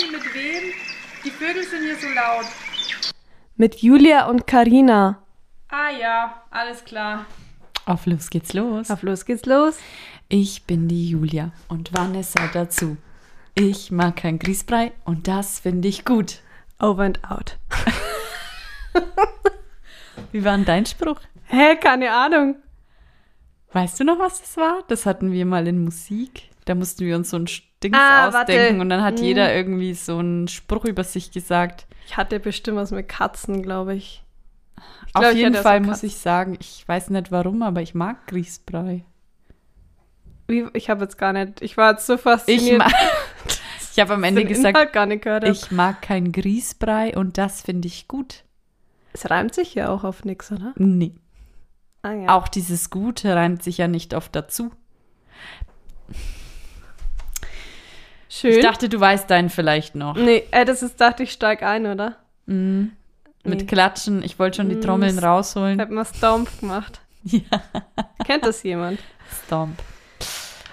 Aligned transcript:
Sorry, 0.00 0.10
mit 0.12 0.34
wem? 0.34 0.72
Die 1.24 1.30
Vögel 1.30 1.62
sind 1.64 1.82
hier 1.82 1.96
so 1.96 2.08
laut. 2.08 2.46
Mit 3.56 3.82
Julia 3.82 4.26
und 4.26 4.46
Karina. 4.46 5.22
Ah 5.68 5.90
ja, 5.90 6.42
alles 6.50 6.84
klar. 6.84 7.26
Auf 7.86 8.06
los 8.06 8.30
geht's 8.30 8.52
los. 8.52 8.90
Auf 8.90 9.02
los 9.02 9.24
geht's 9.24 9.46
los. 9.46 9.78
Ich 10.28 10.64
bin 10.64 10.88
die 10.88 11.10
Julia 11.10 11.52
und 11.68 11.92
Vanessa 11.92 12.48
dazu. 12.52 12.96
Ich 13.54 13.90
mag 13.90 14.16
kein 14.16 14.38
Grießbrei 14.38 14.92
und 15.04 15.28
das 15.28 15.60
finde 15.60 15.88
ich 15.88 16.04
gut. 16.04 16.40
Over 16.78 17.02
and 17.02 17.20
out. 17.30 17.58
Wie 20.32 20.44
war 20.44 20.56
denn 20.56 20.64
dein 20.64 20.86
Spruch? 20.86 21.20
Hä, 21.46 21.76
keine 21.76 22.12
Ahnung. 22.12 22.56
Weißt 23.72 24.00
du 24.00 24.04
noch, 24.04 24.18
was 24.18 24.40
das 24.40 24.56
war? 24.56 24.82
Das 24.88 25.04
hatten 25.04 25.32
wir 25.32 25.44
mal 25.44 25.66
in 25.66 25.84
Musik. 25.84 26.48
Da 26.64 26.74
mussten 26.74 27.04
wir 27.04 27.16
uns 27.16 27.30
so 27.30 27.36
ein 27.36 27.48
Dings 27.82 27.96
Ah, 27.98 28.28
ausdenken 28.28 28.52
warte. 28.78 28.80
und 28.80 28.88
dann 28.90 29.02
hat 29.02 29.18
Hm. 29.18 29.24
jeder 29.24 29.54
irgendwie 29.54 29.94
so 29.94 30.18
einen 30.18 30.48
Spruch 30.48 30.84
über 30.84 31.04
sich 31.04 31.30
gesagt. 31.30 31.86
Ich 32.06 32.16
hatte 32.16 32.40
bestimmt 32.40 32.76
was 32.78 32.90
mit 32.90 33.08
Katzen, 33.08 33.62
glaube 33.62 33.94
ich. 33.94 34.22
Ich 35.06 35.14
Auf 35.14 35.20
glaub, 35.22 35.32
ich 35.32 35.38
jeden 35.38 35.54
Fall 35.54 35.80
muss 35.80 36.02
ich 36.02 36.16
sagen, 36.16 36.56
ich 36.60 36.86
weiß 36.86 37.10
nicht 37.10 37.30
warum, 37.32 37.62
aber 37.62 37.82
ich 37.82 37.94
mag 37.94 38.26
Grießbrei. 38.28 39.04
Wie, 40.48 40.66
ich 40.72 40.90
habe 40.90 41.02
jetzt 41.04 41.16
gar 41.18 41.32
nicht. 41.32 41.62
Ich 41.62 41.76
war 41.76 41.92
jetzt 41.92 42.06
so 42.06 42.14
Ich, 42.14 42.20
fasziniert. 42.20 42.78
mag, 42.78 42.92
ich 43.92 43.98
habe 44.00 44.14
am 44.14 44.24
Ende 44.24 44.44
gesagt, 44.44 44.96
ich 45.44 45.70
mag 45.70 46.02
kein 46.02 46.32
Grießbrei 46.32 47.16
und 47.16 47.38
das 47.38 47.62
finde 47.62 47.88
ich 47.88 48.08
gut. 48.08 48.44
es 49.12 49.30
reimt 49.30 49.54
sich 49.54 49.74
ja 49.74 49.88
auch 49.90 50.04
auf 50.04 50.24
nichts, 50.24 50.50
oder? 50.52 50.72
Nee. 50.76 51.14
Ah, 52.02 52.12
ja. 52.12 52.28
Auch 52.36 52.48
dieses 52.48 52.90
Gute 52.90 53.34
reimt 53.34 53.62
sich 53.62 53.78
ja 53.78 53.86
nicht 53.88 54.14
oft 54.14 54.34
dazu. 54.34 54.70
Schön. 58.32 58.52
Ich 58.52 58.62
dachte, 58.62 58.88
du 58.88 58.98
weißt 59.00 59.28
deinen 59.28 59.50
vielleicht 59.50 59.94
noch. 59.96 60.14
nee, 60.16 60.44
äh, 60.52 60.64
das 60.64 60.82
ist, 60.82 61.00
dachte 61.00 61.24
ich, 61.24 61.32
steig 61.32 61.62
ein, 61.64 61.84
oder? 61.86 62.16
Mhm. 62.46 62.92
Mit 63.42 63.60
Nee. 63.60 63.66
Klatschen. 63.66 64.22
Ich 64.22 64.38
wollte 64.38 64.56
schon 64.58 64.68
die 64.68 64.76
Mm, 64.76 64.80
Trommeln 64.82 65.18
s- 65.18 65.22
rausholen. 65.24 65.74
Ich 65.74 65.80
habe 65.80 65.92
mal 65.94 66.04
Stomp 66.06 66.48
gemacht. 66.60 67.00
Ja, 67.24 67.42
Kennt 68.24 68.46
das 68.46 68.62
jemand? 68.62 68.98
Stomp. 69.46 69.82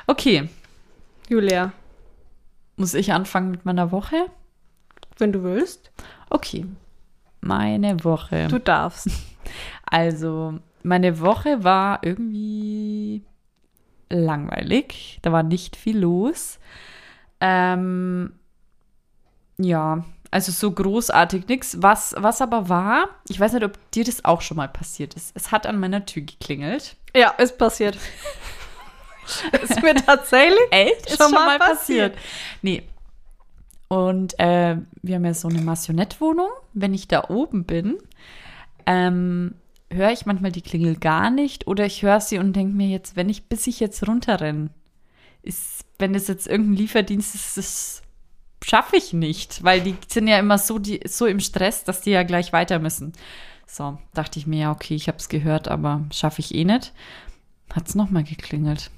Okay, 0.06 0.48
Julia, 1.28 1.74
muss 2.78 2.94
ich 2.94 3.12
anfangen 3.12 3.52
mit 3.52 3.66
meiner 3.66 3.92
Woche? 3.92 4.16
wenn 5.18 5.32
du 5.34 5.42
willst. 5.44 5.92
Okay, 6.30 6.66
meine 7.42 8.04
Woche. 8.04 8.48
Du 8.50 8.60
darfst. 8.60 9.10
Also, 9.90 10.60
meine 10.84 11.20
Woche 11.22 11.64
war 11.64 12.00
irgendwie 12.04 13.24
langweilig. 14.10 15.20
Da 15.22 15.32
war 15.32 15.44
nicht 15.44 15.76
viel 15.78 15.98
los. 16.00 16.60
Ähm, 17.40 18.34
ja, 19.58 20.04
also 20.32 20.52
so 20.52 20.72
großartig 20.72 21.48
nichts. 21.48 21.78
Was, 21.82 22.16
was 22.18 22.42
aber 22.42 22.70
war, 22.70 23.10
ich 23.28 23.40
weiß 23.40 23.54
nicht, 23.54 23.64
ob 23.64 23.92
dir 23.92 24.04
das 24.04 24.26
auch 24.26 24.42
schon 24.42 24.58
mal 24.58 24.68
passiert 24.68 25.14
ist. 25.14 25.32
Es 25.36 25.52
hat 25.52 25.66
an 25.66 25.80
meiner 25.80 26.06
Tür 26.06 26.24
geklingelt. 26.24 26.96
Ja, 27.16 27.30
ist 27.32 27.58
passiert. 27.58 27.98
ist 29.62 29.82
mir 29.82 29.96
tatsächlich 29.96 30.60
Echt? 30.72 31.08
Ist 31.08 31.22
schon 31.22 31.32
mal 31.32 31.60
passiert. 31.60 32.18
Nee. 32.62 32.84
Und 33.88 34.38
äh, 34.40 34.78
wir 35.02 35.16
haben 35.16 35.26
ja 35.26 35.34
so 35.34 35.48
eine 35.48 35.62
Massionettwohnung. 35.62 36.50
Wenn 36.74 36.94
ich 36.94 37.08
da 37.08 37.30
oben 37.30 37.64
bin, 37.64 37.98
ähm, 38.86 39.56
höre 39.90 40.12
ich 40.12 40.26
manchmal 40.26 40.52
die 40.52 40.62
Klingel 40.62 40.98
gar 40.98 41.30
nicht 41.30 41.68
oder 41.68 41.86
ich 41.86 42.04
höre 42.04 42.20
sie 42.20 42.38
und 42.38 42.54
denke 42.54 42.76
mir 42.76 42.88
jetzt, 42.88 43.16
wenn 43.16 43.30
ich, 43.30 43.46
bis 43.46 43.68
ich 43.68 43.80
jetzt 43.80 44.06
runterrenne, 44.08 44.70
ist, 45.42 45.86
wenn 46.00 46.16
es 46.16 46.28
jetzt 46.28 46.48
irgendein 46.48 46.76
Lieferdienst 46.76 47.36
ist, 47.36 47.58
das 47.58 48.02
schaffe 48.64 48.98
ich 48.98 49.14
nicht, 49.14 49.64
weil 49.64 49.82
die 49.82 49.96
sind 50.08 50.28
ja 50.28 50.40
immer 50.40 50.58
so, 50.58 50.80
die, 50.80 51.02
so 51.06 51.26
im 51.26 51.40
Stress, 51.40 51.84
dass 51.84 52.02
die 52.02 52.12
ja 52.12 52.24
gleich 52.24 52.54
weiter 52.54 52.80
müssen. 52.80 53.14
So, 53.66 53.98
dachte 54.14 54.40
ich 54.40 54.48
mir, 54.48 54.60
ja, 54.60 54.72
okay, 54.72 54.96
ich 54.96 55.08
habe 55.08 55.18
es 55.18 55.30
gehört, 55.30 55.68
aber 55.68 56.06
schaffe 56.12 56.40
ich 56.40 56.56
eh 56.56 56.64
nicht. 56.64 56.94
Hat 57.74 57.88
es 57.88 57.96
nochmal 57.96 58.24
geklingelt. 58.24 58.92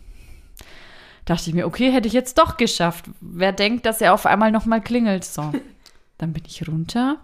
Dachte 1.25 1.49
ich 1.49 1.55
mir, 1.55 1.67
okay, 1.67 1.91
hätte 1.91 2.07
ich 2.07 2.13
jetzt 2.13 2.37
doch 2.37 2.57
geschafft. 2.57 3.05
Wer 3.19 3.51
denkt, 3.51 3.85
dass 3.85 4.01
er 4.01 4.13
auf 4.13 4.25
einmal 4.25 4.51
nochmal 4.51 4.81
klingelt? 4.81 5.23
So, 5.23 5.51
dann 6.17 6.33
bin 6.33 6.43
ich 6.45 6.67
runter, 6.67 7.17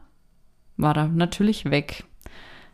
war 0.77 0.97
er 0.97 1.07
natürlich 1.07 1.65
weg. 1.65 2.03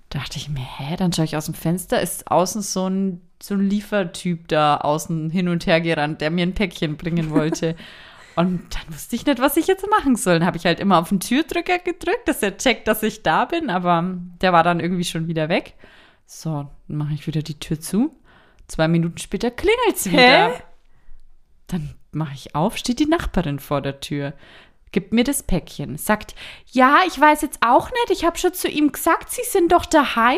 Dachte 0.09 0.37
ich 0.37 0.49
mir, 0.49 0.65
hä, 0.77 0.95
dann 0.97 1.13
schaue 1.13 1.25
ich 1.25 1.37
aus 1.37 1.45
dem 1.45 1.53
Fenster, 1.53 2.01
ist 2.01 2.29
außen 2.29 2.61
so 2.61 2.89
ein, 2.89 3.21
so 3.43 3.55
ein 3.55 3.69
Liefertyp 3.69 4.47
da 4.47 4.77
außen 4.77 5.29
hin 5.29 5.47
und 5.47 5.65
her 5.65 5.81
gerannt, 5.81 6.21
der 6.21 6.31
mir 6.31 6.43
ein 6.43 6.53
Päckchen 6.53 6.97
bringen 6.97 7.29
wollte. 7.31 7.75
Und 8.35 8.61
dann 8.73 8.93
wusste 8.93 9.15
ich 9.17 9.25
nicht, 9.25 9.39
was 9.39 9.57
ich 9.57 9.67
jetzt 9.67 9.85
machen 9.89 10.15
soll. 10.15 10.39
Dann 10.39 10.47
habe 10.47 10.57
ich 10.57 10.65
halt 10.65 10.79
immer 10.79 10.99
auf 10.99 11.09
den 11.09 11.19
Türdrücker 11.19 11.79
gedrückt, 11.79 12.27
dass 12.27 12.41
er 12.41 12.57
checkt, 12.57 12.87
dass 12.87 13.03
ich 13.03 13.23
da 13.23 13.43
bin, 13.43 13.69
aber 13.69 14.15
der 14.41 14.53
war 14.53 14.63
dann 14.63 14.79
irgendwie 14.79 15.03
schon 15.03 15.27
wieder 15.27 15.49
weg. 15.49 15.73
So, 16.25 16.69
dann 16.87 16.97
mache 16.97 17.13
ich 17.13 17.27
wieder 17.27 17.41
die 17.41 17.59
Tür 17.59 17.79
zu. 17.79 18.15
Zwei 18.67 18.87
Minuten 18.87 19.17
später 19.17 19.51
klingelt 19.51 19.95
es 19.95 20.09
wieder. 20.09 20.53
Hä? 20.53 20.61
Dann 21.67 21.95
mache 22.11 22.33
ich 22.33 22.55
auf, 22.55 22.77
steht 22.77 22.99
die 22.99 23.05
Nachbarin 23.05 23.59
vor 23.59 23.81
der 23.81 23.99
Tür, 23.99 24.33
gibt 24.91 25.13
mir 25.13 25.23
das 25.23 25.43
Päckchen, 25.43 25.97
sagt, 25.97 26.35
ja, 26.67 26.99
ich 27.07 27.19
weiß 27.19 27.41
jetzt 27.41 27.59
auch 27.61 27.89
nicht, 27.89 28.11
ich 28.11 28.25
habe 28.25 28.37
schon 28.37 28.53
zu 28.53 28.69
ihm 28.69 28.91
gesagt, 28.91 29.29
Sie 29.29 29.43
sind 29.43 29.71
doch 29.71 29.85
daheim. 29.85 30.37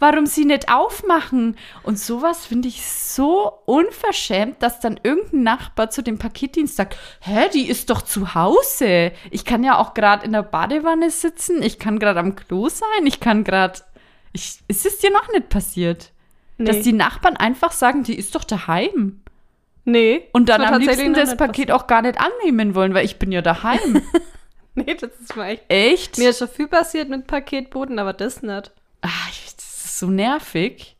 Warum 0.00 0.26
Sie 0.26 0.44
nicht 0.44 0.70
aufmachen? 0.70 1.56
Und 1.82 1.98
sowas 1.98 2.46
finde 2.46 2.68
ich 2.68 2.84
so 2.86 3.52
unverschämt, 3.66 4.62
dass 4.62 4.80
dann 4.80 4.98
irgendein 5.02 5.42
Nachbar 5.44 5.90
zu 5.90 6.02
dem 6.02 6.18
Paketdienst 6.18 6.76
sagt, 6.76 6.96
hä, 7.20 7.48
die 7.52 7.68
ist 7.68 7.90
doch 7.90 8.02
zu 8.02 8.34
Hause. 8.34 9.12
Ich 9.30 9.44
kann 9.44 9.64
ja 9.64 9.78
auch 9.78 9.94
gerade 9.94 10.24
in 10.24 10.32
der 10.32 10.42
Badewanne 10.42 11.10
sitzen, 11.10 11.62
ich 11.62 11.78
kann 11.78 11.98
gerade 11.98 12.20
am 12.20 12.34
Klo 12.36 12.68
sein, 12.68 13.06
ich 13.06 13.20
kann 13.20 13.44
gerade... 13.44 13.80
Ich, 14.32 14.58
ist 14.68 14.84
es 14.84 14.98
dir 14.98 15.10
noch 15.10 15.28
nicht 15.32 15.48
passiert? 15.48 16.10
Dass 16.58 16.76
Nee. 16.76 16.82
die 16.82 16.92
Nachbarn 16.92 17.36
einfach 17.36 17.72
sagen, 17.72 18.02
die 18.02 18.18
ist 18.18 18.34
doch 18.34 18.44
daheim. 18.44 19.20
Nee. 19.84 20.28
Und 20.32 20.48
dann 20.48 20.60
am 20.62 20.80
liebsten 20.80 21.14
das 21.14 21.36
Paket 21.36 21.70
auch 21.70 21.86
gar 21.86 22.02
nicht 22.02 22.18
annehmen 22.20 22.74
wollen, 22.74 22.92
weil 22.94 23.04
ich 23.04 23.18
bin 23.18 23.32
ja 23.32 23.42
daheim. 23.42 24.02
Nee, 24.74 24.94
das 24.94 25.10
ist 25.20 25.34
mir 25.34 25.44
echt. 25.46 25.64
Echt? 25.68 26.18
Mir 26.18 26.30
ist 26.30 26.38
schon 26.38 26.46
viel 26.46 26.68
passiert 26.68 27.08
mit 27.08 27.26
Paketboten, 27.26 27.98
aber 27.98 28.12
das 28.12 28.42
nicht. 28.42 28.70
Ah, 29.02 29.08
ich- 29.30 29.54
das 29.56 29.84
ist 29.84 29.98
so 29.98 30.08
nervig. 30.10 30.96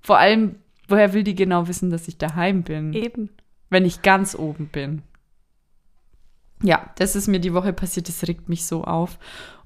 Vor 0.00 0.18
allem, 0.18 0.56
woher 0.88 1.12
will 1.12 1.22
die 1.24 1.34
genau 1.34 1.68
wissen, 1.68 1.90
dass 1.90 2.08
ich 2.08 2.16
daheim 2.18 2.62
bin, 2.62 2.92
Eben. 2.94 3.30
wenn 3.70 3.84
ich 3.84 4.02
ganz 4.02 4.34
oben 4.34 4.68
bin? 4.68 5.02
Ja, 6.62 6.90
das 6.96 7.14
ist 7.14 7.28
mir 7.28 7.40
die 7.40 7.54
Woche 7.54 7.72
passiert, 7.72 8.08
das 8.08 8.26
regt 8.26 8.48
mich 8.48 8.66
so 8.66 8.84
auf. 8.84 9.18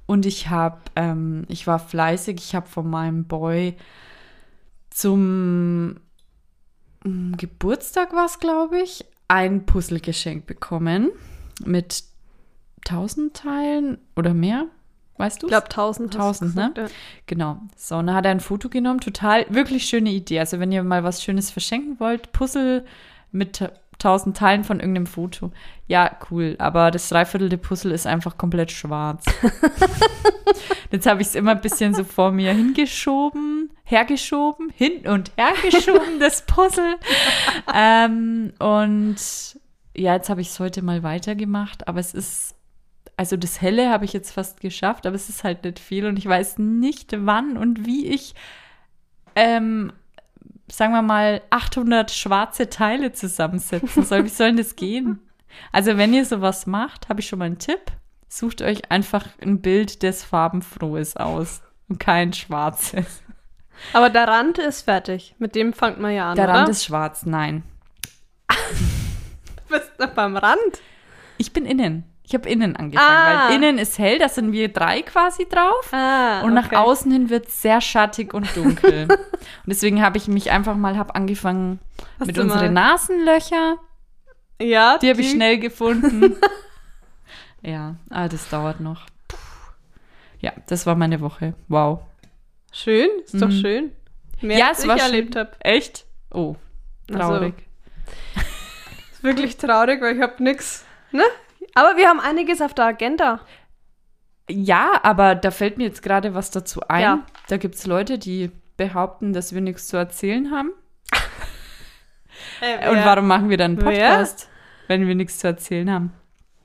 Und 0.06 0.26
ich 0.26 0.48
habe, 0.50 0.80
ähm, 0.96 1.44
ich 1.48 1.66
war 1.66 1.78
fleißig, 1.78 2.36
ich 2.38 2.54
habe 2.54 2.68
von 2.68 2.90
meinem 2.90 3.24
Boy 3.24 3.76
zum 4.90 5.96
mm, 7.04 7.32
Geburtstag 7.36 8.12
war 8.12 8.26
es, 8.26 8.38
glaube 8.40 8.80
ich, 8.80 9.04
ein 9.28 9.64
Puzzle 9.64 10.00
geschenkt 10.00 10.46
bekommen 10.46 11.10
mit 11.64 12.04
tausend 12.84 13.34
Teilen 13.34 13.98
oder 14.16 14.34
mehr, 14.34 14.66
weißt 15.16 15.42
du? 15.42 15.46
Ich 15.46 15.50
glaube 15.50 15.66
1000. 15.66 16.18
hast 16.18 16.40
du 16.40 16.46
1000, 16.46 16.76
ne? 16.76 16.86
Genau. 17.26 17.58
So, 17.76 17.96
und 17.96 18.06
dann 18.06 18.16
hat 18.16 18.24
er 18.24 18.30
ein 18.32 18.40
Foto 18.40 18.68
genommen. 18.68 19.00
Total, 19.00 19.46
wirklich 19.48 19.84
schöne 19.84 20.10
Idee. 20.10 20.40
Also, 20.40 20.58
wenn 20.60 20.72
ihr 20.72 20.82
mal 20.82 21.04
was 21.04 21.22
Schönes 21.22 21.50
verschenken 21.50 21.98
wollt, 22.00 22.32
Puzzle 22.32 22.84
mit 23.30 23.54
ta- 23.56 23.72
tausend 23.98 24.36
Teilen 24.36 24.64
von 24.64 24.80
irgendeinem 24.80 25.06
Foto. 25.06 25.52
Ja, 25.86 26.16
cool. 26.30 26.56
Aber 26.58 26.90
das 26.90 27.08
dreiviertelte 27.08 27.58
Puzzle 27.58 27.92
ist 27.92 28.06
einfach 28.06 28.36
komplett 28.36 28.72
schwarz. 28.72 29.24
Jetzt 30.90 31.06
habe 31.06 31.22
ich 31.22 31.28
es 31.28 31.34
immer 31.34 31.52
ein 31.52 31.60
bisschen 31.60 31.94
so 31.94 32.04
vor 32.04 32.32
mir 32.32 32.52
hingeschoben, 32.52 33.70
hergeschoben, 33.84 34.70
hin 34.74 35.06
und 35.06 35.32
hergeschoben, 35.36 36.20
das 36.20 36.44
Puzzle. 36.44 36.96
ähm, 37.74 38.52
und 38.58 39.16
ja, 39.96 40.14
jetzt 40.14 40.28
habe 40.30 40.40
ich 40.40 40.48
es 40.48 40.60
heute 40.60 40.82
mal 40.82 41.02
weitergemacht, 41.02 41.88
aber 41.88 42.00
es 42.00 42.12
ist 42.14 42.54
also 43.16 43.36
das 43.36 43.60
Helle 43.60 43.90
habe 43.90 44.04
ich 44.04 44.12
jetzt 44.12 44.32
fast 44.32 44.60
geschafft, 44.60 45.06
aber 45.06 45.16
es 45.16 45.28
ist 45.28 45.44
halt 45.44 45.64
nicht 45.64 45.78
viel 45.78 46.06
und 46.06 46.18
ich 46.18 46.26
weiß 46.26 46.58
nicht, 46.58 47.14
wann 47.26 47.56
und 47.56 47.86
wie 47.86 48.06
ich, 48.06 48.34
ähm, 49.36 49.92
sagen 50.70 50.92
wir 50.92 51.02
mal, 51.02 51.42
800 51.50 52.10
schwarze 52.10 52.70
Teile 52.70 53.12
zusammensetzen 53.12 54.04
soll. 54.04 54.24
Wie 54.24 54.28
soll 54.28 54.48
denn 54.48 54.56
das 54.56 54.76
gehen? 54.76 55.20
Also 55.70 55.96
wenn 55.98 56.14
ihr 56.14 56.24
sowas 56.24 56.66
macht, 56.66 57.08
habe 57.08 57.20
ich 57.20 57.28
schon 57.28 57.38
mal 57.38 57.46
einen 57.46 57.58
Tipp. 57.58 57.92
Sucht 58.28 58.62
euch 58.62 58.90
einfach 58.90 59.28
ein 59.42 59.60
Bild, 59.60 60.02
das 60.02 60.24
farbenfrohes 60.24 61.16
aus 61.16 61.60
und 61.88 62.00
kein 62.00 62.32
schwarzes. 62.32 63.22
Aber 63.92 64.08
der 64.08 64.26
Rand 64.26 64.58
ist 64.58 64.82
fertig. 64.82 65.34
Mit 65.38 65.54
dem 65.54 65.72
fangt 65.72 66.00
man 66.00 66.14
ja 66.14 66.30
an. 66.30 66.36
Der 66.36 66.46
oder? 66.46 66.54
Rand 66.54 66.68
ist 66.70 66.84
schwarz, 66.84 67.26
nein. 67.26 67.62
Du 69.68 69.78
bist 69.78 69.98
noch 69.98 70.10
beim 70.10 70.36
Rand. 70.36 70.82
Ich 71.38 71.54
bin 71.54 71.64
innen. 71.64 72.04
Ich 72.24 72.34
habe 72.34 72.48
innen 72.48 72.76
angefangen, 72.76 73.08
Ah. 73.10 73.48
weil 73.48 73.56
innen 73.56 73.78
ist 73.78 73.98
hell, 73.98 74.18
da 74.18 74.28
sind 74.28 74.52
wir 74.52 74.68
drei 74.72 75.02
quasi 75.02 75.46
drauf. 75.48 75.92
Ah, 75.92 76.42
Und 76.42 76.54
nach 76.54 76.66
okay. 76.66 76.76
außen 76.76 77.10
hin 77.10 77.30
wird 77.30 77.48
es 77.48 77.60
sehr 77.62 77.80
schattig 77.80 78.32
und 78.32 78.54
dunkel. 78.56 79.08
und 79.10 79.18
deswegen 79.66 80.00
habe 80.02 80.18
ich 80.18 80.28
mich 80.28 80.50
einfach 80.50 80.76
mal 80.76 80.96
hab 80.96 81.16
angefangen 81.16 81.80
Hast 82.20 82.28
mit 82.28 82.38
unseren 82.38 82.72
mal- 82.72 82.90
Nasenlöcher. 82.90 83.76
Ja, 84.60 84.98
Die 84.98 85.10
habe 85.10 85.20
ich 85.20 85.30
schnell 85.30 85.58
gefunden. 85.58 86.36
Ja, 87.64 87.94
ah, 88.10 88.26
das 88.28 88.48
dauert 88.48 88.80
noch. 88.80 89.06
Puh. 89.28 89.36
Ja, 90.40 90.52
das 90.66 90.84
war 90.84 90.96
meine 90.96 91.20
Woche. 91.20 91.54
Wow. 91.68 92.00
Schön, 92.72 93.08
ist 93.24 93.40
doch 93.40 93.46
Mhm. 93.50 93.60
schön. 93.60 93.92
Mehr 94.40 94.58
Ja, 94.58 94.68
als 94.70 94.78
es 94.78 94.84
ich 94.84 94.90
war 94.90 94.98
erlebt 94.98 95.36
habe. 95.36 95.52
Echt? 95.60 96.04
Oh, 96.32 96.56
traurig. 97.06 97.54
Ist 99.12 99.22
wirklich 99.22 99.56
traurig, 99.58 100.00
weil 100.00 100.16
ich 100.16 100.22
habe 100.22 100.42
nix. 100.42 100.84
Ne? 101.12 101.22
Aber 101.74 101.96
wir 101.96 102.08
haben 102.08 102.20
einiges 102.20 102.60
auf 102.60 102.74
der 102.74 102.86
Agenda. 102.86 103.40
Ja, 104.50 105.00
aber 105.02 105.34
da 105.34 105.50
fällt 105.50 105.78
mir 105.78 105.84
jetzt 105.84 106.02
gerade 106.02 106.34
was 106.34 106.50
dazu 106.50 106.80
ein. 106.88 107.02
Ja. 107.02 107.26
Da 107.48 107.56
gibt 107.56 107.76
es 107.76 107.86
Leute, 107.86 108.18
die 108.18 108.50
behaupten, 108.76 109.32
dass 109.32 109.54
wir 109.54 109.60
nichts 109.60 109.86
zu 109.88 109.96
erzählen 109.96 110.50
haben. 110.50 110.72
Äh, 112.60 112.88
Und 112.88 112.96
wer- 112.96 113.04
warum 113.04 113.26
machen 113.26 113.50
wir 113.50 113.56
dann 113.56 113.72
einen 113.78 113.82
Wer? 113.82 114.10
Podcast, 114.10 114.48
wenn 114.88 115.06
wir 115.06 115.14
nichts 115.14 115.38
zu 115.38 115.46
erzählen 115.48 115.90
haben? 115.90 116.12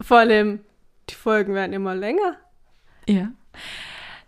Vor 0.01 0.17
allem, 0.19 0.61
die 1.09 1.15
Folgen 1.15 1.53
werden 1.53 1.73
immer 1.73 1.95
länger. 1.95 2.35
Ja. 3.07 3.29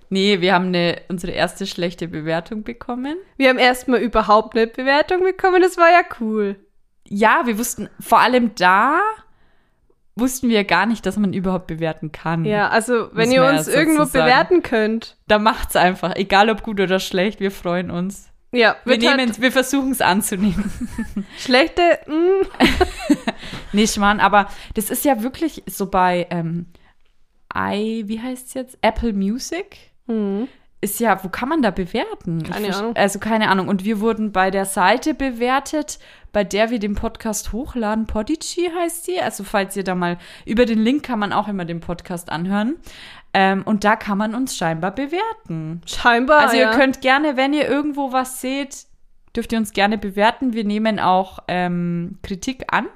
Nee, 0.09 0.41
wir 0.41 0.53
haben 0.53 0.67
eine, 0.67 1.01
unsere 1.09 1.33
erste 1.33 1.67
schlechte 1.67 2.07
Bewertung 2.07 2.63
bekommen. 2.63 3.17
Wir 3.37 3.49
haben 3.49 3.59
erstmal 3.59 3.99
überhaupt 3.99 4.55
eine 4.55 4.65
Bewertung 4.67 5.23
bekommen, 5.23 5.61
das 5.61 5.77
war 5.77 5.89
ja 5.91 6.01
cool. 6.19 6.55
Ja, 7.07 7.41
wir 7.45 7.57
wussten, 7.57 7.89
vor 7.99 8.19
allem 8.19 8.53
da 8.55 8.99
wussten 10.19 10.49
wir 10.49 10.63
gar 10.63 10.85
nicht, 10.85 11.05
dass 11.05 11.17
man 11.17 11.33
überhaupt 11.33 11.67
bewerten 11.67 12.11
kann. 12.11 12.45
Ja, 12.45 12.69
also 12.69 13.09
wenn 13.13 13.31
ihr 13.31 13.43
uns 13.43 13.67
irgendwo 13.67 13.99
dazu 13.99 14.11
sagen. 14.11 14.25
bewerten 14.25 14.63
könnt. 14.63 15.17
Da 15.27 15.39
macht's 15.39 15.75
einfach, 15.75 16.15
egal 16.15 16.49
ob 16.49 16.63
gut 16.63 16.79
oder 16.79 16.99
schlecht, 16.99 17.39
wir 17.39 17.51
freuen 17.51 17.91
uns. 17.91 18.29
Ja, 18.51 18.77
Wir, 18.83 18.93
wird 18.93 19.07
halt 19.07 19.17
nehmen, 19.17 19.41
wir 19.41 19.51
versuchen 19.51 19.91
es 19.91 20.01
anzunehmen. 20.01 20.71
schlechte, 21.37 21.81
mm, 22.07 22.47
Nee, 23.73 23.85
Schmarrn, 23.87 24.19
aber 24.19 24.47
das 24.73 24.89
ist 24.89 25.05
ja 25.05 25.21
wirklich 25.21 25.63
so 25.67 25.85
bei 25.85 26.27
ähm, 26.31 26.65
i, 27.55 28.03
wie 28.07 28.19
heißt 28.19 28.47
es 28.47 28.53
jetzt? 28.55 28.77
Apple 28.81 29.13
Music. 29.13 29.77
Ist 30.81 31.01
ja, 31.01 31.21
wo 31.23 31.27
kann 31.27 31.49
man 31.49 31.61
da 31.61 31.71
bewerten? 31.71 32.43
Keine 32.43 32.73
Ahnung. 32.73 32.95
Also 32.95 33.19
keine 33.19 33.49
Ahnung. 33.49 33.67
Und 33.67 33.83
wir 33.83 33.99
wurden 33.99 34.31
bei 34.31 34.49
der 34.49 34.63
Seite 34.63 35.13
bewertet, 35.13 35.99
bei 36.31 36.45
der 36.45 36.69
wir 36.69 36.79
den 36.79 36.95
Podcast 36.95 37.51
hochladen. 37.51 38.07
Podigy 38.07 38.71
heißt 38.73 39.07
die. 39.07 39.19
Also 39.19 39.43
falls 39.43 39.75
ihr 39.75 39.83
da 39.83 39.93
mal, 39.95 40.17
über 40.45 40.65
den 40.65 40.79
Link 40.79 41.03
kann 41.03 41.19
man 41.19 41.33
auch 41.33 41.49
immer 41.49 41.65
den 41.65 41.81
Podcast 41.81 42.31
anhören. 42.31 42.77
Ähm, 43.33 43.63
und 43.63 43.83
da 43.83 43.97
kann 43.97 44.17
man 44.17 44.33
uns 44.35 44.55
scheinbar 44.55 44.91
bewerten. 44.91 45.81
scheinbar. 45.85 46.39
Also 46.39 46.55
ja. 46.55 46.71
ihr 46.71 46.77
könnt 46.77 47.01
gerne, 47.01 47.35
wenn 47.35 47.53
ihr 47.53 47.67
irgendwo 47.67 48.13
was 48.13 48.39
seht, 48.39 48.85
dürft 49.35 49.51
ihr 49.51 49.59
uns 49.59 49.73
gerne 49.73 49.97
bewerten. 49.97 50.53
Wir 50.53 50.63
nehmen 50.63 50.99
auch 50.99 51.39
ähm, 51.49 52.19
Kritik 52.23 52.73
an. 52.73 52.87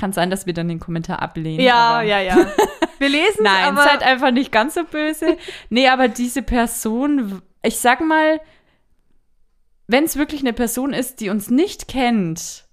Kann 0.00 0.12
sein, 0.14 0.30
dass 0.30 0.46
wir 0.46 0.54
dann 0.54 0.66
den 0.68 0.80
Kommentar 0.80 1.20
ablehnen. 1.20 1.60
Ja, 1.60 2.00
ja, 2.00 2.20
ja. 2.20 2.36
Wir 2.98 3.08
lesen 3.10 3.44
Nein, 3.44 3.64
aber 3.64 3.82
seid 3.84 4.02
einfach 4.02 4.30
nicht 4.30 4.50
ganz 4.52 4.74
so 4.74 4.84
böse. 4.84 5.36
nee, 5.70 5.88
aber 5.88 6.08
diese 6.08 6.42
Person, 6.42 7.40
ich 7.62 7.78
sag 7.78 8.00
mal, 8.00 8.40
wenn 9.86 10.04
es 10.04 10.16
wirklich 10.16 10.40
eine 10.40 10.52
Person 10.52 10.92
ist, 10.92 11.20
die 11.20 11.30
uns 11.30 11.50
nicht 11.50 11.88
kennt, 11.88 12.64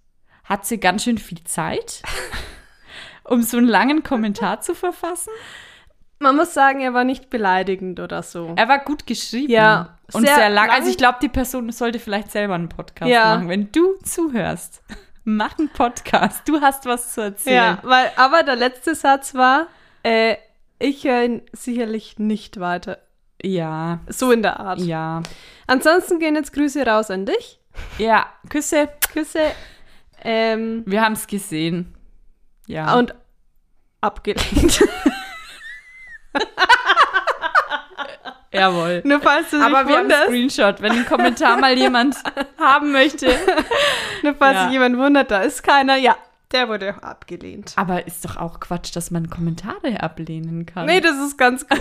hat 0.43 0.65
sie 0.65 0.79
ganz 0.79 1.03
schön 1.03 1.17
viel 1.17 1.43
Zeit, 1.45 2.01
um 3.23 3.41
so 3.41 3.57
einen 3.57 3.67
langen 3.67 4.03
Kommentar 4.03 4.61
zu 4.61 4.73
verfassen. 4.75 5.31
man 6.19 6.35
muss 6.35 6.53
sagen, 6.53 6.79
er 6.81 6.93
war 6.93 7.03
nicht 7.03 7.29
beleidigend 7.29 7.99
oder 7.99 8.21
so. 8.23 8.53
Er 8.55 8.67
war 8.69 8.79
gut 8.79 9.05
geschrieben. 9.07 9.51
Ja, 9.51 9.97
Und 10.13 10.25
sehr 10.25 10.35
sehr, 10.35 10.49
lang. 10.49 10.67
lang. 10.67 10.75
Also 10.77 10.89
ich 10.89 10.97
glaube, 10.97 11.19
die 11.21 11.29
Person 11.29 11.71
sollte 11.71 11.99
vielleicht 11.99 12.31
selber 12.31 12.55
einen 12.55 12.69
Podcast 12.69 13.09
Ja. 13.11 13.35
machen. 13.35 13.49
Wenn 13.49 13.71
du 13.71 13.95
zuhörst, 14.03 14.81
mach 15.27 15.59
einen 15.59 15.67
Podcast. 15.69 16.47
Du 16.47 16.61
hast 16.61 16.85
was 16.85 17.13
zu 17.13 17.21
erzählen. 17.21 17.55
Ja, 17.55 17.79
weil, 17.83 18.11
aber 18.15 18.43
der 18.43 18.55
letzte 18.55 18.95
Satz 18.95 19.35
war, 19.35 19.67
äh, 20.03 20.37
ich 20.79 21.03
höre 21.03 21.23
ihn 21.23 21.41
sicherlich 21.51 22.17
nicht 22.17 22.61
weiter. 22.61 22.99
Ja. 23.43 23.99
So 24.07 24.31
in 24.31 24.41
der 24.41 24.59
Art. 24.59 24.79
Ja. 24.79 25.21
Ansonsten 25.67 26.19
gehen 26.19 26.35
jetzt 26.35 26.53
Grüße 26.53 26.85
raus 26.85 27.11
an 27.11 27.25
dich. 27.25 27.59
Ja. 27.97 28.27
Küsse. 28.49 28.87
Küsse. 29.11 29.51
Ähm, 30.23 30.83
Wir 30.87 31.01
haben 31.01 31.13
es 31.13 31.27
gesehen. 31.27 31.93
Ja. 32.65 32.95
und 32.97 33.13
abgelehnt. 34.01 34.81
Jawohl. 38.57 39.01
Nur 39.05 39.19
falls 39.21 39.49
du 39.51 39.57
Aber 39.57 39.71
wir 39.71 39.77
haben 39.79 39.87
einen 39.89 40.03
wunderst, 40.03 40.23
Screenshot, 40.25 40.81
wenn 40.81 40.93
den 40.93 41.05
Kommentar 41.05 41.57
mal 41.59 41.77
jemand 41.77 42.15
haben 42.59 42.91
möchte. 42.91 43.27
nur 44.23 44.33
falls 44.35 44.55
Ja. 44.55 44.63
sich 44.65 44.73
jemand 44.73 44.97
wundert, 44.97 45.31
da 45.31 45.41
ist 45.41 45.63
keiner. 45.63 45.95
Ja, 45.97 46.15
der 46.51 46.67
wurde 46.69 46.95
auch 46.95 47.01
abgelehnt. 47.03 47.73
Aber 47.75 48.07
ist 48.07 48.23
doch 48.25 48.37
auch 48.37 48.59
Quatsch, 48.59 48.95
dass 48.95 49.11
man 49.11 49.29
Kommentare 49.29 50.01
ablehnen 50.01 50.65
kann. 50.65 50.85
Nee, 50.85 51.01
das 51.01 51.17
ist 51.17 51.37
ganz 51.37 51.67
gut. 51.67 51.79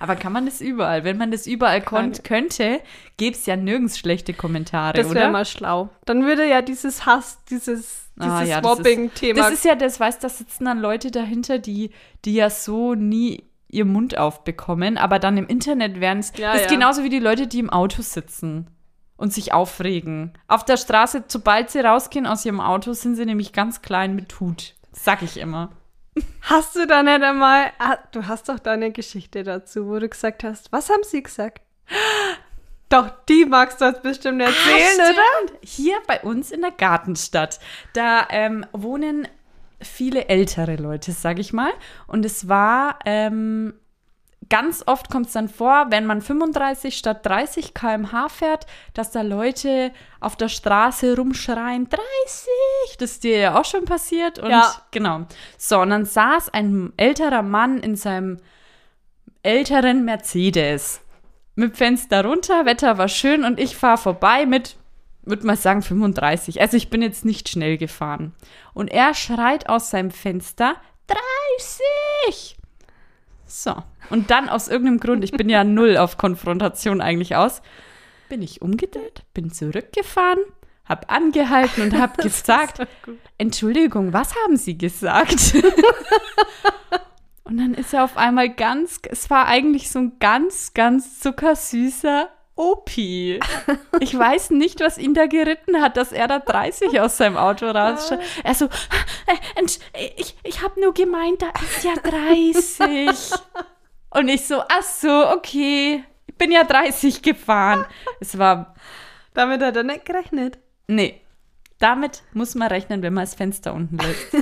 Aber 0.00 0.16
kann 0.16 0.32
man 0.32 0.44
das 0.44 0.60
überall? 0.60 1.04
Wenn 1.04 1.16
man 1.16 1.30
das 1.30 1.46
überall 1.46 1.80
konnt, 1.80 2.24
könnte, 2.24 2.80
gäbe 3.16 3.36
es 3.36 3.46
ja 3.46 3.56
nirgends 3.56 3.96
schlechte 3.98 4.34
Kommentare, 4.34 4.92
Das 4.94 5.06
wäre 5.14 5.26
oder? 5.26 5.30
mal 5.30 5.44
schlau. 5.44 5.88
Dann 6.04 6.26
würde 6.26 6.46
ja 6.46 6.62
dieses 6.62 7.06
Hass, 7.06 7.38
dieses, 7.48 8.10
dieses 8.16 8.32
Ah, 8.32 8.42
ja, 8.42 8.60
das 8.60 8.72
ist- 8.72 8.78
Mobbing-Thema. 8.78 9.40
Das 9.40 9.52
ist 9.52 9.64
ja 9.64 9.76
das, 9.76 10.00
weißt 10.00 10.22
da 10.22 10.28
sitzen 10.28 10.64
dann 10.64 10.80
Leute 10.80 11.10
dahinter, 11.12 11.58
die, 11.58 11.90
die 12.24 12.34
ja 12.34 12.50
so 12.50 12.94
nie 12.94 13.44
ihr 13.74 13.84
Mund 13.84 14.16
aufbekommen, 14.16 14.96
aber 14.96 15.18
dann 15.18 15.36
im 15.36 15.46
Internet 15.46 16.00
werden 16.00 16.20
es. 16.20 16.32
Ja, 16.36 16.52
das 16.52 16.62
ist 16.62 16.70
ja. 16.70 16.76
genauso 16.76 17.02
wie 17.02 17.08
die 17.08 17.18
Leute, 17.18 17.46
die 17.46 17.58
im 17.58 17.70
Auto 17.70 18.02
sitzen 18.02 18.68
und 19.16 19.32
sich 19.32 19.52
aufregen. 19.52 20.32
Auf 20.48 20.64
der 20.64 20.76
Straße, 20.76 21.24
sobald 21.28 21.70
sie 21.70 21.80
rausgehen 21.80 22.26
aus 22.26 22.44
ihrem 22.44 22.60
Auto, 22.60 22.92
sind 22.92 23.16
sie 23.16 23.26
nämlich 23.26 23.52
ganz 23.52 23.82
klein 23.82 24.14
mit 24.14 24.40
Hut. 24.40 24.74
Sag 24.92 25.22
ich 25.22 25.36
immer. 25.36 25.70
Hast 26.42 26.76
du 26.76 26.86
da 26.86 27.02
nicht 27.02 27.22
einmal, 27.22 27.72
ah, 27.78 27.98
du 28.12 28.26
hast 28.26 28.48
doch 28.48 28.60
deine 28.60 28.92
Geschichte 28.92 29.42
dazu, 29.42 29.88
wo 29.88 29.98
du 29.98 30.08
gesagt 30.08 30.44
hast, 30.44 30.70
was 30.72 30.88
haben 30.88 31.02
sie 31.02 31.22
gesagt? 31.22 31.60
Doch, 32.90 33.10
die 33.28 33.44
magst 33.46 33.80
du 33.80 33.86
jetzt 33.86 34.02
bestimmt 34.02 34.40
erzählen, 34.40 35.00
Ah, 35.00 35.10
oder? 35.10 35.58
Hier 35.62 35.96
bei 36.06 36.20
uns 36.20 36.52
in 36.52 36.60
der 36.60 36.70
Gartenstadt, 36.70 37.58
da 37.94 38.28
ähm, 38.30 38.64
wohnen 38.72 39.26
viele 39.84 40.28
ältere 40.28 40.76
Leute, 40.76 41.12
sag 41.12 41.38
ich 41.38 41.52
mal. 41.52 41.72
Und 42.06 42.24
es 42.24 42.48
war 42.48 42.98
ähm, 43.04 43.74
ganz 44.48 44.84
oft 44.86 45.10
kommt 45.10 45.26
es 45.26 45.32
dann 45.32 45.48
vor, 45.48 45.86
wenn 45.90 46.06
man 46.06 46.20
35 46.20 46.96
statt 46.96 47.24
30 47.24 47.74
km/h 47.74 48.28
fährt, 48.28 48.66
dass 48.92 49.10
da 49.10 49.22
Leute 49.22 49.92
auf 50.20 50.36
der 50.36 50.48
Straße 50.48 51.16
rumschreien, 51.16 51.88
30! 51.88 52.00
Das 52.98 53.12
ist 53.12 53.24
dir 53.24 53.38
ja 53.38 53.60
auch 53.60 53.64
schon 53.64 53.84
passiert. 53.84 54.38
Und 54.38 54.50
Ja. 54.50 54.70
genau. 54.90 55.26
So, 55.58 55.80
und 55.80 55.90
dann 55.90 56.04
saß 56.04 56.52
ein 56.52 56.92
älterer 56.96 57.42
Mann 57.42 57.78
in 57.78 57.96
seinem 57.96 58.38
älteren 59.42 60.04
Mercedes 60.04 61.00
mit 61.54 61.76
Fenster 61.76 62.24
runter, 62.24 62.64
Wetter 62.64 62.98
war 62.98 63.08
schön 63.08 63.44
und 63.44 63.60
ich 63.60 63.76
fahre 63.76 63.98
vorbei 63.98 64.46
mit, 64.46 64.76
würde 65.24 65.46
mal 65.46 65.56
sagen, 65.56 65.82
35. 65.82 66.60
Also 66.60 66.76
ich 66.76 66.90
bin 66.90 67.02
jetzt 67.02 67.24
nicht 67.24 67.48
schnell 67.48 67.78
gefahren. 67.78 68.34
Und 68.72 68.88
er 68.88 69.14
schreit 69.14 69.68
aus 69.68 69.90
seinem 69.90 70.10
Fenster, 70.10 70.76
30! 71.06 72.56
So. 73.46 73.74
Und 74.10 74.30
dann 74.30 74.48
aus 74.48 74.68
irgendeinem 74.68 75.00
Grund, 75.00 75.24
ich 75.24 75.32
bin 75.32 75.48
ja 75.48 75.64
null 75.64 75.96
auf 75.96 76.18
Konfrontation 76.18 77.00
eigentlich 77.00 77.36
aus, 77.36 77.62
bin 78.28 78.42
ich 78.42 78.62
umgedreht, 78.62 79.22
bin 79.32 79.52
zurückgefahren, 79.52 80.40
hab 80.84 81.12
angehalten 81.12 81.82
und 81.82 81.98
hab 81.98 82.18
gesagt, 82.18 82.86
Entschuldigung, 83.38 84.12
was 84.12 84.34
haben 84.44 84.56
Sie 84.56 84.76
gesagt? 84.76 85.54
und 87.44 87.58
dann 87.58 87.74
ist 87.74 87.94
er 87.94 88.04
auf 88.04 88.16
einmal 88.16 88.50
ganz, 88.50 89.00
es 89.08 89.30
war 89.30 89.46
eigentlich 89.46 89.90
so 89.90 90.00
ein 90.00 90.18
ganz, 90.18 90.74
ganz 90.74 91.20
zuckersüßer 91.20 92.28
Opi. 92.56 93.40
Ich 94.00 94.16
weiß 94.16 94.50
nicht, 94.50 94.80
was 94.80 94.98
ihn 94.98 95.14
da 95.14 95.26
geritten 95.26 95.80
hat, 95.80 95.96
dass 95.96 96.12
er 96.12 96.26
da 96.28 96.40
30 96.40 97.00
aus 97.00 97.16
seinem 97.16 97.36
Auto 97.36 97.66
rausschaut. 97.66 98.20
Er 98.42 98.54
so, 98.54 98.66
äh, 98.66 100.10
ich, 100.16 100.36
ich 100.42 100.62
habe 100.62 100.80
nur 100.80 100.92
gemeint, 100.92 101.42
da 101.42 101.50
ist 101.62 101.84
ja 101.84 101.94
30. 101.94 103.08
Und 104.10 104.28
ich 104.28 104.46
so, 104.46 104.60
ach 104.60 104.82
so, 104.82 105.28
okay. 105.30 106.04
Ich 106.26 106.34
bin 106.34 106.50
ja 106.50 106.64
30 106.64 107.22
gefahren. 107.22 107.86
Es 108.20 108.36
war 108.36 108.74
Damit 109.34 109.62
hat 109.62 109.76
er 109.76 109.82
nicht 109.82 110.04
gerechnet. 110.04 110.58
Nee, 110.86 111.20
damit 111.78 112.22
muss 112.32 112.54
man 112.54 112.68
rechnen, 112.68 113.02
wenn 113.02 113.12
man 113.12 113.24
das 113.24 113.34
Fenster 113.34 113.74
unten 113.74 113.98
lässt. 113.98 114.36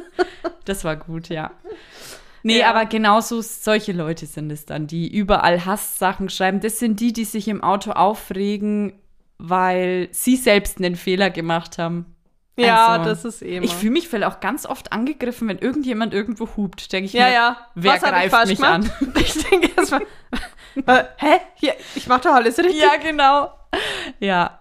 das 0.64 0.84
war 0.84 0.96
gut, 0.96 1.28
ja. 1.28 1.50
Nee, 2.42 2.60
Ja. 2.60 2.70
aber 2.70 2.86
genauso 2.86 3.40
solche 3.42 3.92
Leute 3.92 4.26
sind 4.26 4.50
es 4.50 4.64
dann, 4.66 4.86
die 4.86 5.12
überall 5.14 5.64
Hasssachen 5.64 6.28
schreiben. 6.28 6.60
Das 6.60 6.78
sind 6.78 7.00
die, 7.00 7.12
die 7.12 7.24
sich 7.24 7.48
im 7.48 7.62
Auto 7.62 7.92
aufregen, 7.92 8.94
weil 9.38 10.08
sie 10.12 10.36
selbst 10.36 10.78
einen 10.78 10.96
Fehler 10.96 11.30
gemacht 11.30 11.78
haben. 11.78 12.06
Ja, 12.58 12.88
Also, 12.88 13.08
das 13.10 13.24
ist 13.24 13.42
eh 13.42 13.56
immer. 13.56 13.64
Ich 13.64 13.74
fühle 13.74 13.92
mich 13.92 14.08
vielleicht 14.08 14.30
auch 14.30 14.40
ganz 14.40 14.66
oft 14.66 14.92
angegriffen, 14.92 15.48
wenn 15.48 15.58
irgendjemand 15.58 16.12
irgendwo 16.12 16.48
hupt. 16.56 16.92
Denke 16.92 17.06
ich 17.06 17.12
ja, 17.14 17.26
mir, 17.26 17.32
ja. 17.32 17.56
wer 17.74 17.92
Was 17.94 18.00
greift 18.02 18.46
mich 18.48 18.58
gemacht? 18.58 18.90
Ich 19.16 19.44
denke 19.48 19.70
erstmal, 19.76 20.02
äh, 20.86 21.04
hä? 21.16 21.36
Hier, 21.54 21.74
ich 21.94 22.06
mach 22.06 22.20
doch 22.20 22.34
alles 22.34 22.58
richtig. 22.58 22.80
Ja, 22.80 22.96
genau. 23.02 23.50
Ja. 24.18 24.60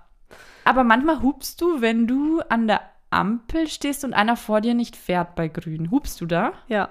Aber 0.64 0.84
manchmal 0.84 1.22
hupst 1.22 1.60
du, 1.62 1.82
wenn 1.82 2.08
du 2.08 2.42
an 2.48 2.68
der 2.68 2.82
Ampel 3.10 3.68
stehst 3.68 4.06
und 4.06 4.14
einer 4.14 4.38
vor 4.38 4.62
dir 4.62 4.76
nicht 4.76 4.96
fährt 4.96 5.36
bei 5.36 5.48
grün. 5.48 5.90
Hupst 5.92 6.22
du 6.22 6.26
da? 6.26 6.54
Ja. 6.68 6.90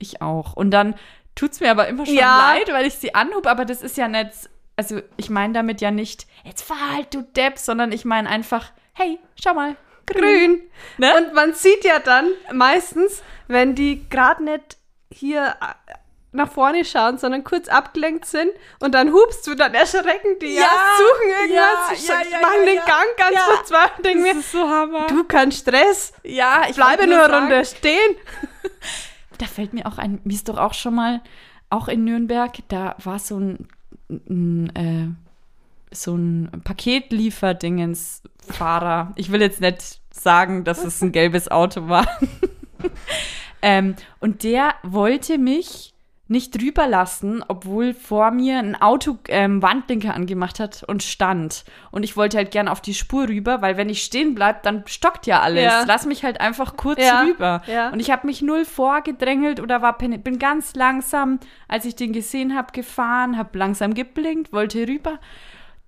Ich 0.00 0.20
auch. 0.22 0.54
Und 0.54 0.70
dann 0.72 0.94
tut's 1.34 1.60
mir 1.60 1.70
aber 1.70 1.86
immer 1.88 2.04
schon 2.06 2.14
Ja. 2.16 2.52
leid, 2.54 2.72
weil 2.72 2.86
ich 2.86 2.94
sie 2.96 3.14
anhub, 3.14 3.46
aber 3.46 3.64
das 3.64 3.82
ist 3.82 3.96
ja 3.96 4.08
nicht, 4.08 4.30
also 4.76 5.00
ich 5.16 5.30
meine 5.30 5.52
damit 5.52 5.80
ja 5.80 5.90
nicht, 5.90 6.26
jetzt 6.44 6.62
fahr 6.62 6.94
halt, 6.94 7.14
du 7.14 7.22
Depp, 7.22 7.58
sondern 7.58 7.92
ich 7.92 8.04
meine 8.04 8.28
einfach, 8.28 8.72
hey, 8.94 9.18
schau 9.40 9.54
mal, 9.54 9.76
grün. 10.06 10.20
Grün. 10.22 10.60
Ne? 10.98 11.14
Und 11.16 11.34
man 11.34 11.54
sieht 11.54 11.84
ja 11.84 11.98
dann 12.00 12.28
meistens, 12.52 13.22
wenn 13.46 13.74
die 13.74 14.08
gerade 14.10 14.42
nicht 14.44 14.78
hier 15.12 15.56
äh, 15.60 15.92
nach 16.32 16.50
vorne 16.50 16.84
schauen, 16.84 17.18
sondern 17.18 17.42
kurz 17.42 17.68
abgelenkt 17.68 18.24
sind 18.24 18.50
und 18.78 18.94
dann 18.94 19.12
hupst 19.12 19.46
du, 19.46 19.54
dann 19.56 19.74
erschrecken 19.74 20.38
die 20.40 20.54
ja, 20.54 20.62
Ja, 20.62 20.68
suchen 20.98 21.30
irgendwas, 21.50 22.06
ja, 22.06 22.14
ja, 22.30 22.40
machen 22.40 22.66
den. 22.66 22.76
Gang 22.76 23.16
ganz 23.16 23.34
Ja. 23.34 23.40
verzweifelt 23.56 24.04
denken 24.06 24.22
mir, 24.22 24.40
so 24.42 25.06
du 25.08 25.24
kein 25.24 25.50
Stress, 25.52 26.12
ja, 26.22 26.62
ich 26.68 26.76
bleibe 26.76 27.06
nur 27.08 27.24
eine 27.24 27.34
Runde 27.34 27.64
stehen. 27.64 28.16
Da 29.40 29.46
fällt 29.46 29.72
mir 29.72 29.86
auch 29.86 29.98
ein, 29.98 30.20
mir 30.24 30.34
ist 30.34 30.48
doch 30.48 30.58
auch 30.58 30.74
schon 30.74 30.94
mal, 30.94 31.20
auch 31.70 31.88
in 31.88 32.04
Nürnberg, 32.04 32.58
da 32.68 32.94
war 33.02 33.18
so 33.18 33.38
ein, 33.38 33.66
ein 34.08 34.76
äh, 34.76 35.08
so 35.92 36.14
ein 36.14 36.48
Paketlieferdingens-Fahrer. 36.62 39.12
Ich 39.16 39.32
will 39.32 39.40
jetzt 39.40 39.60
nicht 39.60 40.00
sagen, 40.12 40.62
dass 40.64 40.84
es 40.84 41.02
ein 41.02 41.10
gelbes 41.12 41.50
Auto 41.50 41.88
war. 41.88 42.06
ähm, 43.62 43.96
und 44.20 44.44
der 44.44 44.74
wollte 44.82 45.38
mich 45.38 45.94
nicht 46.30 46.60
drüber 46.60 46.86
lassen, 46.86 47.44
obwohl 47.48 47.92
vor 47.92 48.30
mir 48.30 48.58
ein 48.60 48.80
Auto 48.80 49.18
ähm, 49.28 49.60
Wandblinker 49.62 50.14
angemacht 50.14 50.60
hat 50.60 50.84
und 50.84 51.02
stand. 51.02 51.64
Und 51.90 52.04
ich 52.04 52.16
wollte 52.16 52.36
halt 52.36 52.52
gern 52.52 52.68
auf 52.68 52.80
die 52.80 52.94
Spur 52.94 53.28
rüber, 53.28 53.62
weil 53.62 53.76
wenn 53.76 53.88
ich 53.88 54.02
stehen 54.04 54.34
bleib, 54.34 54.62
dann 54.62 54.84
stockt 54.86 55.26
ja 55.26 55.40
alles. 55.40 55.64
Ja. 55.64 55.84
Lass 55.86 56.06
mich 56.06 56.22
halt 56.22 56.40
einfach 56.40 56.76
kurz 56.76 57.00
Ja, 57.04 57.22
rüber. 57.22 57.62
ja. 57.66 57.90
Und 57.90 57.98
ich 57.98 58.10
habe 58.12 58.26
mich 58.28 58.42
null 58.42 58.64
vorgedrängelt 58.64 59.58
oder 59.60 59.82
war 59.82 59.98
bin 59.98 60.38
ganz 60.38 60.74
langsam, 60.76 61.40
als 61.66 61.84
ich 61.84 61.96
den 61.96 62.12
gesehen 62.12 62.56
habe, 62.56 62.72
gefahren, 62.72 63.36
habe 63.36 63.58
langsam 63.58 63.92
geblinkt, 63.94 64.52
wollte 64.52 64.86
rüber. 64.86 65.18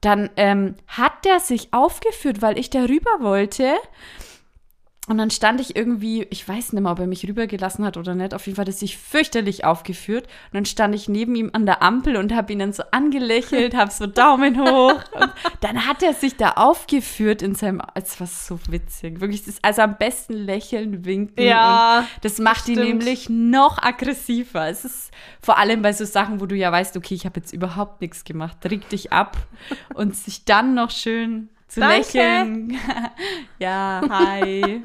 Dann 0.01 0.31
ähm, 0.37 0.75
hat 0.89 1.25
der 1.25 1.39
sich 1.39 1.73
aufgeführt, 1.73 2.43
weil 2.43 2.59
ich 2.59 2.69
da 2.69 2.81
rüber 2.81 3.11
wollte. 3.21 3.75
Und 5.09 5.19
dann 5.19 5.31
stand 5.31 5.61
ich 5.61 5.75
irgendwie, 5.75 6.29
ich 6.31 6.47
weiß 6.47 6.73
nicht 6.73 6.81
mehr, 6.81 6.93
ob 6.93 7.01
er 7.01 7.09
mich 7.09 7.27
rübergelassen 7.27 7.85
hat 7.85 7.97
oder 7.97 8.15
nicht. 8.15 8.35
Auf 8.35 8.47
jeden 8.47 8.55
Fall 8.55 8.63
hat 8.63 8.69
er 8.69 8.79
sich 8.79 8.97
fürchterlich 8.97 9.65
aufgeführt. 9.65 10.27
Und 10.27 10.55
dann 10.55 10.65
stand 10.65 10.95
ich 10.95 11.09
neben 11.09 11.35
ihm 11.35 11.51
an 11.53 11.67
der 11.67 11.83
Ampel 11.83 12.17
und 12.17 12.33
habe 12.33 12.53
ihn 12.53 12.61
dann 12.61 12.73
so 12.73 12.85
angelächelt, 12.93 13.75
habe 13.75 13.91
so 13.91 14.07
Daumen 14.07 14.61
hoch. 14.61 15.03
Und 15.13 15.33
dann 15.61 15.89
hat 15.89 16.05
er 16.05 16.15
sich 16.15 16.37
da 16.37 16.53
aufgeführt 16.53 17.43
in 17.43 17.57
seinem, 17.57 17.83
es 17.95 18.21
war 18.21 18.29
so 18.29 18.61
witzig. 18.69 19.21
Wirklich, 19.21 19.41
das 19.41 19.55
ist 19.55 19.65
also 19.65 19.83
am 19.83 19.99
besten 19.99 20.35
lächeln, 20.35 21.05
winken. 21.05 21.45
Ja, 21.45 22.07
das 22.21 22.39
macht 22.39 22.69
ihn 22.69 22.79
nämlich 22.79 23.29
noch 23.29 23.83
aggressiver. 23.83 24.69
Es 24.69 24.85
ist 24.85 25.11
vor 25.43 25.59
allem 25.59 25.83
bei 25.83 25.93
so 25.93 26.05
Sachen, 26.05 26.41
wo 26.41 26.47
du 26.47 26.55
ja 26.55 26.71
weißt, 26.71 26.97
okay, 26.97 27.15
ich 27.15 27.27
habe 27.27 27.41
jetzt 27.41 27.53
überhaupt 27.53 28.03
nichts 28.03 28.23
gemacht. 28.23 28.59
Reg 28.65 28.89
dich 28.89 29.13
ab 29.13 29.37
und 29.95 30.15
sich 30.15 30.45
dann 30.45 30.75
noch 30.75 30.91
schön 30.93 31.49
zu 31.67 31.81
Danke. 31.81 31.97
lächeln. 31.97 32.79
ja, 33.59 34.01
hi. 34.09 34.85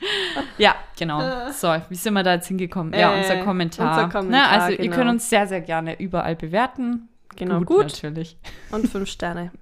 Ja, 0.58 0.74
genau. 0.98 1.50
So, 1.52 1.74
wie 1.88 1.94
sind 1.94 2.14
wir 2.14 2.22
da 2.22 2.34
jetzt 2.34 2.48
hingekommen? 2.48 2.92
ja, 2.92 3.14
Äh, 3.14 3.18
unser 3.18 3.36
Kommentar. 3.44 3.90
unser 4.04 4.08
Kommentar, 4.08 4.42
ne? 4.42 4.48
Also 4.48 4.70
ihr 4.72 4.76
genau. 4.78 4.96
könnt 4.96 5.10
uns 5.10 5.28
sehr, 5.30 5.46
sehr 5.46 5.60
gerne 5.60 5.98
überall 6.00 6.36
bewerten. 6.36 7.08
Genau, 7.36 7.60
gut. 7.60 7.84
Natürlich. 7.84 8.36
Und 8.70 8.88
fünf 8.88 9.08
Sterne. 9.08 9.52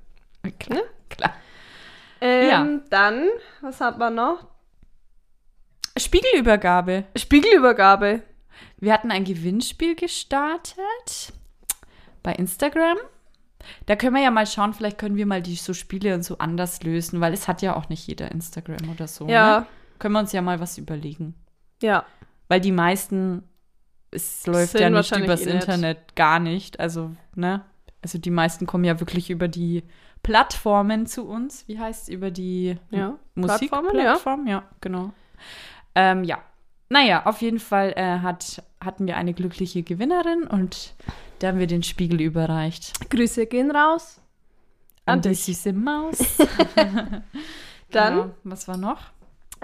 Klar. 0.59 0.81
klar. 1.11 1.33
Ähm, 2.21 2.49
Ja. 2.49 2.67
Dann, 2.91 3.25
was 3.61 3.81
hat 3.81 3.99
man 3.99 4.15
noch? 4.15 4.47
Spiegelübergabe. 5.99 7.05
Spiegelübergabe. 7.17 8.23
Wir 8.79 8.93
hatten 8.93 9.11
ein 9.11 9.25
Gewinnspiel 9.25 9.95
gestartet 9.95 11.33
bei 12.23 12.33
Instagram. 12.33 12.99
Da 13.87 13.97
können 13.97 14.15
wir 14.15 14.23
ja 14.23 14.31
mal 14.31 14.47
schauen, 14.47 14.75
vielleicht 14.75 14.99
können 14.99 15.17
wir 15.17 15.27
mal 15.27 15.43
die 15.43 15.57
so 15.57 15.75
Spiele 15.75 16.15
und 16.15 16.23
so 16.23 16.39
anders 16.39 16.83
lösen, 16.83 17.21
weil 17.21 17.33
es 17.33 17.49
hat 17.49 17.63
ja 17.63 17.75
auch 17.75 17.89
nicht 17.89 18.07
jeder 18.07 18.31
Instagram 18.31 18.91
oder 18.91 19.09
so. 19.09 19.27
Ja. 19.29 19.61
Ne? 19.61 19.67
Können 19.99 20.15
wir 20.15 20.21
uns 20.21 20.33
ja 20.33 20.43
mal 20.43 20.61
was 20.61 20.79
überlegen. 20.79 21.35
Ja. 21.83 22.05
Weil 22.49 22.61
die 22.61 22.73
meisten, 22.73 23.43
es 24.11 24.47
läuft 24.47 24.73
Sind 24.73 24.81
ja 24.83 24.91
nicht 24.91 25.17
übers 25.17 25.43
eh 25.43 25.47
nicht. 25.47 25.55
Internet, 25.55 26.17
gar 26.17 26.39
nicht. 26.39 26.81
Also, 26.81 27.11
ne? 27.35 27.63
Also 28.03 28.19
die 28.19 28.31
meisten 28.31 28.67
kommen 28.67 28.85
ja 28.85 29.01
wirklich 29.01 29.31
über 29.31 29.49
die 29.49 29.83
Plattformen 30.23 31.07
zu 31.07 31.27
uns. 31.27 31.67
Wie 31.69 31.79
heißt 31.79 32.05
es? 32.05 32.09
Über 32.09 32.31
die 32.31 32.77
Ja. 32.91 33.19
Musikplattform? 33.35 33.89
Plattformen, 33.91 34.47
ja. 34.47 34.59
ja. 34.59 34.69
genau. 34.81 35.13
Ähm, 35.95 36.25
ja. 36.25 36.39
Naja, 36.89 37.27
auf 37.27 37.43
jeden 37.43 37.59
Fall 37.59 37.93
äh, 37.97 38.21
hat, 38.21 38.63
hatten 38.81 39.07
wir 39.07 39.17
eine 39.17 39.35
glückliche 39.35 39.83
Gewinnerin 39.83 40.45
und 40.45 40.95
da 41.41 41.49
haben 41.49 41.59
wir 41.59 41.67
den 41.67 41.83
Spiegel 41.83 42.21
überreicht. 42.21 43.11
Grüße 43.11 43.47
gehen 43.47 43.71
raus. 43.73 44.21
An 45.05 45.15
An 45.19 45.23
die 45.23 45.35
süße 45.35 45.73
Maus. 45.73 46.19
Dann, 47.91 48.15
Genau. 48.15 48.31
Was 48.45 48.67
war 48.69 48.77
noch? 48.77 49.01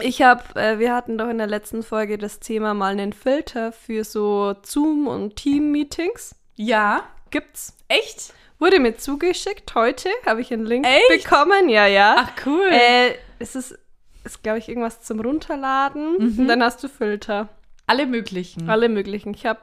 Ich 0.01 0.23
habe, 0.23 0.43
äh, 0.61 0.79
wir 0.79 0.95
hatten 0.95 1.19
doch 1.19 1.29
in 1.29 1.39
der 1.39 1.47
letzten 1.47 1.83
Folge 1.83 2.19
das 2.19 2.41
Thema 2.41 2.75
mal 2.75 2.93
einen 2.93 3.13
Filter 3.13 3.73
für 3.73 4.05
so 4.05 4.55
Zoom- 4.63 5.07
und 5.07 5.37
Team-Meetings. 5.37 6.35
Ja. 6.57 7.05
Gibt's. 7.31 7.77
Echt? 7.89 8.33
Wurde 8.59 8.79
mir 8.79 8.97
zugeschickt 8.97 9.75
heute, 9.75 10.09
habe 10.25 10.41
ich 10.41 10.53
einen 10.53 10.67
Link 10.67 10.87
Echt? 10.87 11.25
bekommen. 11.25 11.69
Ja, 11.69 11.87
ja. 11.87 12.15
Ach, 12.19 12.47
cool. 12.47 12.69
Äh, 12.71 13.17
es 13.39 13.57
ist, 13.57 13.77
ist 14.25 14.43
glaube 14.43 14.59
ich, 14.59 14.69
irgendwas 14.69 15.03
zum 15.03 15.21
Runterladen. 15.21 16.13
Mhm. 16.19 16.39
Und 16.39 16.49
dann 16.49 16.63
hast 16.63 16.83
du 16.85 16.89
Filter. 16.89 17.49
Alle 17.87 18.07
möglichen. 18.07 18.71
Alle 18.71 18.89
möglichen. 18.89 19.35
Ich 19.35 19.47
habe, 19.47 19.61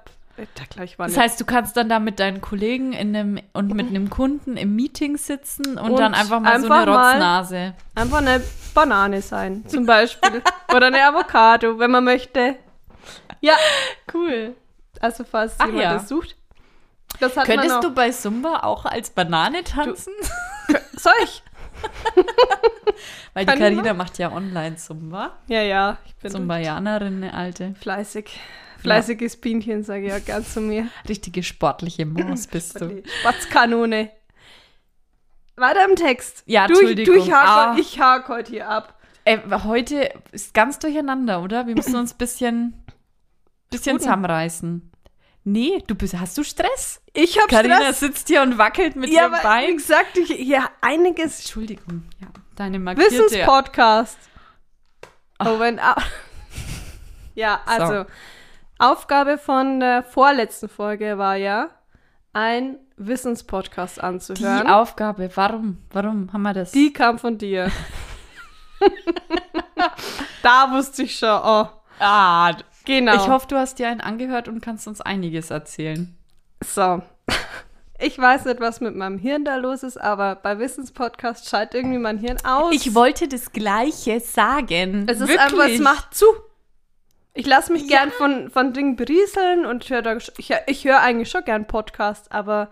da 0.56 0.64
glaube 0.70 0.86
ich, 0.86 0.98
war 1.00 1.08
Das 1.08 1.16
eine- 1.16 1.24
heißt, 1.26 1.40
du 1.42 1.46
kannst 1.46 1.76
dann 1.78 1.90
da 1.90 2.00
mit 2.00 2.20
deinen 2.20 2.42
Kollegen 2.42 2.94
in 2.94 3.16
einem, 3.16 3.40
und 3.54 3.74
mit 3.74 3.88
einem 3.90 4.10
Kunden 4.10 4.58
im 4.58 4.76
Meeting 4.76 5.18
sitzen 5.18 5.78
und, 5.78 5.92
Und 5.92 6.00
dann 6.00 6.14
einfach 6.14 6.40
mal 6.40 6.60
so 6.60 6.66
einfach 6.68 6.82
eine 6.84 6.92
mal- 6.92 7.10
Rotznase. 7.12 7.74
einfach 7.96 8.18
eine 8.20 8.42
Banane 8.74 9.22
sein, 9.22 9.66
zum 9.68 9.86
Beispiel. 9.86 10.42
Oder 10.76 10.88
eine 10.88 11.04
Avocado, 11.06 11.80
wenn 11.80 11.92
man 11.92 12.04
möchte. 12.04 12.56
Ja, 13.42 13.54
Cool. 14.14 14.56
also 15.00 15.24
falls 15.24 15.56
Ach 15.60 15.66
jemand 15.68 15.84
ja. 15.84 15.94
das 15.94 16.10
sucht. 16.10 16.36
Das 17.20 17.34
Könntest 17.36 17.84
du 17.84 17.94
bei 17.94 18.12
Zumba 18.12 18.60
auch 18.64 18.86
als 18.86 19.10
Banane 19.10 19.64
tanzen? 19.64 20.14
Soll 20.96 21.12
ich? 21.24 21.44
Weil 23.34 23.46
die 23.46 23.52
Kann 23.52 23.58
ich 23.58 23.64
Karina 23.78 23.94
macht 23.94 24.18
ja 24.18 24.32
online 24.32 24.76
Zumba. 24.76 25.32
Ja, 25.48 25.62
ja, 25.62 25.98
ich 26.06 26.16
bin 26.16 26.32
Zumbajanerin, 26.32 27.24
eine 27.24 27.34
alte. 27.34 27.74
fleißig. 27.80 28.40
Fleißiges 28.82 29.38
Bienchen, 29.38 29.84
sage 29.84 30.04
ich 30.06 30.10
ja 30.10 30.20
gern 30.20 30.46
zu 30.46 30.62
mir. 30.62 30.88
Richtige 31.08 31.44
sportliche 31.44 32.06
Maus 32.06 32.48
bist 32.52 32.80
du. 32.80 33.04
Spatzkanone. 33.22 34.12
Weiter 35.56 35.86
im 35.90 35.96
Text. 35.96 36.44
Ja, 36.46 36.68
du, 36.68 36.74
ich- 36.74 36.80
Entschuldigung. 36.80 37.16
Du, 37.16 37.22
ich 37.22 37.32
hake 37.32 37.48
Ah. 37.50 37.76
ich 37.78 38.00
hake 38.00 38.28
heute 38.30 38.52
hier 38.52 38.70
ab. 38.70 38.96
Ey, 39.26 39.40
heute 39.66 40.10
ist 40.32 40.54
ganz 40.54 40.80
durcheinander, 40.80 41.42
oder? 41.44 41.68
Wir 41.68 41.76
müssen 41.76 41.96
uns 41.98 42.14
ein 42.14 42.18
bisschen, 42.18 42.84
bisschen 43.70 44.00
zusammenreißen. 44.00 44.90
Nee, 45.44 45.84
du 45.88 45.96
bist, 45.96 46.18
hast 46.20 46.38
du 46.38 46.44
Stress? 46.44 47.02
Ich 47.14 47.38
habe 47.38 47.48
Karina 47.48 47.78
Stress. 47.82 48.00
sitzt 48.00 48.28
hier 48.28 48.42
und 48.42 48.58
wackelt 48.58 48.96
mit 48.96 49.10
Ja, 49.10 49.24
ihrem 49.24 49.34
aber 49.34 49.44
Bein. 49.44 49.78
gesagt, 49.78 50.18
ich, 50.18 50.32
hier 50.32 50.64
einiges 50.82 51.40
Entschuldigung, 51.40 52.04
ja. 52.22 52.28
Deine 52.56 52.80
markierte... 52.80 53.12
Wissenspodcast. 53.26 54.18
Oh, 55.40 55.60
wenn. 55.60 55.80
ja, 57.36 57.62
also. 57.66 58.06
Aufgabe 58.80 59.38
von 59.38 59.82
der 59.82 60.04
vorletzten 60.04 60.70
Folge 60.70 61.18
war 61.18 61.36
ja, 61.36 61.70
ein 62.32 62.78
Wissenspodcast 62.96 63.98
Die 63.98 64.02
anzuhören. 64.02 64.68
Aufgabe, 64.68 65.30
warum? 65.36 65.80
Warum 65.92 66.32
haben 66.32 66.42
wir 66.44 66.54
das? 66.54 66.72
Die 66.72 66.94
kam 66.94 67.20
von 67.20 67.38
dir. 67.38 67.70
da 70.44 70.72
wusste 70.72 71.04
ich 71.04 71.18
schon, 71.18 71.30
oh, 71.30 71.68
ah, 72.00 72.54
genau. 72.86 73.16
ich 73.16 73.28
hoffe, 73.28 73.48
du 73.50 73.58
hast 73.58 73.80
dir 73.80 73.90
einen 73.90 74.00
angehört 74.00 74.48
und 74.48 74.62
kannst 74.62 74.88
uns 74.88 75.02
einiges 75.02 75.52
erzählen. 75.52 76.18
So. 76.64 77.02
Ich 78.02 78.18
weiß 78.18 78.46
nicht, 78.46 78.62
was 78.62 78.80
mit 78.80 78.96
meinem 78.96 79.18
Hirn 79.18 79.44
da 79.44 79.58
los 79.58 79.84
ist, 79.84 79.98
aber 79.98 80.36
bei 80.36 80.58
Wissenspodcast 80.58 81.50
schaltet 81.50 81.74
irgendwie 81.74 81.98
mein 81.98 82.18
Hirn 82.18 82.38
aus. 82.46 82.74
Ich 82.74 82.96
wollte 82.96 83.28
das 83.28 83.52
Gleiche 83.52 84.22
sagen. 84.22 85.06
Es 85.06 85.20
ist 85.20 85.28
Wirklich. 85.28 85.40
einfach, 85.42 85.68
es 85.68 85.80
macht 85.82 86.14
zu. 86.14 86.26
Ich 87.34 87.46
lasse 87.46 87.72
mich 87.72 87.88
gern 87.88 88.12
von, 88.12 88.50
von 88.50 88.74
Dingen 88.74 88.96
berieseln 88.96 89.66
und 89.66 89.90
hör 89.90 90.02
da, 90.02 90.18
ich, 90.18 90.52
ich 90.68 90.86
höre 90.86 91.00
eigentlich 91.00 91.30
schon 91.30 91.44
gern 91.44 91.68
Podcasts, 91.68 92.30
aber 92.32 92.70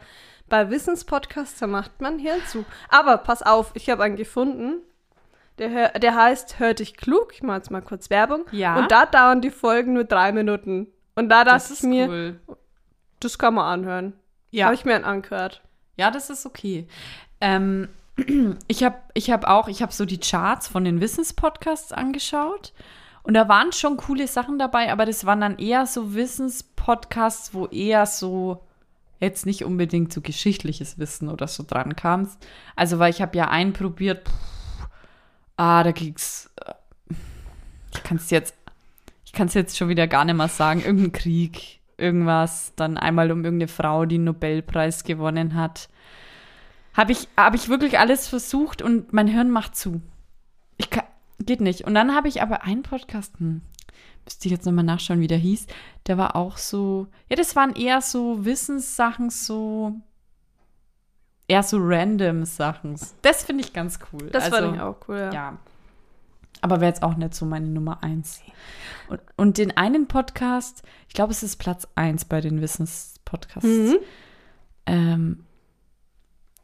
bei 0.49 0.69
Wissenspodcasts, 0.69 1.59
da 1.59 1.67
macht 1.67 2.01
man 2.01 2.19
Hirn 2.19 2.41
zu. 2.47 2.65
Aber 2.89 3.17
pass 3.17 3.43
auf, 3.43 3.71
ich 3.75 3.89
habe 3.89 4.03
einen 4.03 4.15
gefunden. 4.15 4.81
Der, 5.57 5.97
der 5.99 6.15
heißt 6.15 6.59
Hör 6.59 6.73
dich 6.73 6.95
klug. 6.97 7.33
Ich 7.33 7.43
mache 7.43 7.57
jetzt 7.57 7.71
mal 7.71 7.81
kurz 7.81 8.09
Werbung. 8.09 8.45
Ja. 8.51 8.77
Und 8.77 8.91
da 8.91 9.05
dauern 9.05 9.41
die 9.41 9.49
Folgen 9.49 9.93
nur 9.93 10.03
drei 10.03 10.31
Minuten. 10.31 10.87
Und 11.15 11.29
da 11.29 11.43
Das 11.43 11.63
dachte 11.63 11.73
ich 11.73 11.79
ist 11.79 11.83
mir, 11.83 12.07
cool. 12.07 12.39
das 13.19 13.39
kann 13.39 13.55
man 13.55 13.65
anhören. 13.65 14.13
Ja. 14.51 14.65
Habe 14.65 14.75
ich 14.75 14.85
mir 14.85 15.03
angehört. 15.03 15.61
Ja, 15.97 16.11
das 16.11 16.29
ist 16.29 16.45
okay. 16.45 16.87
Ähm, 17.41 17.89
ich 18.67 18.83
habe 18.83 18.97
ich 19.13 19.31
hab 19.31 19.45
auch, 19.47 19.67
ich 19.67 19.81
habe 19.81 19.91
so 19.91 20.05
die 20.05 20.19
Charts 20.19 20.67
von 20.67 20.85
den 20.85 21.01
Wissenspodcasts 21.01 21.91
angeschaut 21.91 22.73
Und 23.27 23.33
da 23.33 23.49
waren 23.49 23.73
schon 23.73 23.97
coole 23.97 24.25
Sachen 24.25 24.57
dabei, 24.57 24.89
aber 24.89 25.05
das 25.05 25.25
waren 25.25 25.41
dann 25.41 25.57
eher 25.57 25.85
so 25.85 26.15
Wissenspodcasts, 26.15 27.53
wo 27.53 27.65
eher 27.65 28.05
so 28.05 28.63
jetzt 29.19 29.45
nicht 29.45 29.65
unbedingt 29.65 30.13
so 30.13 30.21
geschichtliches 30.21 30.97
Wissen 30.97 31.27
oder 31.27 31.45
so 31.49 31.65
dran 31.67 31.97
kam. 31.97 32.29
Also, 32.77 32.99
weil 32.99 33.09
ich 33.09 33.21
habe 33.21 33.35
ja 33.37 33.49
einen 33.49 33.73
probiert, 33.73 34.29
pff, 34.29 34.87
ah, 35.57 35.83
da 35.83 35.91
ging's, 35.91 36.49
äh, 36.63 36.73
ich 37.93 38.03
kann 38.03 38.15
es 38.15 38.29
jetzt, 38.29 38.55
ich 39.25 39.33
kann 39.33 39.47
es 39.47 39.55
jetzt 39.55 39.75
schon 39.75 39.89
wieder 39.89 40.07
gar 40.07 40.23
nicht 40.23 40.35
mehr 40.35 40.47
sagen, 40.47 40.81
irgendein 40.81 41.11
Krieg, 41.11 41.81
irgendwas, 41.97 42.71
dann 42.77 42.97
einmal 42.97 43.29
um 43.33 43.43
irgendeine 43.43 43.67
Frau, 43.67 44.05
die 44.05 44.15
einen 44.15 44.23
Nobelpreis 44.23 45.03
gewonnen 45.03 45.53
hat. 45.55 45.89
Habe 46.93 47.11
ich, 47.11 47.27
hab 47.35 47.55
ich 47.55 47.67
wirklich 47.67 47.99
alles 47.99 48.29
versucht 48.29 48.81
und 48.81 49.11
mein 49.11 49.27
Hirn 49.27 49.51
macht 49.51 49.75
zu. 49.75 49.99
Ich 50.77 50.89
kann, 50.89 51.03
geht 51.39 51.61
nicht. 51.61 51.85
Und 51.85 51.93
dann 51.93 52.15
habe 52.15 52.27
ich 52.27 52.41
aber 52.41 52.63
einen 52.63 52.83
Podcast, 52.83 53.39
hm, 53.39 53.61
müsste 54.25 54.47
ich 54.47 54.51
jetzt 54.51 54.65
nochmal 54.65 54.83
nachschauen, 54.83 55.19
wie 55.19 55.27
der 55.27 55.37
hieß, 55.37 55.67
der 56.07 56.17
war 56.17 56.35
auch 56.35 56.57
so, 56.57 57.07
ja, 57.29 57.35
das 57.35 57.55
waren 57.55 57.75
eher 57.75 58.01
so 58.01 58.43
Wissenssachen, 58.45 59.29
so, 59.29 59.93
eher 61.47 61.63
so 61.63 61.77
random 61.79 62.45
Sachen. 62.45 62.99
Das 63.21 63.43
finde 63.43 63.63
ich 63.63 63.73
ganz 63.73 63.99
cool. 64.11 64.29
Das 64.31 64.45
also, 64.45 64.57
fand 64.57 64.75
ich 64.75 64.81
auch 64.81 64.97
cool, 65.07 65.17
ja. 65.17 65.33
ja. 65.33 65.57
Aber 66.61 66.81
wäre 66.81 66.89
jetzt 66.89 67.03
auch 67.03 67.15
nicht 67.15 67.35
so 67.35 67.45
meine 67.45 67.67
Nummer 67.67 68.03
eins. 68.03 68.41
Und, 69.09 69.21
und 69.35 69.57
den 69.57 69.77
einen 69.77 70.07
Podcast, 70.07 70.83
ich 71.07 71.13
glaube, 71.13 71.31
es 71.31 71.43
ist 71.43 71.57
Platz 71.57 71.87
eins 71.95 72.25
bei 72.25 72.41
den 72.41 72.61
Wissenspodcasts. 72.61 73.67
Mhm. 73.67 73.97
Ähm, 74.87 75.45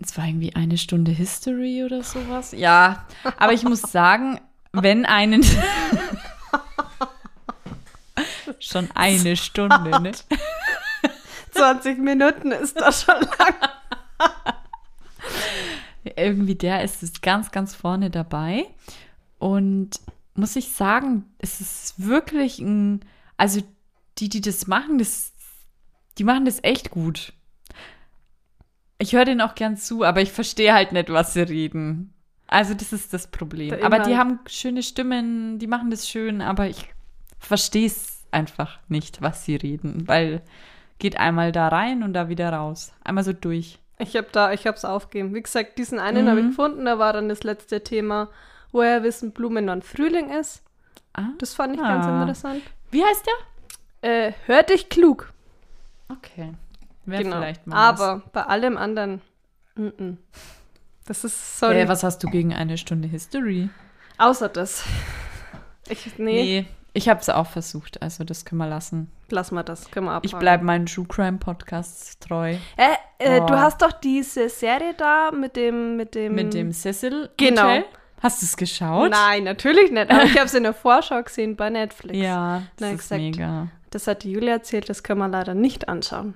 es 0.01 0.17
war 0.17 0.25
irgendwie 0.25 0.55
eine 0.55 0.77
Stunde 0.77 1.11
History 1.11 1.83
oder 1.83 2.03
sowas. 2.03 2.51
Ja, 2.51 3.05
aber 3.37 3.53
ich 3.53 3.63
muss 3.63 3.81
sagen, 3.91 4.39
wenn 4.73 5.05
einen. 5.05 5.45
schon 8.59 8.89
eine 8.95 9.37
Stunde, 9.37 10.01
ne? 10.01 10.11
20 11.51 11.99
Minuten 11.99 12.51
ist 12.51 12.79
das 12.79 13.03
schon 13.03 13.21
lang. 13.21 13.55
Irgendwie 16.15 16.55
der 16.55 16.83
ist 16.83 17.03
es 17.03 17.21
ganz, 17.21 17.51
ganz 17.51 17.75
vorne 17.75 18.09
dabei. 18.09 18.65
Und 19.37 19.99
muss 20.35 20.55
ich 20.55 20.71
sagen, 20.71 21.25
es 21.37 21.61
ist 21.61 22.05
wirklich 22.05 22.59
ein. 22.59 23.05
Also, 23.37 23.61
die, 24.17 24.29
die 24.29 24.41
das 24.41 24.67
machen, 24.67 24.97
das, 24.97 25.33
die 26.17 26.23
machen 26.23 26.45
das 26.45 26.63
echt 26.63 26.91
gut. 26.91 27.33
Ich 28.97 29.13
höre 29.13 29.25
denen 29.25 29.41
auch 29.41 29.55
gern 29.55 29.75
zu, 29.77 30.03
aber 30.03 30.21
ich 30.21 30.31
verstehe 30.31 30.73
halt 30.73 30.91
nicht, 30.91 31.09
was 31.09 31.33
sie 31.33 31.41
reden. 31.41 32.12
Also, 32.53 32.73
das 32.75 32.93
ist 32.93 33.13
das 33.13 33.27
Problem. 33.27 33.73
Aber 33.83 33.99
die 33.99 34.15
haben 34.15 34.39
schöne 34.47 34.83
Stimmen, 34.83 35.57
die 35.59 35.67
machen 35.67 35.89
das 35.89 36.07
schön, 36.07 36.41
aber 36.41 36.67
ich 36.67 36.93
verstehe 37.39 37.87
es 37.87 38.23
einfach 38.31 38.79
nicht, 38.87 39.21
was 39.21 39.43
sie 39.45 39.55
reden, 39.55 40.07
weil 40.07 40.41
geht 40.99 41.17
einmal 41.19 41.51
da 41.51 41.67
rein 41.69 42.03
und 42.03 42.13
da 42.13 42.29
wieder 42.29 42.51
raus. 42.53 42.93
Einmal 43.03 43.23
so 43.23 43.33
durch. 43.33 43.79
Ich 43.97 44.15
habe 44.15 44.27
da, 44.31 44.53
ich 44.53 44.65
habe 44.67 44.77
es 44.77 44.85
aufgegeben. 44.85 45.33
Wie 45.33 45.41
gesagt, 45.41 45.77
diesen 45.77 45.99
einen 45.99 46.25
Mhm. 46.25 46.29
habe 46.29 46.39
ich 46.41 46.45
gefunden. 46.47 46.85
Da 46.85 46.97
war 46.99 47.13
dann 47.13 47.27
das 47.29 47.43
letzte 47.43 47.83
Thema, 47.83 48.29
woher 48.71 49.03
wissen 49.03 49.31
Blumen, 49.31 49.67
wann 49.67 49.81
Frühling 49.81 50.29
ist. 50.29 50.61
Ah, 51.13 51.29
Das 51.39 51.53
fand 51.53 51.75
ich 51.75 51.81
ganz 51.81 52.05
Ah. 52.05 52.21
interessant. 52.21 52.61
wie 52.91 53.03
heißt 53.03 53.25
der? 54.01 54.27
Äh, 54.27 54.33
hör 54.45 54.63
dich 54.63 54.89
klug. 54.89 55.31
Okay. 56.09 56.53
Wäre 57.05 57.23
genau. 57.23 57.37
vielleicht 57.37 57.67
mal 57.67 57.93
was. 57.93 57.99
Aber 58.01 58.21
bei 58.31 58.43
allem 58.43 58.77
anderen, 58.77 59.21
mm 59.75 59.87
-mm. 59.87 60.17
Das 61.05 61.23
ist 61.23 61.59
sorry. 61.59 61.81
Äh, 61.81 61.87
was 61.87 62.03
hast 62.03 62.23
du 62.23 62.27
gegen 62.29 62.53
eine 62.53 62.77
Stunde 62.77 63.07
History? 63.07 63.69
Außer 64.17 64.49
das. 64.49 64.83
Ich, 65.89 66.17
nee, 66.17 66.33
Nee, 66.63 66.65
ich 66.93 67.09
habe 67.09 67.19
es 67.19 67.29
auch 67.29 67.47
versucht, 67.47 68.01
also 68.01 68.23
das 68.23 68.45
können 68.45 68.59
wir 68.59 68.67
lassen. 68.69 69.11
lass 69.29 69.51
mal 69.51 69.63
das. 69.63 69.89
Können 69.91 70.05
wir 70.05 70.11
abhaken. 70.11 70.27
Ich 70.27 70.35
bleibe 70.37 70.63
meinen 70.63 70.85
True 70.85 71.05
Crime 71.07 71.37
Podcasts 71.39 72.19
treu. 72.19 72.55
Äh, 72.77 72.93
äh, 73.19 73.41
Oh. 73.41 73.45
Du 73.47 73.57
hast 73.59 73.81
doch 73.81 73.91
diese 73.93 74.49
Serie 74.49 74.93
da 74.97 75.31
mit 75.31 75.55
dem, 75.55 75.95
mit 75.97 76.13
dem. 76.15 76.35
Mit 76.35 76.53
dem 76.53 76.71
Cecil 76.71 77.29
Genau. 77.37 77.61
Hotel. 77.63 77.85
Hast 78.21 78.41
du 78.41 78.45
es 78.45 78.55
geschaut? 78.55 79.11
Nein, 79.11 79.43
natürlich 79.43 79.91
nicht. 79.91 80.09
Aber 80.09 80.23
ich 80.23 80.35
habe 80.37 80.45
es 80.45 80.53
in 80.53 80.63
der 80.63 80.73
Vorschau 80.73 81.21
gesehen 81.23 81.55
bei 81.57 81.69
Netflix. 81.69 82.17
Ja, 82.17 82.63
das 82.77 82.79
Na, 82.79 82.87
ist 82.87 82.93
exakt. 82.93 83.21
mega. 83.21 83.67
Das 83.89 84.07
hat 84.07 84.23
die 84.23 84.31
Julia 84.31 84.53
erzählt, 84.53 84.87
das 84.87 85.03
können 85.03 85.19
wir 85.19 85.27
leider 85.27 85.53
nicht 85.53 85.89
anschauen. 85.89 86.35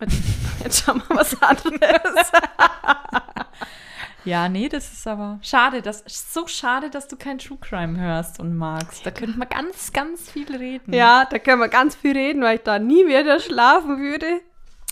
Jetzt 0.62 0.84
schauen 0.84 1.02
wir 1.08 1.16
was 1.16 1.40
anderes. 1.42 2.32
Ja, 4.24 4.48
nee, 4.48 4.68
das 4.68 4.92
ist 4.92 5.06
aber 5.06 5.38
schade. 5.42 5.80
Das 5.80 6.04
so 6.06 6.46
schade, 6.46 6.90
dass 6.90 7.08
du 7.08 7.16
kein 7.16 7.38
True 7.38 7.58
Crime 7.60 7.98
hörst 7.98 8.40
und 8.40 8.56
magst. 8.56 9.06
Da 9.06 9.10
könnte 9.10 9.38
man 9.38 9.48
ganz, 9.48 9.92
ganz 9.92 10.30
viel 10.30 10.54
reden. 10.54 10.92
ja, 10.92 11.24
da 11.24 11.38
können 11.38 11.60
wir 11.60 11.68
ganz 11.68 11.96
viel 11.96 12.12
reden, 12.12 12.42
weil 12.42 12.56
ich 12.56 12.62
da 12.62 12.78
nie 12.78 13.06
wieder 13.06 13.40
schlafen 13.40 13.98
würde. 13.98 14.26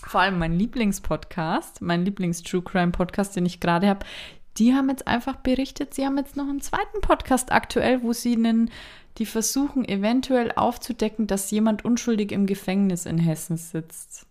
Vor 0.05 0.21
allem 0.21 0.39
mein 0.39 0.57
Lieblingspodcast, 0.57 1.81
mein 1.81 2.05
Lieblings-True 2.05 2.61
Crime-Podcast, 2.61 3.35
den 3.35 3.45
ich 3.45 3.59
gerade 3.59 3.87
habe, 3.87 4.05
die 4.57 4.73
haben 4.73 4.89
jetzt 4.89 5.07
einfach 5.07 5.35
berichtet, 5.35 5.93
sie 5.93 6.05
haben 6.05 6.17
jetzt 6.17 6.37
noch 6.37 6.47
einen 6.47 6.61
zweiten 6.61 7.01
Podcast 7.01 7.51
aktuell, 7.51 8.01
wo 8.03 8.13
sie 8.13 8.35
einen, 8.35 8.71
die 9.17 9.25
versuchen 9.25 9.87
eventuell 9.87 10.51
aufzudecken, 10.55 11.27
dass 11.27 11.51
jemand 11.51 11.83
unschuldig 11.83 12.31
im 12.31 12.45
Gefängnis 12.45 13.05
in 13.05 13.17
Hessen 13.17 13.57
sitzt. 13.57 14.26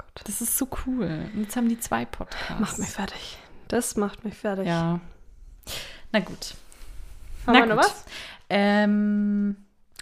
Gott. 0.00 0.20
Das 0.24 0.40
ist 0.40 0.56
so 0.58 0.68
cool. 0.86 1.28
Und 1.34 1.42
jetzt 1.42 1.56
haben 1.56 1.68
die 1.68 1.78
zwei 1.78 2.04
Podcasts. 2.04 2.60
Macht 2.60 2.78
mich 2.78 2.88
fertig. 2.88 3.38
Das 3.68 3.96
macht 3.96 4.24
mich 4.24 4.34
fertig. 4.34 4.66
Ja. 4.66 5.00
Na 6.12 6.20
gut. 6.20 6.54
Haben 7.46 7.54
Na 7.54 7.60
wir 7.60 7.66
noch 7.66 7.82
gut. 7.82 7.84
was? 7.84 8.04
Ähm, 8.48 9.56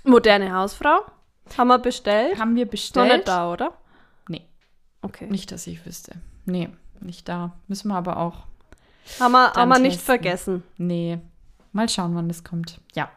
Moderne 0.04 0.52
Hausfrau. 0.54 1.00
Haben 1.56 1.68
wir 1.68 1.78
bestellt? 1.78 2.38
haben 2.38 2.54
wir 2.56 2.64
Noch 2.64 2.70
bestellt? 2.70 3.12
nicht 3.12 3.28
da, 3.28 3.52
oder? 3.52 3.72
Nee, 4.28 4.46
Okay. 5.02 5.26
nicht, 5.28 5.50
dass 5.52 5.66
ich 5.66 5.84
wüsste. 5.86 6.12
Nee, 6.46 6.68
nicht 7.00 7.28
da. 7.28 7.52
Müssen 7.68 7.88
wir 7.88 7.96
aber 7.96 8.16
auch. 8.18 8.46
Haben 9.20 9.32
wir, 9.32 9.52
haben 9.52 9.68
wir 9.68 9.78
nicht 9.78 10.00
vergessen. 10.00 10.62
Nee. 10.76 11.18
Mal 11.72 11.88
schauen, 11.88 12.14
wann 12.14 12.28
das 12.28 12.44
kommt. 12.44 12.80
Ja. 12.94 13.10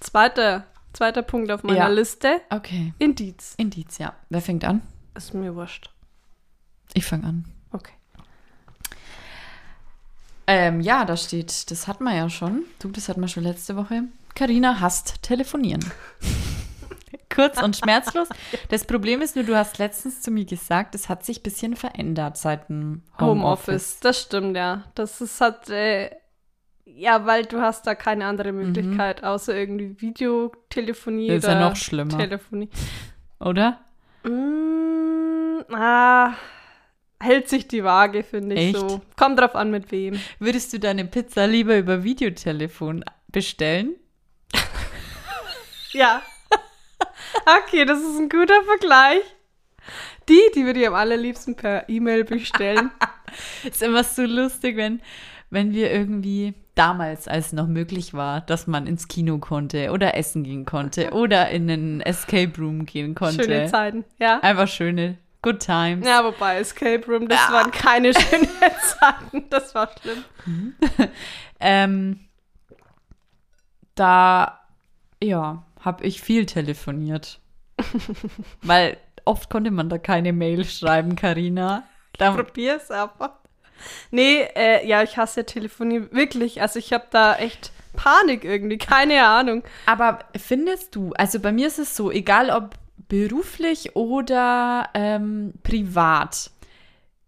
Zweiter, 0.00 0.64
zweiter 0.92 1.22
Punkt 1.22 1.50
auf 1.50 1.62
meiner 1.64 1.78
Ja. 1.78 1.88
Liste. 1.88 2.40
Okay. 2.50 2.92
Indiz. 2.98 3.54
Indiz, 3.56 3.98
ja. 3.98 4.14
Wer 4.30 4.40
fängt 4.40 4.64
an? 4.64 4.82
Ist 5.18 5.34
mir 5.34 5.54
wurscht. 5.56 5.90
Ich 6.94 7.04
fange 7.04 7.26
an. 7.26 7.44
Okay. 7.72 7.92
Ähm, 10.46 10.80
ja, 10.80 11.04
da 11.04 11.16
steht, 11.16 11.70
das 11.70 11.88
hatten 11.88 12.04
wir 12.04 12.14
ja 12.14 12.30
schon. 12.30 12.62
Du, 12.78 12.88
das 12.88 13.08
hatten 13.08 13.20
wir 13.20 13.28
schon 13.28 13.42
letzte 13.42 13.76
Woche. 13.76 14.04
Karina 14.36 14.80
hasst 14.80 15.22
telefonieren. 15.22 15.84
Kurz 17.34 17.60
und 17.60 17.76
schmerzlos. 17.76 18.28
Das 18.68 18.84
Problem 18.84 19.20
ist 19.20 19.34
nur, 19.34 19.44
du 19.44 19.56
hast 19.56 19.78
letztens 19.78 20.22
zu 20.22 20.30
mir 20.30 20.44
gesagt, 20.44 20.94
es 20.94 21.08
hat 21.08 21.24
sich 21.24 21.40
ein 21.40 21.42
bisschen 21.42 21.76
verändert 21.76 22.36
seit 22.36 22.68
dem 22.68 23.02
Homeoffice. 23.20 23.20
Homeoffice. 23.20 24.00
Das 24.00 24.20
stimmt, 24.22 24.56
ja. 24.56 24.84
Das 24.94 25.20
ist 25.20 25.40
halt, 25.40 25.68
äh, 25.68 26.10
ja, 26.84 27.26
weil 27.26 27.44
du 27.44 27.60
hast 27.60 27.86
da 27.88 27.94
keine 27.94 28.26
andere 28.26 28.52
Möglichkeit, 28.52 29.24
außer 29.24 29.54
irgendwie 29.54 30.00
Videotelefonie 30.00 31.28
Das 31.28 31.38
ist 31.38 31.48
ja 31.48 31.60
noch 31.68 31.76
schlimmer, 31.76 32.16
Telefonie. 32.16 32.70
oder? 33.40 33.80
Mm, 34.24 35.07
ah, 35.72 36.34
hält 37.20 37.48
sich 37.48 37.68
die 37.68 37.84
Waage, 37.84 38.22
finde 38.22 38.54
ich 38.54 38.74
Echt? 38.74 38.78
so. 38.78 39.00
Kommt 39.16 39.38
drauf 39.38 39.54
an, 39.54 39.70
mit 39.70 39.90
wem. 39.90 40.20
Würdest 40.38 40.72
du 40.72 40.78
deine 40.78 41.04
Pizza 41.04 41.46
lieber 41.46 41.76
über 41.76 42.04
Videotelefon 42.04 43.04
bestellen? 43.28 43.96
Ja. 45.92 46.22
okay, 47.62 47.84
das 47.84 47.98
ist 48.00 48.18
ein 48.18 48.28
guter 48.28 48.62
Vergleich. 48.64 49.22
Die, 50.28 50.40
die 50.54 50.66
würde 50.66 50.80
ich 50.80 50.86
am 50.86 50.94
allerliebsten 50.94 51.56
per 51.56 51.88
E-Mail 51.88 52.24
bestellen. 52.24 52.90
Ist 53.64 53.82
immer 53.82 54.04
so 54.04 54.22
lustig, 54.22 54.76
wenn, 54.76 55.00
wenn 55.48 55.72
wir 55.72 55.90
irgendwie 55.90 56.54
damals, 56.74 57.26
als 57.26 57.46
es 57.46 57.52
noch 57.54 57.66
möglich 57.66 58.12
war, 58.12 58.42
dass 58.42 58.66
man 58.66 58.86
ins 58.86 59.08
Kino 59.08 59.38
konnte 59.38 59.90
oder 59.90 60.14
essen 60.16 60.44
gehen 60.44 60.66
konnte 60.66 61.10
oder 61.12 61.48
in 61.48 61.70
einen 61.70 62.00
Escape 62.02 62.52
Room 62.58 62.84
gehen 62.84 63.14
konnte. 63.14 63.44
Schöne 63.44 63.66
Zeiten, 63.66 64.04
ja. 64.18 64.40
Einfach 64.40 64.68
schöne 64.68 65.16
Good 65.42 65.60
Times. 65.60 66.06
Ja, 66.06 66.24
wobei 66.24 66.58
Escape 66.58 67.04
Room, 67.06 67.28
das 67.28 67.50
waren 67.52 67.70
keine 67.70 68.12
schönen 68.18 68.48
Zeiten. 68.98 69.48
Das 69.50 69.74
war 69.74 69.90
schlimm. 70.00 70.24
Ähm, 71.60 72.20
da, 73.96 74.60
ja, 75.20 75.64
habe 75.80 76.04
ich 76.04 76.20
viel 76.20 76.46
telefoniert. 76.46 77.40
Weil 78.62 78.96
oft 79.24 79.50
konnte 79.50 79.72
man 79.72 79.88
da 79.88 79.98
keine 79.98 80.32
Mail 80.32 80.64
schreiben, 80.64 81.16
Karina. 81.16 81.82
Probier's 82.16 82.92
aber. 82.92 83.40
Nee, 84.10 84.42
äh, 84.54 84.86
ja, 84.86 85.02
ich 85.02 85.16
hasse 85.16 85.44
Telefonie 85.46 86.12
wirklich. 86.12 86.62
Also 86.62 86.78
ich 86.78 86.92
habe 86.92 87.06
da 87.10 87.34
echt 87.36 87.72
Panik 87.94 88.44
irgendwie, 88.44 88.78
keine 88.78 89.26
Ahnung. 89.26 89.64
aber 89.86 90.20
findest 90.36 90.94
du, 90.94 91.12
also 91.14 91.40
bei 91.40 91.50
mir 91.50 91.66
ist 91.66 91.78
es 91.80 91.96
so, 91.96 92.10
egal 92.10 92.50
ob 92.50 92.74
beruflich 93.08 93.96
oder 93.96 94.90
ähm, 94.94 95.54
privat, 95.62 96.50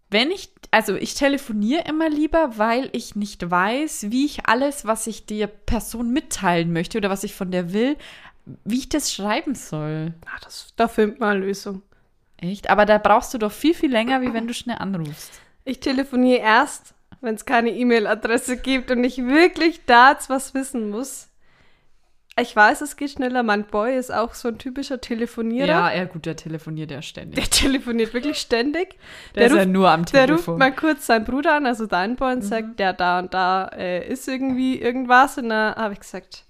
Wenn 0.09 0.29
ich, 0.29 0.51
also 0.71 0.95
ich 0.95 1.15
telefoniere 1.15 1.85
immer 1.87 2.09
lieber, 2.09 2.57
weil 2.57 2.89
ich 2.91 3.15
nicht 3.15 3.49
weiß, 3.49 4.07
wie 4.09 4.25
ich 4.25 4.45
alles, 4.45 4.85
was 4.85 5.07
ich 5.07 5.25
der 5.25 5.47
Person 5.47 6.11
mitteilen 6.11 6.73
möchte 6.73 6.97
oder 6.97 7.09
was 7.09 7.23
ich 7.23 7.33
von 7.33 7.51
der 7.51 7.73
will, 7.73 7.97
wie 8.65 8.79
ich 8.79 8.89
das 8.89 9.13
schreiben 9.13 9.55
soll. 9.55 10.13
Ah, 10.25 10.39
das, 10.43 10.73
da 10.75 10.87
findet 10.87 11.19
man 11.19 11.37
eine 11.37 11.45
Lösung. 11.45 11.81
Echt? 12.37 12.69
Aber 12.69 12.85
da 12.85 12.97
brauchst 12.97 13.33
du 13.33 13.37
doch 13.37 13.51
viel, 13.51 13.73
viel 13.73 13.91
länger, 13.91 14.21
wie 14.21 14.33
wenn 14.33 14.47
du 14.47 14.53
schnell 14.53 14.77
anrufst. 14.79 15.39
Ich 15.63 15.79
telefoniere 15.79 16.41
erst, 16.41 16.93
wenn 17.21 17.35
es 17.35 17.45
keine 17.45 17.69
E-Mail-Adresse 17.69 18.57
gibt 18.57 18.91
und 18.91 19.03
ich 19.03 19.17
wirklich 19.25 19.85
da 19.85 20.17
was 20.27 20.53
wissen 20.53 20.89
muss. 20.89 21.29
Ich 22.41 22.55
weiß, 22.55 22.81
es 22.81 22.95
geht 22.95 23.11
schneller. 23.11 23.43
Mein 23.43 23.65
Boy 23.65 23.95
ist 23.97 24.11
auch 24.11 24.33
so 24.33 24.47
ein 24.49 24.57
typischer 24.57 24.99
Telefonierer. 24.99 25.67
Ja, 25.67 25.89
er 25.89 26.05
gut, 26.05 26.25
der 26.25 26.35
telefoniert 26.35 26.91
ja 26.91 27.01
ständig. 27.01 27.35
Der 27.35 27.49
telefoniert 27.49 28.13
wirklich 28.13 28.37
ständig. 28.37 28.95
Der, 29.35 29.45
ist 29.47 29.51
ja 29.53 29.59
ruft, 29.59 29.69
nur 29.69 29.89
am 29.89 30.05
der 30.05 30.21
ruft 30.21 30.27
Telefon. 30.29 30.57
mal 30.59 30.75
kurz 30.75 31.05
seinen 31.05 31.25
Bruder 31.25 31.55
an, 31.55 31.65
also 31.65 31.85
deinen 31.85 32.15
Boy, 32.15 32.33
und 32.33 32.41
sagt, 32.41 32.79
der 32.79 32.93
da 32.93 33.19
und 33.19 33.33
da 33.33 33.67
äh, 33.75 34.07
ist 34.07 34.27
irgendwie 34.27 34.79
irgendwas. 34.81 35.37
Und 35.37 35.49
dann 35.49 35.75
habe 35.75 35.93
ich 35.93 35.99
gesagt, 35.99 36.45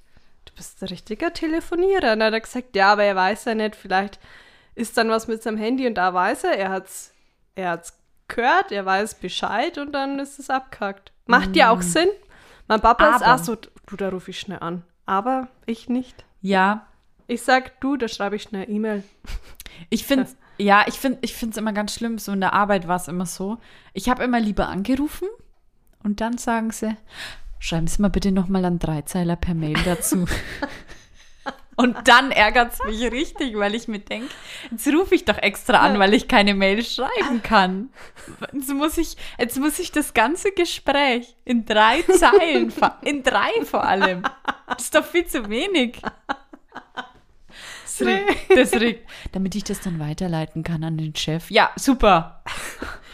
du 0.46 0.54
bist 0.56 0.82
ein 0.82 0.88
richtiger 0.90 1.34
Telefonierer. 1.34 2.14
Und 2.14 2.20
dann 2.20 2.24
hat 2.24 2.34
er 2.34 2.42
gesagt, 2.42 2.76
ja, 2.76 2.94
aber 2.94 3.04
er 3.04 3.16
weiß 3.16 3.46
ja 3.46 3.56
nicht, 3.56 3.76
vielleicht 3.76 4.20
ist 4.76 4.98
dann 4.98 5.10
was 5.10 5.28
mit 5.28 5.44
seinem 5.44 5.58
Handy 5.58 5.86
und 5.88 5.96
da 5.96 6.14
weiß 6.14 6.46
er, 6.46 6.58
er 6.58 6.70
hat's, 6.70 7.14
er 7.56 7.72
hat's 7.72 7.94
gehört, 8.30 8.72
er 8.72 8.86
weiß 8.86 9.16
Bescheid 9.16 9.78
und 9.78 9.92
dann 9.92 10.18
ist 10.20 10.40
es 10.40 10.50
abgehackt. 10.50 11.12
Macht 11.26 11.56
ja 11.56 11.70
auch 11.72 11.82
Sinn. 11.82 12.08
Mein 12.68 12.80
Papa 12.80 13.16
ist 13.18 13.22
Aber- 13.24 13.36
auch 13.36 13.44
so, 13.44 13.56
du, 13.56 13.96
da 13.98 14.10
rufe 14.10 14.32
ich 14.32 14.40
schnell 14.40 14.60
an. 14.60 14.84
Aber 15.06 15.48
ich 15.66 15.90
nicht. 15.90 16.26
Ja, 16.42 16.88
Ich 17.28 17.44
sag, 17.44 17.80
du, 17.80 17.96
da 17.98 18.08
schreibe 18.08 18.36
ich 18.36 18.44
schnell 18.44 18.70
E-Mail. 18.70 19.04
ich 19.90 20.06
finde 20.06 20.28
ja, 20.58 20.86
ich 20.88 20.96
finde 20.96 21.20
ich 21.22 21.34
finde 21.34 21.52
es 21.52 21.58
immer 21.58 21.74
ganz 21.74 21.94
schlimm, 21.96 22.20
so 22.20 22.32
in 22.34 22.42
der 22.42 22.54
Arbeit 22.54 22.88
war 22.88 22.98
es 22.98 23.08
immer 23.08 23.26
so. 23.26 23.58
Ich 23.94 24.10
habe 24.10 24.24
immer 24.24 24.40
lieber 24.40 24.68
angerufen 24.68 25.28
und 26.04 26.22
dann 26.22 26.38
sagen 26.38 26.72
sie, 26.72 26.96
schreiben 27.60 27.88
Sie 27.88 28.02
mal 28.02 28.10
bitte 28.10 28.32
noch 28.32 28.48
mal 28.48 28.66
einen 28.66 28.80
Dreizeiler 28.80 29.36
per 29.36 29.54
Mail 29.54 29.78
dazu. 29.86 30.26
Und 31.78 32.08
dann 32.08 32.32
ärgert 32.32 32.74
es 32.74 32.80
mich 32.86 33.12
richtig, 33.12 33.58
weil 33.58 33.74
ich 33.74 33.88
mir 33.88 33.98
denke, 33.98 34.28
jetzt 34.70 34.86
rufe 34.88 35.16
ich 35.16 35.26
doch 35.26 35.38
extra 35.38 35.78
an, 35.80 35.98
weil 35.98 36.14
ich 36.14 36.28
keine 36.28 36.54
Mail 36.54 36.84
schreiben 36.84 37.42
kann. 37.42 37.90
Jetzt 38.54 38.72
muss 38.72 39.00
ich, 39.00 39.16
jetzt 39.40 39.58
muss 39.58 39.80
ich 39.80 39.92
das 39.92 40.14
ganze 40.14 40.52
Gespräch 40.52 41.36
in 41.44 41.66
drei 41.66 42.04
Zeilen, 42.04 42.72
in 43.02 43.24
drei 43.24 43.50
vor 43.64 43.84
allem. 43.84 44.22
Das 44.76 44.84
ist 44.86 44.96
doch 44.96 45.06
viel 45.06 45.26
zu 45.26 45.50
wenig. 45.50 46.02
Das 47.86 48.02
regt, 48.02 48.58
das 48.58 48.74
regt, 48.74 49.10
damit 49.34 49.54
ich 49.56 49.64
das 49.64 49.82
dann 49.82 50.00
weiterleiten 50.00 50.64
kann 50.64 50.84
an 50.84 50.98
den 50.98 51.16
Chef. 51.16 51.52
Ja, 51.52 51.72
super. 51.76 52.44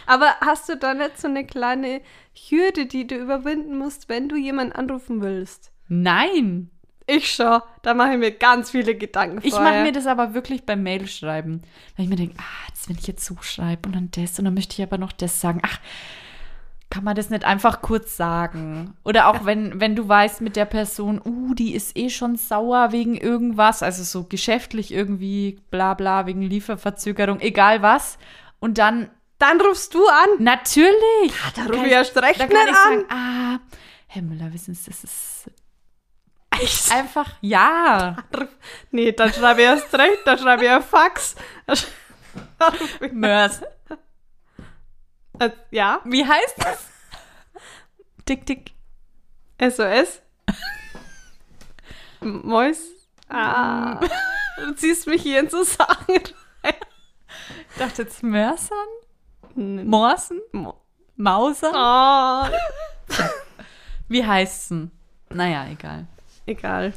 Aber 0.06 0.36
hast 0.42 0.70
du 0.70 0.78
da 0.78 0.94
nicht 0.94 1.20
so 1.20 1.28
eine 1.28 1.46
kleine 1.46 2.02
Hürde, 2.50 2.86
die 2.86 3.08
du 3.08 3.16
überwinden 3.16 3.78
musst, 3.78 4.08
wenn 4.08 4.30
du 4.30 4.36
jemanden 4.38 4.74
anrufen 4.74 5.22
willst? 5.22 5.72
Nein. 5.88 6.70
Ich 7.10 7.32
schon. 7.32 7.62
Da 7.84 7.94
mache 7.94 8.14
ich 8.14 8.18
mir 8.20 8.32
ganz 8.32 8.72
viele 8.72 8.94
Gedanken 8.96 9.40
Ich 9.42 9.54
vorher. 9.54 9.72
mache 9.72 9.84
mir 9.84 9.92
das 9.94 10.08
aber 10.08 10.34
wirklich 10.34 10.66
beim 10.66 10.84
Mail 10.84 11.08
schreiben. 11.08 11.62
Weil 11.96 12.04
ich 12.04 12.10
mir 12.10 12.18
denke, 12.18 12.36
ah, 12.38 12.68
das, 12.70 12.88
wenn 12.90 12.98
ich 12.98 13.08
jetzt 13.08 13.26
so 13.26 13.36
schreibe 13.42 13.88
und 13.88 13.96
dann 13.96 14.12
das 14.12 14.38
und 14.38 14.46
dann 14.46 14.54
möchte 14.54 14.74
ich 14.74 14.84
aber 14.84 14.98
noch 14.98 15.14
das 15.14 15.40
sagen. 15.42 15.62
Ach, 15.66 15.80
kann 16.90 17.04
man 17.04 17.16
das 17.16 17.30
nicht 17.30 17.44
einfach 17.44 17.82
kurz 17.82 18.16
sagen? 18.16 18.96
Oder 19.04 19.28
auch 19.28 19.44
wenn, 19.46 19.82
wenn 19.82 19.96
du 19.96 20.08
weißt 20.08 20.40
mit 20.42 20.56
der 20.56 20.66
Person, 20.66 21.22
uh, 21.24 21.54
die 21.54 21.74
ist 21.76 21.98
eh 21.98 22.10
schon 22.10 22.36
sauer 22.38 22.92
wegen 22.94 23.16
irgendwas, 23.18 23.84
also 23.84 24.04
so 24.04 24.24
geschäftlich 24.24 24.94
irgendwie, 24.94 25.60
bla 25.70 25.94
bla, 25.96 26.26
wegen 26.28 26.42
Lieferverzögerung, 26.42 27.40
egal 27.42 27.82
was. 27.82 28.18
Und 28.60 28.78
dann, 28.78 29.10
Dann 29.38 29.60
rufst 29.62 29.94
du 29.94 30.08
an. 30.08 30.30
natürlich. 30.44 31.34
Da 31.56 31.64
rufe 31.66 31.86
ich 31.88 31.92
erst 31.92 32.16
recht 32.22 32.40
nicht 32.40 32.50
kann 32.52 32.68
ich 32.68 32.76
an. 32.76 32.84
sagen, 32.84 33.06
ah, 33.10 33.60
Herr 34.08 34.22
Müller, 34.22 34.54
wissen 34.54 34.74
Sie, 34.74 34.90
das 34.90 35.04
ist 35.04 35.52
echt 36.60 36.92
einfach, 36.92 37.34
ja. 37.42 38.16
Nee, 38.92 39.12
dann 39.12 39.32
schreibe 39.34 39.62
ich 39.62 39.68
erst 39.68 39.94
recht, 39.94 40.20
dann 40.26 40.40
schreibe 40.40 40.64
ich 40.64 40.70
ein 40.72 40.82
Fax. 40.82 41.36
Dann 42.60 42.74
ruf 42.74 43.02
ich- 43.02 43.12
Mörs. 43.12 43.62
Äh, 45.40 45.50
ja, 45.72 46.02
Wie 46.06 46.26
heißt 46.26 46.56
das? 46.64 46.88
Tick, 48.26 48.46
tick. 48.46 48.72
SOS. 49.62 50.22
M- 52.22 52.42
Mäus. 52.46 52.80
Ah. 53.30 54.00
Du 54.60 54.74
ziehst 54.74 55.06
mich 55.06 55.22
hier 55.22 55.40
in 55.42 55.50
so 55.52 55.64
Sachen 55.64 56.16
rein. 56.64 56.74
Ich 57.70 57.78
dachte 57.78 58.02
jetzt 58.02 58.24
Mörsern? 58.24 58.76
Mo- 59.54 59.84
Morsen? 59.84 60.42
Mo- 60.52 60.82
Mausern? 61.16 61.76
Ah. 61.76 62.50
Wie 64.08 64.26
heißt's 64.26 64.70
denn? 64.70 64.90
Naja, 65.30 65.68
egal. 65.70 66.08
Egal. 66.48 66.94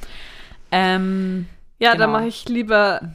Ähm, 0.72 1.50
Ja, 1.78 1.92
Genau. 1.92 2.04
dann 2.04 2.12
mache 2.12 2.28
ich 2.28 2.48
lieber 2.48 3.12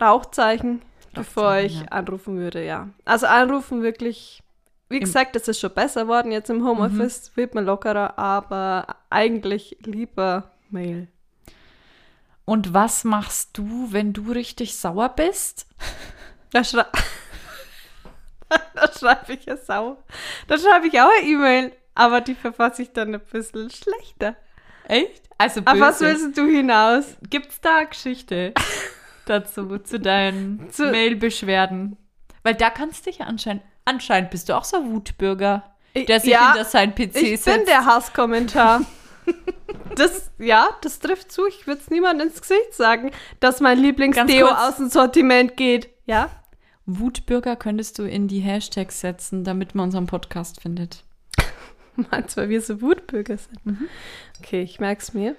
Rauchzeichen, 0.00 0.80
bevor 1.14 1.56
ich 1.58 1.80
ja. 1.80 1.86
anrufen 1.88 2.36
würde, 2.38 2.64
ja. 2.64 2.88
Also 3.04 3.26
anrufen 3.26 3.82
wirklich, 3.82 4.42
wie 4.88 4.96
Im- 4.96 5.00
Mhm. 5.00 5.04
gesagt, 5.04 5.36
das 5.36 5.48
ist 5.48 5.60
schon 5.60 5.72
besser 5.74 6.06
worden 6.08 6.32
jetzt 6.32 6.50
im 6.50 6.64
Homeoffice, 6.66 7.32
wird 7.36 7.54
man 7.54 7.64
lockerer, 7.64 8.18
aber 8.18 8.86
eigentlich 9.10 9.76
lieber 9.84 10.50
Mail. 10.70 11.08
und 12.44 12.74
was 12.74 13.04
machst 13.04 13.56
du, 13.56 13.88
wenn 13.90 14.12
du 14.12 14.32
richtig 14.32 14.76
sauer 14.76 15.08
bist? 15.10 15.66
Da, 16.52 16.62
schrei 16.64 16.84
da 18.74 18.92
schreibe 18.92 19.32
ich 19.32 19.44
ja 19.46 19.56
sau. 19.56 19.98
Da 20.48 20.58
schreibe 20.58 20.86
ich 20.88 21.00
auch 21.00 21.08
eine 21.18 21.26
E-Mail, 21.26 21.72
aber 21.94 22.20
die 22.20 22.34
verfasse 22.34 22.82
ich 22.82 22.92
dann 22.92 23.14
ein 23.14 23.20
bisschen 23.20 23.70
schlechter. 23.70 24.36
Echt? 24.86 25.22
Also 25.38 25.60
Auf 25.60 25.66
böse. 25.66 25.80
was 25.80 26.00
willst 26.00 26.36
du 26.38 26.46
hinaus? 26.46 27.16
Gibt's 27.30 27.60
da 27.60 27.78
eine 27.78 27.88
Geschichte 27.88 28.52
dazu, 29.26 29.78
zu 29.78 29.98
deinen 30.00 30.70
Zu- 30.70 30.90
Mailbeschwerden? 30.90 31.96
Weil 32.42 32.54
da 32.54 32.70
kannst 32.70 33.06
du 33.06 33.10
dich 33.10 33.20
ja 33.20 33.26
anscheinend, 33.26 33.62
anscheinend 33.84 34.30
bist 34.30 34.48
du 34.48 34.56
auch 34.56 34.64
so 34.64 34.76
ein 34.78 34.92
Wutbürger, 34.92 35.74
Ich- 35.94 36.06
der 36.06 36.20
sich 36.20 36.30
ja, 36.30 36.52
hinter 36.52 36.64
sein 36.68 36.94
PC 36.94 37.16
Ich 37.16 37.40
setzt. 37.40 37.44
bin 37.56 37.66
der 37.66 37.86
Hasskommentar. 37.86 38.82
Das, 39.96 40.30
ja, 40.38 40.68
das 40.82 40.98
trifft 40.98 41.30
zu. 41.32 41.46
Ich 41.46 41.66
würde 41.66 41.80
es 41.80 41.88
niemandem 41.90 42.28
ins 42.28 42.40
Gesicht 42.42 42.74
sagen, 42.74 43.10
dass 43.40 43.60
mein 43.60 43.78
Lieblingsdeo 43.78 44.48
aus 44.48 44.76
dem 44.76 44.88
Sortiment 44.90 45.56
geht. 45.56 45.88
Ja? 46.06 46.28
Wutbürger 46.84 47.56
könntest 47.56 47.98
du 47.98 48.02
in 48.02 48.28
die 48.28 48.40
Hashtags 48.40 49.00
setzen, 49.00 49.44
damit 49.44 49.74
man 49.74 49.84
unseren 49.86 50.06
Podcast 50.06 50.60
findet. 50.60 51.04
Meinst 52.10 52.36
du, 52.36 52.42
weil 52.42 52.48
wir 52.50 52.60
so 52.60 52.82
Wutbürger 52.82 53.38
sind? 53.38 53.64
Mhm. 53.64 53.88
Okay, 54.40 54.62
ich 54.62 54.80
merk's 54.80 55.14
mir. 55.14 55.36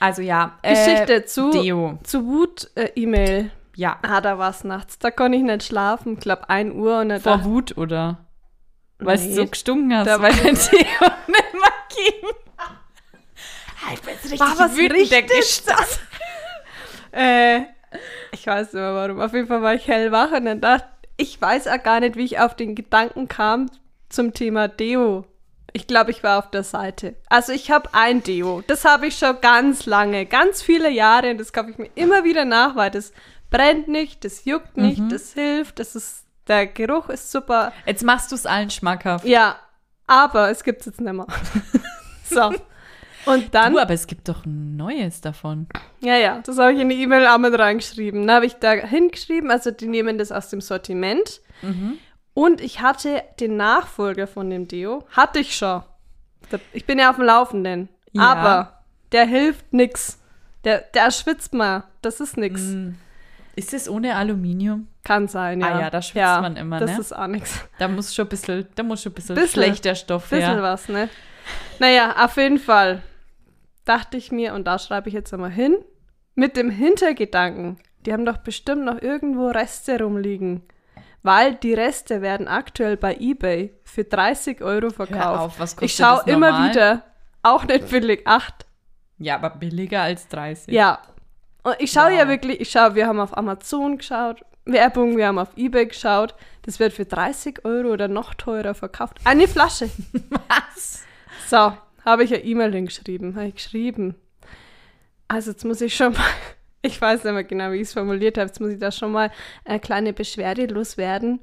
Also 0.00 0.22
ja. 0.22 0.58
Geschichte 0.62 1.24
zu, 1.26 1.50
Deo. 1.50 1.98
zu 2.02 2.26
Wut-E-Mail. 2.26 3.50
Ja. 3.76 3.98
ah, 4.02 4.20
da 4.20 4.36
war's 4.38 4.64
nachts. 4.64 4.98
Da 4.98 5.10
konnte 5.10 5.38
ich 5.38 5.44
nicht 5.44 5.62
schlafen. 5.62 6.14
Ich 6.14 6.20
glaube, 6.20 6.48
1 6.50 6.74
Uhr. 6.74 7.00
Und 7.00 7.10
Vor 7.20 7.32
dachte- 7.36 7.44
Wut, 7.44 7.76
oder? 7.78 8.26
Weil 8.98 9.16
Nee. 9.18 9.28
es 9.30 9.36
so 9.36 9.46
gestunken 9.46 9.96
hast, 9.96 10.06
Da- 10.06 10.20
weil 10.20 10.32
dein 10.32 10.54
Deo 10.72 11.08
nicht 11.26 11.28
mehr 11.28 11.72
ging. 11.94 12.30
Ah, 12.58 13.92
Ich 13.94 14.00
bin 14.02 14.14
richtig 14.14 14.40
War 14.40 14.58
was 14.58 14.76
wütend, 14.76 14.92
richtig. 15.12 15.62
Äh, 17.12 17.62
ich 18.32 18.46
weiß 18.46 18.72
nicht 18.72 18.80
mehr 18.80 18.94
warum. 18.94 19.20
Auf 19.20 19.32
jeden 19.32 19.48
Fall 19.48 19.62
war 19.62 19.74
ich 19.74 19.88
hellwach 19.88 20.30
und 20.32 20.44
dann 20.44 20.60
dachte 20.60 20.86
ich, 21.16 21.40
weiß 21.40 21.66
auch 21.66 21.82
gar 21.82 22.00
nicht, 22.00 22.14
wie 22.16 22.24
ich 22.24 22.38
auf 22.38 22.54
den 22.54 22.74
Gedanken 22.76 23.26
kam 23.28 23.68
zum 24.08 24.32
Thema 24.32 24.68
Deo. 24.68 25.24
Ich 25.72 25.86
glaube, 25.86 26.10
ich 26.10 26.22
war 26.22 26.38
auf 26.38 26.50
der 26.50 26.62
Seite. 26.64 27.14
Also 27.28 27.52
ich 27.52 27.70
habe 27.70 27.90
ein 27.92 28.22
Deo. 28.22 28.62
Das 28.66 28.84
habe 28.84 29.06
ich 29.06 29.18
schon 29.18 29.40
ganz 29.40 29.86
lange, 29.86 30.26
ganz 30.26 30.62
viele 30.62 30.90
Jahre 30.90 31.30
und 31.30 31.38
das 31.38 31.52
kaufe 31.52 31.70
ich 31.70 31.78
mir 31.78 31.90
immer 31.94 32.24
wieder 32.24 32.44
nach, 32.44 32.76
weil 32.76 32.90
das 32.90 33.12
brennt 33.50 33.88
nicht, 33.88 34.24
das 34.24 34.44
juckt 34.44 34.76
nicht, 34.76 35.02
das 35.10 35.32
hilft, 35.32 35.78
das 35.78 35.94
ist, 35.96 36.24
der 36.46 36.66
Geruch 36.66 37.08
ist 37.08 37.30
super. 37.30 37.72
Jetzt 37.86 38.04
machst 38.04 38.30
du 38.30 38.36
es 38.36 38.46
allen 38.46 38.70
schmackhaft. 38.70 39.24
Ja, 39.24 39.56
aber 40.06 40.50
es 40.50 40.64
gibt 40.64 40.80
es 40.80 40.86
jetzt 40.86 41.00
nicht 41.00 41.12
mehr. 41.12 41.26
so. 42.24 42.52
Und 43.26 43.54
dann 43.54 43.74
Du, 43.74 43.78
aber 43.78 43.92
es 43.92 44.06
gibt 44.06 44.28
doch 44.28 44.46
ein 44.46 44.76
neues 44.76 45.20
davon. 45.20 45.66
Ja, 46.00 46.16
ja, 46.16 46.40
das 46.44 46.58
habe 46.58 46.72
ich 46.72 46.80
in 46.80 46.88
die 46.88 47.02
E-Mail 47.02 47.26
auch 47.26 47.38
mit 47.38 47.56
reingeschrieben. 47.56 48.26
Da 48.26 48.36
habe 48.36 48.46
ich 48.46 48.54
da 48.54 48.72
hingeschrieben, 48.72 49.50
also 49.50 49.70
die 49.70 49.86
nehmen 49.86 50.16
das 50.16 50.32
aus 50.32 50.48
dem 50.48 50.60
Sortiment. 50.60 51.40
Und 52.34 52.60
ich 52.60 52.80
hatte 52.80 53.22
den 53.40 53.56
Nachfolger 53.56 54.26
von 54.26 54.50
dem 54.50 54.68
Deo, 54.68 55.04
hatte 55.10 55.40
ich 55.40 55.56
schon. 55.56 55.82
Ich 56.72 56.86
bin 56.86 56.98
ja 56.98 57.10
auf 57.10 57.16
dem 57.16 57.24
Laufenden. 57.24 57.88
Ja. 58.12 58.22
Aber 58.22 58.82
der 59.12 59.26
hilft 59.26 59.72
nix. 59.72 60.18
Der, 60.64 60.80
der 60.94 61.10
schwitzt 61.10 61.54
mal. 61.54 61.84
Das 62.02 62.20
ist 62.20 62.36
nix. 62.36 62.62
Ist 63.56 63.74
es 63.74 63.88
ohne 63.88 64.16
Aluminium? 64.16 64.88
Kann 65.04 65.28
sein, 65.28 65.60
ja. 65.60 65.74
Ah 65.74 65.80
ja, 65.80 65.90
da 65.90 66.02
schwitzt 66.02 66.40
man 66.40 66.56
immer, 66.56 66.78
Das 66.78 66.92
ne? 66.92 67.00
ist 67.00 67.12
auch 67.14 67.26
nix. 67.26 67.58
Da 67.78 67.88
muss 67.88 68.14
schon 68.14 68.26
ein 68.26 68.28
bisschen, 68.28 68.66
da 68.74 68.82
muss 68.82 69.02
schon 69.02 69.12
ein 69.12 69.14
bisschen, 69.14 69.34
Bisschen. 69.34 69.62
schlechter 69.64 69.94
Stoff 69.94 70.28
Bisschen 70.30 70.54
her. 70.54 70.62
was, 70.62 70.88
ne? 70.88 71.08
Naja, 71.78 72.24
auf 72.24 72.36
jeden 72.36 72.58
Fall 72.58 73.02
dachte 73.84 74.16
ich 74.16 74.30
mir, 74.30 74.54
und 74.54 74.66
da 74.66 74.78
schreibe 74.78 75.08
ich 75.08 75.14
jetzt 75.14 75.32
einmal 75.32 75.50
hin, 75.50 75.76
mit 76.34 76.56
dem 76.56 76.70
Hintergedanken, 76.70 77.78
die 78.06 78.12
haben 78.12 78.24
doch 78.24 78.38
bestimmt 78.38 78.84
noch 78.84 79.00
irgendwo 79.02 79.48
Reste 79.48 79.98
rumliegen. 80.00 80.62
Weil 81.22 81.54
die 81.56 81.74
Reste 81.74 82.22
werden 82.22 82.48
aktuell 82.48 82.96
bei 82.96 83.16
eBay 83.16 83.74
für 83.84 84.04
30 84.04 84.62
Euro 84.62 84.90
verkauft. 84.90 85.18
Hör 85.20 85.40
auf, 85.40 85.60
was 85.60 85.76
kostet 85.76 85.90
ich 85.90 85.96
schaue 85.96 86.22
immer 86.26 86.68
wieder, 86.68 87.04
auch 87.42 87.64
nicht 87.64 87.88
billig, 87.90 88.26
8. 88.26 88.66
Ja, 89.18 89.34
aber 89.36 89.50
billiger 89.50 90.02
als 90.02 90.28
30. 90.28 90.72
Ja. 90.72 91.00
Und 91.62 91.76
ich 91.78 91.92
schaue 91.92 92.12
ja 92.14 92.22
Wow. 92.22 92.28
wirklich, 92.28 92.60
ich 92.60 92.70
schaue, 92.70 92.94
wir 92.94 93.06
haben 93.06 93.20
auf 93.20 93.36
Amazon 93.36 93.98
geschaut, 93.98 94.42
Werbung, 94.64 95.16
wir 95.16 95.26
haben 95.26 95.38
auf 95.38 95.56
eBay 95.56 95.86
geschaut. 95.86 96.34
Das 96.62 96.78
wird 96.78 96.92
für 96.92 97.04
30 97.04 97.64
Euro 97.64 97.88
oder 97.88 98.08
noch 98.08 98.34
teurer 98.34 98.74
verkauft. 98.74 99.18
Eine 99.24 99.48
Flasche. 99.48 99.90
Was? 100.48 101.02
So, 101.48 101.72
habe 102.04 102.24
ich 102.24 102.32
eine 102.32 102.44
E-Mail 102.44 102.72
hingeschrieben. 102.72 103.34
Habe 103.36 103.48
ich 103.48 103.56
geschrieben. 103.56 104.14
Also 105.28 105.50
jetzt 105.50 105.64
muss 105.64 105.80
ich 105.80 105.94
schon 105.94 106.12
mal, 106.12 106.24
ich 106.82 107.00
weiß 107.00 107.24
nicht 107.24 107.32
mehr 107.32 107.44
genau, 107.44 107.72
wie 107.72 107.76
ich 107.76 107.82
es 107.82 107.92
formuliert 107.92 108.38
habe, 108.38 108.46
jetzt 108.48 108.60
muss 108.60 108.70
ich 108.72 108.78
da 108.78 108.90
schon 108.92 109.12
mal 109.12 109.30
eine 109.64 109.80
kleine 109.80 110.12
Beschwerde 110.12 110.66
loswerden. 110.66 111.40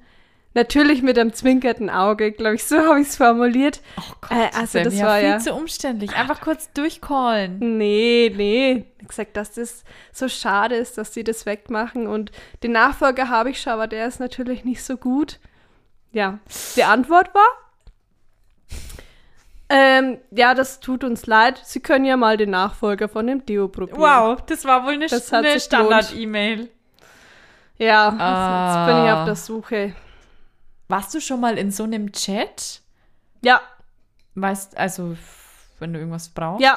Natürlich 0.53 1.03
mit 1.03 1.19
einem 1.19 1.33
zwinkernden 1.33 1.89
Auge, 1.91 2.31
glaube 2.31 2.55
ich, 2.55 2.63
so 2.63 2.77
habe 2.87 2.99
ich 3.01 3.07
es 3.09 3.17
formuliert. 3.17 3.81
Oh 3.97 4.13
Gott, 4.21 4.31
Äh, 4.31 4.49
also 4.57 4.79
das 4.81 4.99
war 5.01 5.19
viel 5.19 5.27
ja- 5.29 5.37
zu 5.39 5.53
umständlich. 5.53 6.15
Einfach 6.15 6.41
kurz 6.41 6.71
durchcallen. 6.73 7.59
Nee, 7.77 8.33
nee. 8.35 8.85
Ich 8.99 9.07
gesagt, 9.07 9.37
dass 9.37 9.51
das 9.53 9.83
so 10.11 10.27
schade 10.27 10.75
ist, 10.75 10.97
dass 10.97 11.13
sie 11.13 11.23
das 11.23 11.45
wegmachen. 11.45 12.07
Und 12.07 12.31
den 12.63 12.71
Nachfolger 12.71 13.29
habe 13.29 13.51
ich 13.51 13.61
schon, 13.61 13.73
aber 13.73 13.85
der 13.87 14.07
ist 14.07 14.19
natürlich 14.19 14.63
nicht 14.65 14.81
so 14.83 14.97
gut. 14.97 15.39
Ja, 16.11 16.39
die 16.75 16.83
Antwort 16.85 17.35
war, 17.35 17.47
ähm, 19.69 20.17
ja, 20.31 20.53
das 20.53 20.79
tut 20.79 21.03
uns 21.03 21.25
leid. 21.25 21.61
Sie 21.63 21.79
können 21.81 22.05
ja 22.05 22.15
mal 22.17 22.37
den 22.37 22.51
Nachfolger 22.51 23.09
von 23.09 23.27
dem 23.27 23.45
Deo 23.45 23.67
probieren. 23.67 23.99
Wow, 23.99 24.41
das 24.45 24.63
war 24.65 24.83
wohl 24.85 24.93
eine, 24.93 25.07
Das 25.07 25.31
eine. 25.33 25.59
Standard-E-Mail. 25.59 26.69
Ja, 27.77 28.07
also 28.09 28.79
jetzt 28.79 28.87
bin 28.95 29.03
ich 29.05 29.11
Ah. 29.11 29.19
auf 29.21 29.25
der 29.25 29.35
Suche. 29.35 29.95
Warst 30.87 31.13
du 31.13 31.19
schon 31.21 31.39
mal 31.41 31.57
in 31.57 31.69
so 31.71 31.83
einem 31.83 32.11
Chat? 32.11 32.81
Ja, 33.41 33.61
Weißt, 34.35 34.77
also, 34.77 35.17
wenn 35.79 35.93
du 35.93 35.99
irgendwas 35.99 36.29
brauchst? 36.29 36.61
ja, 36.63 36.75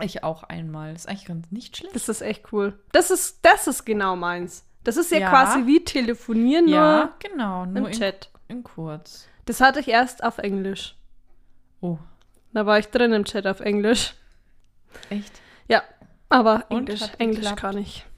Ich 0.00 0.24
auch 0.24 0.42
einmal. 0.44 0.92
Das 0.94 1.02
ist 1.02 1.08
eigentlich 1.08 1.26
ganz 1.26 1.50
nicht 1.52 1.76
schlecht. 1.76 1.94
das 1.94 2.08
ist 2.08 2.20
echt 2.22 2.52
cool. 2.52 2.78
Das 2.92 3.10
ist, 3.12 3.38
das 3.42 3.66
ist 3.68 3.84
genau 3.84 4.16
meins. 4.16 4.64
Das 4.82 4.96
ist 4.96 5.10
ja, 5.12 5.18
Ja. 5.20 5.30
quasi 5.30 5.66
wie 5.66 5.84
telefonieren, 5.84 6.64
nur 6.66 6.74
Ja, 6.74 7.14
genau. 7.20 7.64
Nur 7.66 7.76
im 7.76 7.86
in, 7.86 7.92
Chat. 7.92 8.30
in 8.48 8.64
kurz. 8.64 9.28
Das 9.46 9.60
hatte 9.60 9.78
ich 9.80 9.88
erst 9.88 10.24
auf 10.24 10.38
Englisch. 10.38 10.96
Oh, 11.84 11.98
Da 12.54 12.64
war 12.64 12.78
ich 12.78 12.86
drin 12.88 13.12
im 13.12 13.26
Chat 13.26 13.46
auf 13.46 13.60
Englisch. 13.60 14.14
echt? 15.10 15.38
Ja, 15.68 15.82
aber 16.30 16.64
Und, 16.70 16.88
Englisch, 16.88 17.02
hat 17.02 17.20
Englisch 17.20 17.40
geklappt? 17.40 17.60
kann 17.60 17.76
ich. 17.78 18.06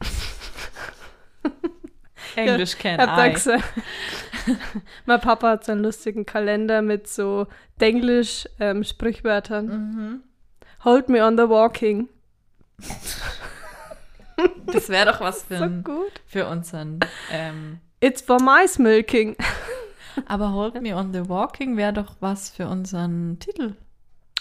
Englisch 2.37 2.77
can 2.79 2.99
da 2.99 3.27
I. 3.27 3.35
mein 5.07 5.21
Papa 5.21 5.49
hat 5.51 5.65
so 5.65 5.73
einen 5.73 5.83
lustigen 5.83 6.25
Kalender 6.27 6.83
mit 6.83 7.09
so 7.09 7.47
Denglisch-Sprichwörtern. 7.81 9.67
Mhm. 9.67 10.23
Hold 10.85 11.09
me 11.09 11.25
on 11.25 11.37
the 11.37 11.49
walking. 11.49 12.09
Das 14.67 14.89
wäre 14.91 15.07
doch 15.13 15.21
was 15.21 15.43
für, 15.45 15.59
So 15.59 15.65
ein- 15.65 15.83
gut. 15.83 16.13
für 16.27 16.47
unseren. 16.47 17.01
Ähm, 17.33 17.81
It's 18.01 18.21
for 18.21 18.41
mice 18.41 18.79
milking. 18.79 19.35
Aber 20.27 20.53
Hold 20.53 20.81
Me 20.83 20.95
on 20.97 21.13
the 21.13 21.29
Walking 21.29 21.77
wäre 21.77 21.93
doch 21.93 22.17
was 22.21 22.51
für 22.51 22.69
unseren 22.69 23.39
Titel. 23.39 23.75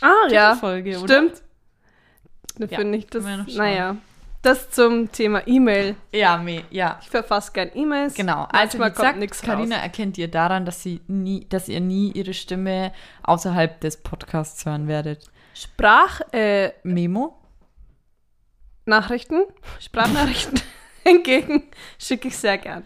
Ah, 0.02 0.28
ja. 0.30 0.58
Oder? 0.62 0.98
Stimmt. 1.00 1.42
Da 2.58 2.66
Ja, 2.68 2.78
finde 2.78 2.98
ich 2.98 3.08
das. 3.08 3.24
Naja. 3.56 3.98
Das 4.42 4.70
zum 4.70 5.12
Thema 5.12 5.48
E-Mail. 5.48 5.96
Ja, 6.14 6.38
me, 6.38 6.64
ja. 6.70 7.00
Ich 7.02 7.10
verfasse 7.10 7.52
gern 7.52 7.72
E-Mails. 7.74 8.14
Genau. 8.14 8.44
Also 8.52 8.78
Manchmal 8.78 8.94
kommt 8.94 9.20
nichts 9.20 9.42
Carina 9.42 9.76
raus. 9.78 9.84
erkennt 9.84 10.18
ihr 10.20 10.30
daran, 10.30 10.66
dass 10.66 10.84
sie 10.84 11.02
nie, 11.08 11.48
dass 11.50 11.68
ihr 11.68 11.80
nie 11.82 12.12
ihre 12.12 12.34
Stimme 12.36 12.92
außerhalb 13.24 13.82
des 13.82 13.98
Podcasts 13.98 14.64
hören 14.66 14.88
werdet. 14.88 15.32
Sprachnachrichten, 15.56 16.40
äh, 16.40 16.74
Memo? 16.84 17.40
Nachrichten, 18.86 19.46
Sprachnachrichten 19.80 20.62
hingegen 21.04 21.64
schicke 21.98 22.28
ich 22.28 22.38
sehr 22.38 22.60
gern. 22.60 22.84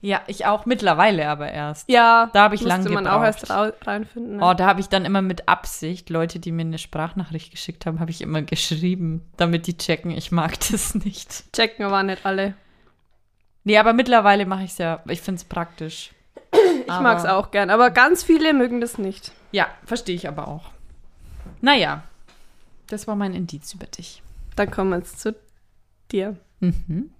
Ja, 0.00 0.22
ich 0.28 0.46
auch 0.46 0.64
mittlerweile 0.64 1.28
aber 1.28 1.50
erst. 1.50 1.88
Ja, 1.90 2.30
Da 2.32 2.42
habe 2.44 2.54
ich 2.54 2.60
musste 2.62 2.68
lang 2.84 2.92
man 2.94 3.06
auch 3.08 3.20
gebraucht. 3.24 3.70
erst 3.72 3.86
reinfinden. 3.86 4.36
Ne? 4.36 4.44
Oh, 4.44 4.54
da 4.54 4.66
habe 4.66 4.80
ich 4.80 4.88
dann 4.88 5.04
immer 5.04 5.22
mit 5.22 5.48
Absicht 5.48 6.08
Leute, 6.08 6.38
die 6.38 6.52
mir 6.52 6.62
eine 6.62 6.78
Sprachnachricht 6.78 7.50
geschickt 7.50 7.84
haben, 7.84 7.98
habe 7.98 8.10
ich 8.12 8.20
immer 8.20 8.42
geschrieben, 8.42 9.24
damit 9.36 9.66
die 9.66 9.76
checken, 9.76 10.12
ich 10.12 10.30
mag 10.30 10.58
das 10.70 10.94
nicht. 10.94 11.52
Checken 11.52 11.84
aber 11.84 12.02
nicht 12.04 12.24
alle. 12.24 12.54
Nee, 13.64 13.76
aber 13.78 13.92
mittlerweile 13.92 14.46
mache 14.46 14.62
ich 14.64 14.70
es 14.70 14.78
ja, 14.78 15.02
ich 15.08 15.20
finde 15.20 15.40
es 15.40 15.44
praktisch. 15.44 16.12
Ich 16.52 16.86
mag 16.86 17.18
es 17.18 17.26
auch 17.26 17.50
gern, 17.50 17.68
aber 17.68 17.90
ganz 17.90 18.22
viele 18.22 18.54
mögen 18.54 18.80
das 18.80 18.96
nicht. 18.98 19.32
Ja, 19.52 19.66
verstehe 19.84 20.14
ich 20.14 20.28
aber 20.28 20.48
auch. 20.48 20.70
Naja, 21.60 22.02
das 22.86 23.06
war 23.08 23.16
mein 23.16 23.34
Indiz 23.34 23.74
über 23.74 23.86
dich. 23.86 24.22
Dann 24.56 24.70
kommen 24.70 24.90
wir 24.90 24.98
jetzt 24.98 25.20
zu 25.20 25.34
dir. 26.10 26.36
Mhm. 26.60 27.10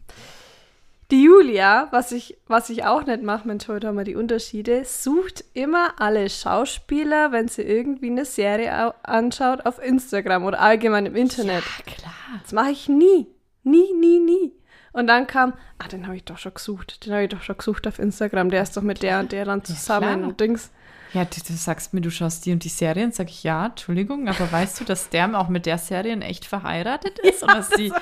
Die 1.10 1.22
Julia, 1.22 1.88
was 1.90 2.12
ich, 2.12 2.36
was 2.48 2.68
ich 2.68 2.84
auch 2.84 3.06
nicht 3.06 3.22
mache, 3.22 3.48
heute 3.68 3.86
haben 3.86 3.96
wir 3.96 4.04
die 4.04 4.14
Unterschiede, 4.14 4.84
sucht 4.84 5.42
immer 5.54 5.98
alle 5.98 6.28
Schauspieler, 6.28 7.32
wenn 7.32 7.48
sie 7.48 7.62
irgendwie 7.62 8.10
eine 8.10 8.26
Serie 8.26 8.88
au- 8.88 8.94
anschaut, 9.04 9.64
auf 9.64 9.82
Instagram 9.82 10.44
oder 10.44 10.60
allgemein 10.60 11.06
im 11.06 11.16
Internet. 11.16 11.64
Ja, 11.86 11.92
klar. 11.94 12.14
Das 12.42 12.52
mache 12.52 12.72
ich 12.72 12.90
nie. 12.90 13.26
Nie, 13.62 13.94
nie, 13.98 14.18
nie. 14.20 14.52
Und 14.92 15.06
dann 15.06 15.26
kam, 15.26 15.54
ah, 15.78 15.88
den 15.88 16.06
habe 16.06 16.16
ich 16.16 16.24
doch 16.24 16.36
schon 16.36 16.52
gesucht. 16.52 17.06
Den 17.06 17.12
habe 17.14 17.22
ich 17.24 17.30
doch 17.30 17.42
schon 17.42 17.56
gesucht 17.56 17.86
auf 17.86 17.98
Instagram. 17.98 18.50
Der 18.50 18.62
ist 18.62 18.76
doch 18.76 18.82
mit 18.82 19.02
der 19.02 19.20
und 19.20 19.32
der 19.32 19.46
dann 19.46 19.64
zusammen 19.64 20.16
klar. 20.18 20.28
und 20.28 20.40
Dings. 20.40 20.70
Ja, 21.14 21.24
du, 21.24 21.40
du 21.40 21.54
sagst 21.54 21.94
mir, 21.94 22.02
du 22.02 22.10
schaust 22.10 22.44
die 22.44 22.52
und 22.52 22.64
die 22.64 22.68
Serien, 22.68 23.12
sag 23.12 23.30
ich 23.30 23.42
ja, 23.44 23.66
Entschuldigung, 23.66 24.28
aber 24.28 24.52
weißt 24.52 24.80
du, 24.80 24.84
dass 24.84 25.08
der 25.08 25.38
auch 25.40 25.48
mit 25.48 25.64
der 25.64 25.78
Serie 25.78 26.12
in 26.12 26.20
echt 26.20 26.44
verheiratet 26.44 27.18
ist? 27.20 27.42
oder, 27.44 27.54
dass 27.54 27.70
die, 27.70 27.92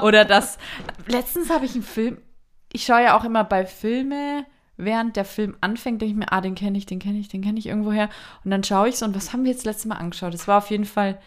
oder 0.00 0.24
dass. 0.24 0.58
Letztens 1.08 1.50
habe 1.50 1.64
ich 1.64 1.74
einen 1.74 1.82
Film, 1.82 2.18
ich 2.72 2.84
schaue 2.84 3.02
ja 3.02 3.16
auch 3.18 3.24
immer 3.24 3.44
bei 3.44 3.66
Filme, 3.66 4.44
während 4.76 5.16
der 5.16 5.24
Film 5.24 5.56
anfängt, 5.60 6.02
denke 6.02 6.12
ich 6.12 6.18
mir, 6.18 6.32
ah, 6.32 6.40
den 6.40 6.54
kenne 6.54 6.76
ich, 6.76 6.86
den 6.86 6.98
kenne 6.98 7.18
ich, 7.18 7.28
den 7.28 7.42
kenne 7.42 7.58
ich 7.58 7.66
irgendwoher. 7.66 8.08
Und 8.44 8.50
dann 8.50 8.62
schaue 8.64 8.88
ich 8.88 8.96
so, 8.96 9.06
und 9.06 9.14
was 9.14 9.32
haben 9.32 9.44
wir 9.44 9.52
jetzt 9.52 9.64
letztes 9.64 9.86
Mal 9.86 9.96
angeschaut? 9.96 10.34
Das 10.34 10.46
war 10.48 10.58
auf 10.58 10.70
jeden 10.70 10.84
Fall, 10.84 11.18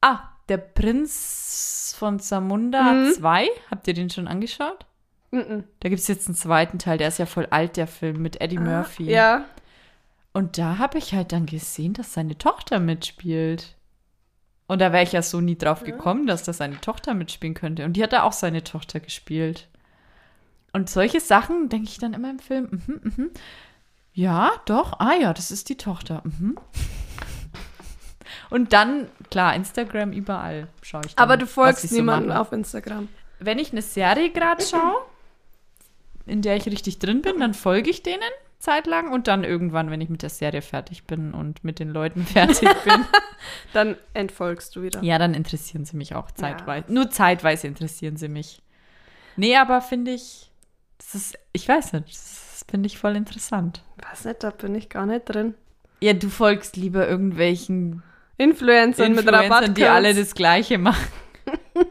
ah, 0.00 0.20
der 0.48 0.58
Prinz 0.58 1.94
von 1.98 2.20
Zamunda 2.20 2.92
Mhm. 2.92 3.12
2. 3.12 3.48
Habt 3.70 3.86
ihr 3.88 3.94
den 3.94 4.10
schon 4.10 4.28
angeschaut? 4.28 4.86
Mhm. 5.30 5.64
Da 5.80 5.88
gibt 5.88 6.00
es 6.00 6.08
jetzt 6.08 6.26
einen 6.26 6.36
zweiten 6.36 6.78
Teil, 6.78 6.98
der 6.98 7.08
ist 7.08 7.18
ja 7.18 7.26
voll 7.26 7.46
alt, 7.50 7.76
der 7.76 7.86
Film 7.86 8.22
mit 8.22 8.40
Eddie 8.40 8.58
Murphy. 8.58 9.10
Ja. 9.10 9.44
Und 10.32 10.58
da 10.58 10.78
habe 10.78 10.98
ich 10.98 11.14
halt 11.14 11.32
dann 11.32 11.46
gesehen, 11.46 11.94
dass 11.94 12.12
seine 12.12 12.36
Tochter 12.38 12.80
mitspielt. 12.80 13.74
Und 14.66 14.80
da 14.80 14.92
wäre 14.92 15.02
ich 15.02 15.12
ja 15.12 15.22
so 15.22 15.40
nie 15.40 15.56
drauf 15.56 15.82
gekommen, 15.82 16.26
dass 16.26 16.42
da 16.44 16.52
seine 16.52 16.80
Tochter 16.80 17.14
mitspielen 17.14 17.54
könnte. 17.54 17.84
Und 17.84 17.94
die 17.94 18.02
hat 18.02 18.12
da 18.12 18.22
auch 18.22 18.32
seine 18.32 18.62
Tochter 18.62 19.00
gespielt. 19.00 19.68
Und 20.78 20.88
solche 20.88 21.18
Sachen 21.18 21.68
denke 21.68 21.88
ich 21.88 21.98
dann 21.98 22.14
immer 22.14 22.30
im 22.30 22.38
Film. 22.38 22.68
Mhm, 22.86 23.00
mhm. 23.02 23.30
Ja, 24.12 24.52
doch. 24.64 25.00
Ah 25.00 25.14
ja, 25.20 25.34
das 25.34 25.50
ist 25.50 25.68
die 25.68 25.76
Tochter. 25.76 26.22
Mhm. 26.24 26.56
Und 28.48 28.72
dann, 28.72 29.08
klar, 29.28 29.56
Instagram 29.56 30.12
überall 30.12 30.68
schaue 30.82 31.00
ich 31.04 31.16
dann, 31.16 31.24
Aber 31.24 31.36
du 31.36 31.48
folgst 31.48 31.88
sie 31.88 31.96
so 31.96 32.08
auf 32.08 32.52
Instagram. 32.52 33.08
Wenn 33.40 33.58
ich 33.58 33.72
eine 33.72 33.82
Serie 33.82 34.30
gerade 34.30 34.64
schaue, 34.64 35.02
in 36.26 36.42
der 36.42 36.54
ich 36.54 36.66
richtig 36.66 37.00
drin 37.00 37.22
bin, 37.22 37.40
dann 37.40 37.54
folge 37.54 37.90
ich 37.90 38.04
denen 38.04 38.20
zeitlang 38.60 39.12
und 39.12 39.26
dann 39.26 39.42
irgendwann, 39.42 39.90
wenn 39.90 40.00
ich 40.00 40.08
mit 40.08 40.22
der 40.22 40.30
Serie 40.30 40.62
fertig 40.62 41.08
bin 41.08 41.34
und 41.34 41.64
mit 41.64 41.80
den 41.80 41.88
Leuten 41.88 42.24
fertig 42.24 42.68
bin, 42.84 43.04
Dann 43.72 43.96
entfolgst 44.14 44.76
du 44.76 44.82
wieder. 44.82 45.02
ja, 45.02 45.18
dann 45.18 45.34
interessieren 45.34 45.84
sie 45.84 45.96
mich 45.96 46.14
auch 46.14 46.30
zeitweise. 46.30 46.92
Nur 46.92 47.10
zeitweise 47.10 47.66
interessieren 47.66 48.16
sie 48.16 48.28
mich. 48.28 48.62
Nee, 49.34 49.56
aber 49.56 49.80
finde 49.80 50.12
ich, 50.12 50.47
das 50.98 51.14
ist, 51.14 51.38
ich 51.52 51.68
weiß 51.68 51.94
nicht, 51.94 52.10
das 52.10 52.64
finde 52.68 52.86
ich 52.86 52.98
voll 52.98 53.16
interessant. 53.16 53.82
Weiß 54.10 54.26
nicht, 54.26 54.42
da 54.42 54.50
bin 54.50 54.74
ich 54.74 54.88
gar 54.88 55.06
nicht 55.06 55.24
drin. 55.24 55.54
Ja, 56.00 56.12
du 56.12 56.28
folgst 56.28 56.76
lieber 56.76 57.08
irgendwelchen 57.08 58.02
Influencern 58.36 59.12
mit 59.12 59.24
Influencern, 59.24 59.52
Rabatt. 59.52 59.76
die 59.76 59.84
alle 59.84 60.14
das 60.14 60.34
Gleiche 60.34 60.78
machen. 60.78 61.08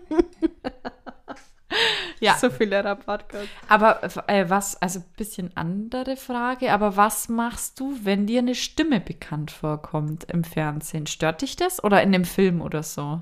ja. 2.19 2.35
So 2.35 2.49
viele 2.49 2.83
Rabattcodes. 2.83 3.49
Aber 3.67 4.01
äh, 4.27 4.49
was, 4.49 4.81
also 4.81 4.99
ein 4.99 5.05
bisschen 5.17 5.51
andere 5.55 6.15
Frage, 6.15 6.71
aber 6.71 6.95
was 6.95 7.27
machst 7.27 7.79
du, 7.79 7.97
wenn 8.03 8.27
dir 8.27 8.39
eine 8.39 8.55
Stimme 8.55 9.01
bekannt 9.01 9.51
vorkommt 9.51 10.25
im 10.25 10.43
Fernsehen? 10.43 11.07
Stört 11.07 11.41
dich 11.41 11.55
das 11.55 11.83
oder 11.83 12.01
in 12.01 12.11
dem 12.11 12.25
Film 12.25 12.61
oder 12.61 12.83
so? 12.83 13.21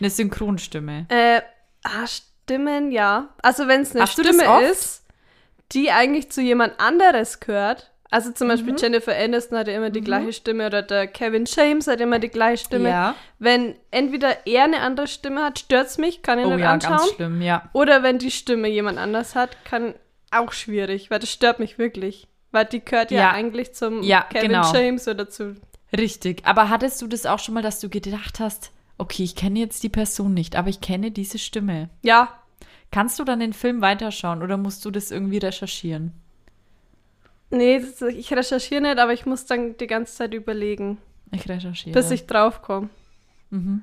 Eine 0.00 0.10
Synchronstimme. 0.10 1.06
Äh, 1.08 1.40
ah, 1.82 2.06
Stimmen, 2.44 2.92
ja. 2.92 3.28
Also 3.42 3.68
wenn 3.68 3.80
es 3.82 3.92
eine 3.92 4.02
Hast 4.02 4.12
Stimme 4.12 4.62
ist, 4.70 5.02
die 5.72 5.90
eigentlich 5.90 6.30
zu 6.30 6.40
jemand 6.42 6.78
anderes 6.78 7.40
gehört. 7.40 7.90
Also 8.10 8.30
zum 8.30 8.46
Beispiel 8.48 8.74
Mhm. 8.74 8.78
Jennifer 8.78 9.16
Aniston 9.16 9.58
hat 9.58 9.66
ja 9.66 9.74
immer 9.74 9.90
die 9.90 10.02
gleiche 10.02 10.32
Stimme 10.32 10.66
oder 10.66 10.82
der 10.82 11.08
Kevin 11.08 11.46
James 11.46 11.88
hat 11.88 12.00
immer 12.00 12.18
die 12.20 12.28
gleiche 12.28 12.64
Stimme. 12.66 12.88
Ja. 12.90 13.14
Wenn 13.40 13.74
entweder 13.90 14.46
er 14.46 14.64
eine 14.64 14.80
andere 14.80 15.08
Stimme 15.08 15.42
hat, 15.42 15.58
stört 15.58 15.88
es 15.88 15.98
mich, 15.98 16.22
kann 16.22 16.38
ich 16.38 16.44
Oh 16.46 16.50
nicht 16.50 16.60
ja, 16.60 16.70
anschauen. 16.72 16.96
ganz 16.98 17.10
schlimm, 17.10 17.42
ja. 17.42 17.68
Oder 17.72 18.02
wenn 18.04 18.18
die 18.18 18.30
Stimme 18.30 18.68
jemand 18.68 18.98
anders 18.98 19.34
hat, 19.34 19.56
kann 19.64 19.94
auch 20.30 20.52
schwierig, 20.52 21.10
weil 21.10 21.18
das 21.18 21.30
stört 21.30 21.58
mich 21.58 21.76
wirklich. 21.78 22.28
Weil 22.52 22.66
die 22.66 22.84
gehört 22.84 23.10
ja, 23.10 23.18
Ja. 23.22 23.30
eigentlich 23.32 23.74
zum 23.74 24.02
Ja, 24.02 24.22
Kevin 24.30 24.50
genau. 24.50 24.72
James 24.72 25.08
oder 25.08 25.28
zu. 25.28 25.56
Richtig. 25.96 26.42
Aber 26.44 26.68
hattest 26.68 27.02
du 27.02 27.08
das 27.08 27.26
auch 27.26 27.38
schon 27.40 27.54
mal, 27.54 27.62
dass 27.62 27.80
du 27.80 27.88
gedacht 27.88 28.38
hast, 28.38 28.70
okay, 28.98 29.22
ich 29.24 29.34
kenne 29.36 29.58
jetzt 29.58 29.82
die 29.82 29.88
Person 29.88 30.34
nicht, 30.34 30.56
aber 30.56 30.68
ich 30.68 30.80
kenne 30.80 31.10
diese 31.10 31.38
Stimme. 31.38 31.88
Ja, 32.02 32.28
Kannst 32.90 33.18
du 33.18 33.24
dann 33.24 33.40
den 33.40 33.52
Film 33.52 33.80
weiterschauen 33.80 34.40
oder 34.40 34.56
musst 34.56 34.84
du 34.84 34.90
das 34.92 35.10
irgendwie 35.10 35.38
recherchieren? 35.38 36.12
nee, 37.50 37.82
ich 38.10 38.32
recherchiere 38.32 38.80
nicht, 38.82 38.98
aber 38.98 39.12
ich 39.12 39.26
muss 39.26 39.46
dann 39.46 39.76
die 39.76 39.86
ganze 39.88 40.14
Zeit 40.14 40.34
überlegen, 40.34 40.98
Ich 41.32 41.48
recherchiere. 41.48 41.92
bis 41.94 42.10
ich 42.10 42.26
draufkomme. 42.26 42.88
Mhm. 43.50 43.82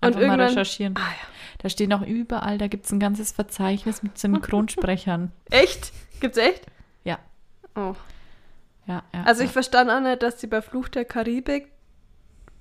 Einfach 0.00 0.20
mal 0.20 0.22
irgendwann- 0.26 0.48
recherchieren. 0.48 0.94
Ah 0.96 1.00
ja. 1.10 1.26
Da 1.58 1.68
stehen 1.68 1.92
auch 1.92 2.02
überall, 2.02 2.56
da 2.56 2.68
gibt 2.68 2.84
es 2.86 2.92
ein 2.92 3.00
ganzes 3.00 3.32
Verzeichnis 3.32 4.02
mit 4.02 4.16
Synchronsprechern. 4.18 5.32
Echt? 5.50 5.92
Gibt's 6.20 6.38
echt? 6.38 6.66
Ja. 7.04 7.18
Oh. 7.74 7.94
Ja, 8.86 9.02
ja. 9.12 9.22
Also 9.24 9.42
ich 9.42 9.48
ja. 9.48 9.52
verstand 9.52 9.90
auch 9.90 10.00
nicht, 10.00 10.22
dass 10.22 10.40
sie 10.40 10.46
bei 10.46 10.62
Fluch 10.62 10.88
der 10.88 11.04
Karibik 11.04 11.68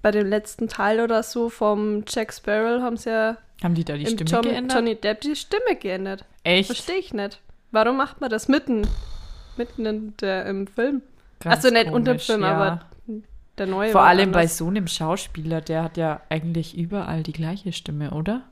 bei 0.01 0.11
dem 0.11 0.27
letzten 0.27 0.67
Teil 0.67 0.99
oder 0.99 1.23
so 1.23 1.49
vom 1.49 2.03
Jack 2.07 2.33
Sparrow 2.33 2.81
haben 2.81 2.97
sie 2.97 3.09
ja 3.09 3.37
Haben 3.63 3.75
die 3.75 3.83
da 3.83 3.95
die 3.95 4.03
im 4.03 4.09
Stimme 4.09 4.29
John, 4.29 4.41
geändert? 4.43 4.77
Johnny 4.77 4.95
Depp 4.95 5.21
die 5.21 5.35
Stimme 5.35 5.75
geändert. 5.79 6.25
Echt? 6.43 6.67
Verstehe 6.67 6.97
ich 6.97 7.13
nicht. 7.13 7.39
Warum 7.71 7.97
macht 7.97 8.21
man 8.21 8.29
das 8.29 8.47
mitten, 8.47 8.87
mitten 9.57 9.85
in 9.85 10.17
der, 10.17 10.45
im 10.45 10.67
Film? 10.67 11.01
Ganz 11.39 11.55
also 11.55 11.69
nicht 11.73 11.91
unter 11.91 12.13
dem 12.13 12.19
Film, 12.19 12.41
ja. 12.41 12.53
aber 12.53 12.85
der 13.57 13.67
neue 13.67 13.91
Vor 13.91 14.01
allem 14.01 14.31
bei 14.31 14.41
anders. 14.41 14.57
so 14.57 14.67
einem 14.67 14.87
Schauspieler, 14.87 15.61
der 15.61 15.83
hat 15.83 15.97
ja 15.97 16.21
eigentlich 16.29 16.77
überall 16.77 17.23
die 17.23 17.33
gleiche 17.33 17.73
Stimme, 17.73 18.11
oder? 18.11 18.43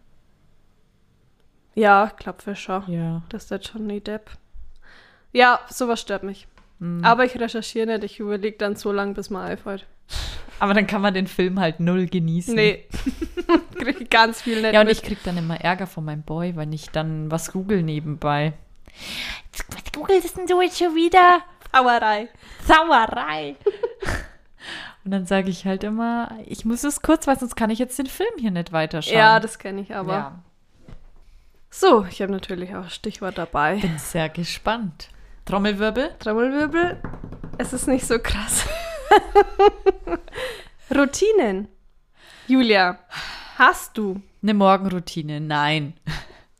Ja, 1.75 2.07
ich 2.07 2.15
glaube 2.15 2.41
für 2.41 2.55
schon. 2.55 2.83
Ja. 2.87 3.21
Das 3.29 3.43
ist 3.43 3.51
der 3.51 3.59
Johnny 3.59 4.01
Depp. 4.01 4.31
Ja, 5.31 5.59
sowas 5.69 6.01
stört 6.01 6.23
mich. 6.23 6.47
Mhm. 6.79 7.03
Aber 7.03 7.25
ich 7.25 7.39
recherchiere 7.39 7.87
nicht, 7.87 8.03
ich 8.03 8.19
überlege 8.19 8.57
dann 8.57 8.75
so 8.75 8.91
lange, 8.91 9.13
bis 9.13 9.29
mir 9.29 9.41
einfällt. 9.41 9.85
Aber 10.59 10.73
dann 10.73 10.87
kann 10.87 11.01
man 11.01 11.13
den 11.13 11.27
Film 11.27 11.59
halt 11.59 11.79
null 11.79 12.07
genießen. 12.07 12.55
Nee. 12.55 12.85
Krieg 13.77 14.09
ganz 14.09 14.41
viel 14.41 14.61
nicht 14.61 14.73
Ja, 14.73 14.81
und 14.81 14.87
mit. 14.87 14.97
ich 14.97 15.03
krieg 15.03 15.19
dann 15.23 15.37
immer 15.37 15.59
Ärger 15.59 15.85
von 15.85 16.05
meinem 16.05 16.23
Boy, 16.23 16.55
wenn 16.55 16.71
ich 16.71 16.89
dann 16.89 17.29
was 17.29 17.51
google 17.51 17.83
nebenbei. 17.83 18.53
Was 19.69 19.91
googelst 19.93 20.37
denn 20.37 20.47
du 20.47 20.61
jetzt 20.61 20.79
schon 20.79 20.95
wieder? 20.95 21.41
Sauerei. 21.73 22.29
Sauerei. 22.65 23.57
und 25.03 25.11
dann 25.11 25.25
sage 25.25 25.49
ich 25.49 25.65
halt 25.65 25.83
immer, 25.83 26.31
ich 26.45 26.63
muss 26.63 26.85
es 26.85 27.01
kurz, 27.01 27.27
weil 27.27 27.37
sonst 27.37 27.55
kann 27.55 27.69
ich 27.69 27.79
jetzt 27.79 27.99
den 27.99 28.05
Film 28.05 28.33
hier 28.39 28.51
nicht 28.51 28.71
weiterschauen. 28.71 29.17
Ja, 29.17 29.39
das 29.41 29.59
kenne 29.59 29.81
ich 29.81 29.93
aber. 29.93 30.13
Ja. 30.13 30.39
So, 31.69 32.05
ich 32.09 32.21
habe 32.21 32.31
natürlich 32.31 32.73
auch 32.73 32.89
Stichwort 32.89 33.37
dabei. 33.37 33.75
Bin 33.75 33.97
sehr 33.97 34.29
gespannt. 34.29 35.09
Trommelwirbel? 35.43 36.11
Trommelwirbel. 36.19 37.01
Es 37.57 37.73
ist 37.73 37.87
nicht 37.87 38.07
so 38.07 38.17
krass. 38.19 38.65
Routinen. 40.95 41.67
Julia, 42.47 42.99
hast 43.57 43.97
du 43.97 44.21
Eine 44.43 44.53
Morgenroutine? 44.53 45.39
Nein. 45.39 45.93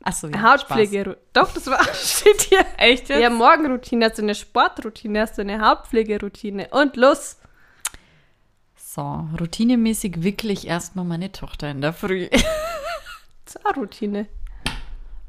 Achso, 0.02 0.28
ja. 0.28 0.42
Hautpflege? 0.42 1.16
Doch, 1.32 1.52
das 1.52 1.66
war, 1.66 1.82
steht 1.94 2.42
hier. 2.42 2.60
Spaß. 2.60 2.74
Echt 2.78 3.08
jetzt? 3.08 3.20
Ja, 3.20 3.30
Morgenroutine, 3.30 4.06
hast 4.06 4.18
du 4.18 4.22
eine 4.22 4.34
Sportroutine, 4.34 5.20
hast 5.20 5.38
du 5.38 5.42
eine 5.42 5.60
Hautpflegeroutine. 5.60 6.68
Und 6.70 6.96
los. 6.96 7.38
So, 8.76 9.28
routinemäßig 9.38 10.22
wickle 10.22 10.52
ich 10.52 10.66
erstmal 10.66 11.04
meine 11.04 11.32
Tochter 11.32 11.70
in 11.70 11.80
der 11.80 11.92
Früh. 11.92 12.28
Auch 13.64 13.76
Routine. 13.76 14.26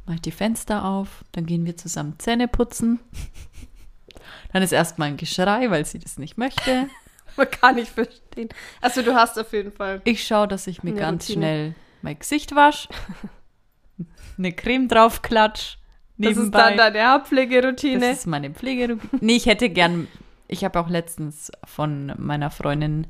Mach 0.06 0.16
ich 0.16 0.22
die 0.22 0.32
Fenster 0.32 0.86
auf, 0.86 1.24
dann 1.34 1.46
gehen 1.46 1.66
wir 1.66 1.78
zusammen 1.78 2.16
Zähne 2.18 2.48
putzen. 2.48 3.00
Dann 4.54 4.64
ist 4.64 4.72
erstmal 4.72 5.10
ein 5.10 5.18
Geschrei, 5.18 5.70
weil 5.70 5.86
sie 5.86 6.00
das 6.00 6.18
nicht 6.18 6.38
möchte. 6.38 6.90
Man 7.38 7.50
kann 7.52 7.76
nicht 7.76 7.92
verstehen. 7.92 8.50
Also 8.82 9.02
du 9.02 9.14
hast 9.14 9.40
auf 9.40 9.52
jeden 9.54 9.72
Fall. 9.72 10.02
Ich 10.04 10.26
schaue, 10.26 10.48
dass 10.48 10.68
ich 10.68 10.84
mir 10.84 10.94
ganz 10.94 11.26
Routine. 11.30 11.46
schnell 11.46 11.76
mein 12.02 12.20
Gesicht 12.20 12.56
wasche, 12.56 12.90
eine 14.38 14.52
Creme 14.54 14.88
drauf 14.88 15.22
klatsch. 15.22 15.78
Das 16.20 16.32
ist 16.32 16.38
Nebenbei. 16.38 16.76
dann 16.76 16.78
deine 16.78 17.12
Hautpflegeroutine. 17.14 18.00
Das 18.00 18.20
ist 18.20 18.28
meine 18.28 18.50
Pflegeroutine. 18.50 19.22
Nee, 19.22 19.36
ich 19.36 19.46
hätte 19.46 19.70
gern, 19.70 20.08
ich 20.48 20.64
habe 20.64 20.80
auch 20.80 20.90
letztens 20.90 21.52
von 21.64 22.14
meiner 22.18 22.50
Freundin 22.50 23.06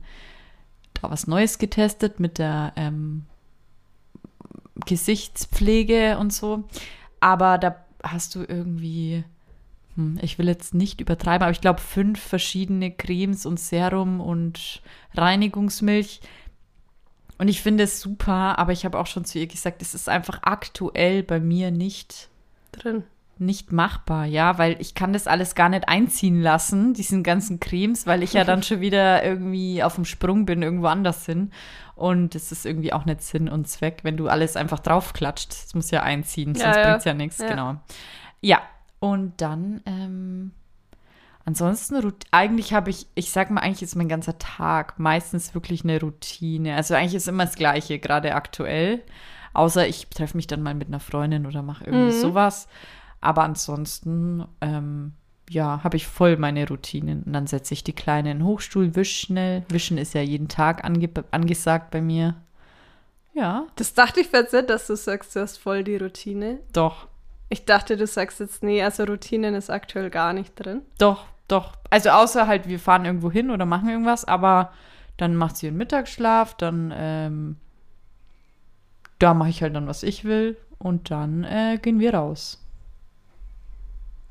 da 0.93 1.09
was 1.09 1.27
Neues 1.27 1.57
getestet 1.57 2.19
mit 2.19 2.37
der 2.37 2.73
ähm, 2.75 3.25
Gesichtspflege 4.85 6.17
und 6.17 6.33
so. 6.33 6.65
Aber 7.19 7.57
da 7.57 7.85
hast 8.03 8.35
du 8.35 8.43
irgendwie, 8.47 9.23
ich 10.21 10.38
will 10.38 10.47
jetzt 10.47 10.73
nicht 10.73 11.01
übertreiben, 11.01 11.43
aber 11.43 11.51
ich 11.51 11.62
glaube 11.62 11.79
fünf 11.81 12.19
verschiedene 12.19 12.91
Cremes 12.91 13.45
und 13.45 13.60
Serum 13.60 14.21
und 14.21 14.81
Reinigungsmilch. 15.15 16.21
Und 17.38 17.47
ich 17.49 17.62
finde 17.62 17.83
es 17.83 18.01
super, 18.01 18.57
aber 18.57 18.71
ich 18.71 18.83
habe 18.86 18.97
auch 18.97 19.07
schon 19.07 19.25
zu 19.25 19.38
ihr 19.39 19.47
gesagt, 19.47 19.81
es 19.81 19.93
ist 19.93 20.10
einfach 20.10 20.39
aktuell 20.43 21.21
bei 21.23 21.39
mir 21.39 21.69
nicht 21.71 22.29
drin. 22.71 23.03
nicht 23.38 23.71
machbar, 23.71 24.25
ja, 24.25 24.57
weil 24.57 24.75
ich 24.81 24.95
kann 24.95 25.13
das 25.13 25.27
alles 25.27 25.53
gar 25.53 25.69
nicht 25.69 25.88
einziehen 25.88 26.41
lassen, 26.41 26.95
diesen 26.95 27.21
ganzen 27.21 27.60
Cremes, 27.60 28.07
weil 28.07 28.23
ich 28.23 28.33
ja 28.33 28.43
dann 28.43 28.63
schon 28.63 28.81
wieder 28.81 29.23
irgendwie 29.23 29.83
auf 29.83 29.93
dem 29.95 30.05
Sprung 30.05 30.47
bin, 30.47 30.63
irgendwo 30.63 30.88
anders 30.88 31.25
hin. 31.27 31.51
Und 31.95 32.33
es 32.33 32.51
ist 32.51 32.65
irgendwie 32.65 32.93
auch 32.93 33.05
nicht 33.05 33.21
Sinn 33.21 33.47
und 33.49 33.67
Zweck, 33.67 33.99
wenn 34.03 34.17
du 34.17 34.27
alles 34.27 34.55
einfach 34.55 34.79
draufklatscht. 34.79 35.51
Es 35.51 35.75
muss 35.75 35.91
ja 35.91 36.01
einziehen, 36.01 36.53
Ja, 36.55 36.62
sonst 36.63 36.75
ja. 36.77 36.83
bringt's 36.89 37.05
ja 37.05 37.13
nichts, 37.13 37.38
Ja. 37.38 37.47
genau. 37.49 37.75
Ja, 38.41 38.62
und 38.99 39.33
dann, 39.41 39.81
ähm, 39.86 40.51
ansonsten, 41.45 42.13
eigentlich 42.31 42.73
habe 42.73 42.89
ich, 42.89 43.07
ich 43.15 43.31
sag 43.31 43.49
mal, 43.51 43.62
eigentlich 43.62 43.83
ist 43.83 43.95
mein 43.95 44.10
ganzer 44.10 44.38
Tag 44.38 44.99
meistens 44.99 45.53
wirklich 45.53 45.83
eine 45.83 45.99
Routine. 46.01 46.75
Also 46.75 46.93
eigentlich 46.95 47.15
ist 47.15 47.27
immer 47.27 47.45
das 47.45 47.55
Gleiche, 47.55 47.99
gerade 47.99 48.36
aktuell. 48.36 49.01
Außer 49.53 49.88
ich 49.88 50.07
treffe 50.07 50.38
mich 50.38 50.47
dann 50.47 50.62
mal 50.62 50.75
mit 50.75 50.88
einer 50.88 50.99
Freundin 50.99 51.45
oder 51.47 51.62
mache 51.63 51.86
irgendwie 51.86 52.07
Mhm. 52.07 52.12
sowas. 52.21 52.67
Aber 53.21 53.43
ansonsten, 53.43 54.45
ähm, 54.62 55.13
ja, 55.49 55.83
habe 55.83 55.95
ich 55.97 56.05
voll 56.05 56.38
meine 56.38 56.67
Routinen. 56.67 57.23
Und 57.23 57.33
dann 57.33 57.47
setze 57.47 57.73
ich 57.73 57.83
die 57.83 57.93
Kleine 57.93 58.31
in 58.31 58.39
den 58.39 58.45
Hochstuhl, 58.45 58.95
wisch 58.95 59.17
schnell. 59.19 59.63
Wischen 59.69 59.97
ist 59.97 60.13
ja 60.13 60.21
jeden 60.21 60.49
Tag 60.49 60.83
ange 60.83 61.10
angesagt 61.31 61.89
bei 61.91 62.01
mir. 62.01 62.36
Ja, 63.33 63.67
Das 63.75 63.93
dachte 63.93 64.19
ich 64.19 64.31
jetzt 64.31 64.53
nicht, 64.53 64.69
dass 64.69 64.88
du 64.88 64.95
sagst, 64.95 65.36
du 65.36 65.39
hast 65.41 65.57
voll 65.57 65.83
die 65.83 65.97
Routine. 65.97 66.60
doch, 66.73 67.07
Ich 67.49 67.65
dachte, 67.65 67.95
du 67.97 68.05
sagst 68.05 68.39
jetzt, 68.39 68.63
nee, 68.63 68.83
also 68.83 69.03
Routinen 69.03 69.55
ist 69.55 69.69
aktuell 69.69 70.10
gar 70.10 70.33
nicht 70.33 70.55
drin. 70.55 70.81
doch, 70.97 71.25
doch. 71.47 71.73
Also 71.89 72.10
außer 72.10 72.47
halt, 72.47 72.67
wir 72.67 72.79
fahren 72.79 73.05
irgendwo 73.05 73.31
hin 73.31 73.51
oder 73.51 73.65
machen 73.65 73.89
irgendwas, 73.89 74.25
aber 74.25 74.73
dann 75.15 75.36
macht 75.36 75.57
sie 75.57 75.67
ihren 75.67 75.77
Mittagsschlaf, 75.77 76.55
dann, 76.55 76.93
ähm, 76.95 77.57
da 79.19 79.33
mache 79.33 79.49
ich 79.49 79.62
halt 79.62 79.75
dann, 79.75 79.88
was 79.88 80.03
ich 80.03 80.25
will. 80.25 80.57
Und 80.77 81.10
dann 81.10 81.43
äh, 81.43 81.79
gehen 81.81 81.99
wir 81.99 82.13
raus. 82.13 82.63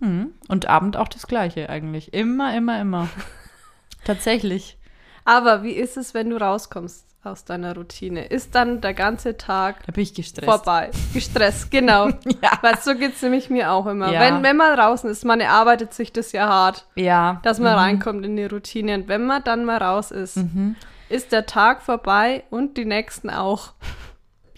Hm. 0.00 0.33
Und 0.48 0.68
Abend 0.68 0.96
auch 0.96 1.09
das 1.09 1.26
Gleiche 1.26 1.68
eigentlich. 1.70 2.14
Immer, 2.14 2.57
immer, 2.57 2.81
immer. 2.81 3.09
Tatsächlich. 4.05 4.79
Aber 5.24 5.64
wie 5.64 5.72
ist 5.72 5.96
es, 5.96 6.14
wenn 6.14 6.31
du 6.31 6.37
rauskommst 6.37 7.15
aus 7.22 7.44
deiner 7.44 7.74
Routine? 7.74 8.24
Ist 8.26 8.55
dann 8.55 8.81
der 8.81 8.94
ganze 8.94 9.37
Tag 9.37 9.85
Da 9.87 9.92
bin 9.92 10.02
ich 10.02 10.14
gestresst. 10.14 10.48
vorbei? 10.48 10.90
Gestresst, 11.12 11.70
genau. 11.70 12.09
Ja. 12.42 12.59
Weil 12.62 12.79
so 12.81 12.94
geht 12.94 13.14
es 13.14 13.22
nämlich 13.22 13.50
mir 13.50 13.72
auch 13.72 13.87
immer. 13.87 14.12
Ja. 14.12 14.20
Wenn, 14.20 14.42
wenn 14.42 14.57
man 14.57 14.76
draußen 14.76 15.11
ist, 15.11 15.24
man 15.24 15.40
erarbeitet 15.40 15.92
sich 15.94 16.12
das 16.12 16.33
ja 16.33 16.48
hart, 16.48 16.87
Ja. 16.94 17.40
dass 17.42 17.59
man 17.59 17.72
Mhm. 17.72 17.79
reinkommt 17.79 18.24
in 18.24 18.37
die 18.37 18.44
Routine. 18.46 18.94
Und 18.94 19.09
wenn 19.09 19.26
man 19.26 19.42
dann 19.44 19.64
mal 19.64 19.79
raus 19.83 20.11
ist, 20.12 20.37
Mhm. 20.37 20.76
ist 21.09 21.33
der 21.33 21.46
Tag 21.46 21.83
vorbei 21.83 22.44
und 22.50 22.76
die 22.76 22.85
nächsten 22.85 23.31
auch. 23.31 23.72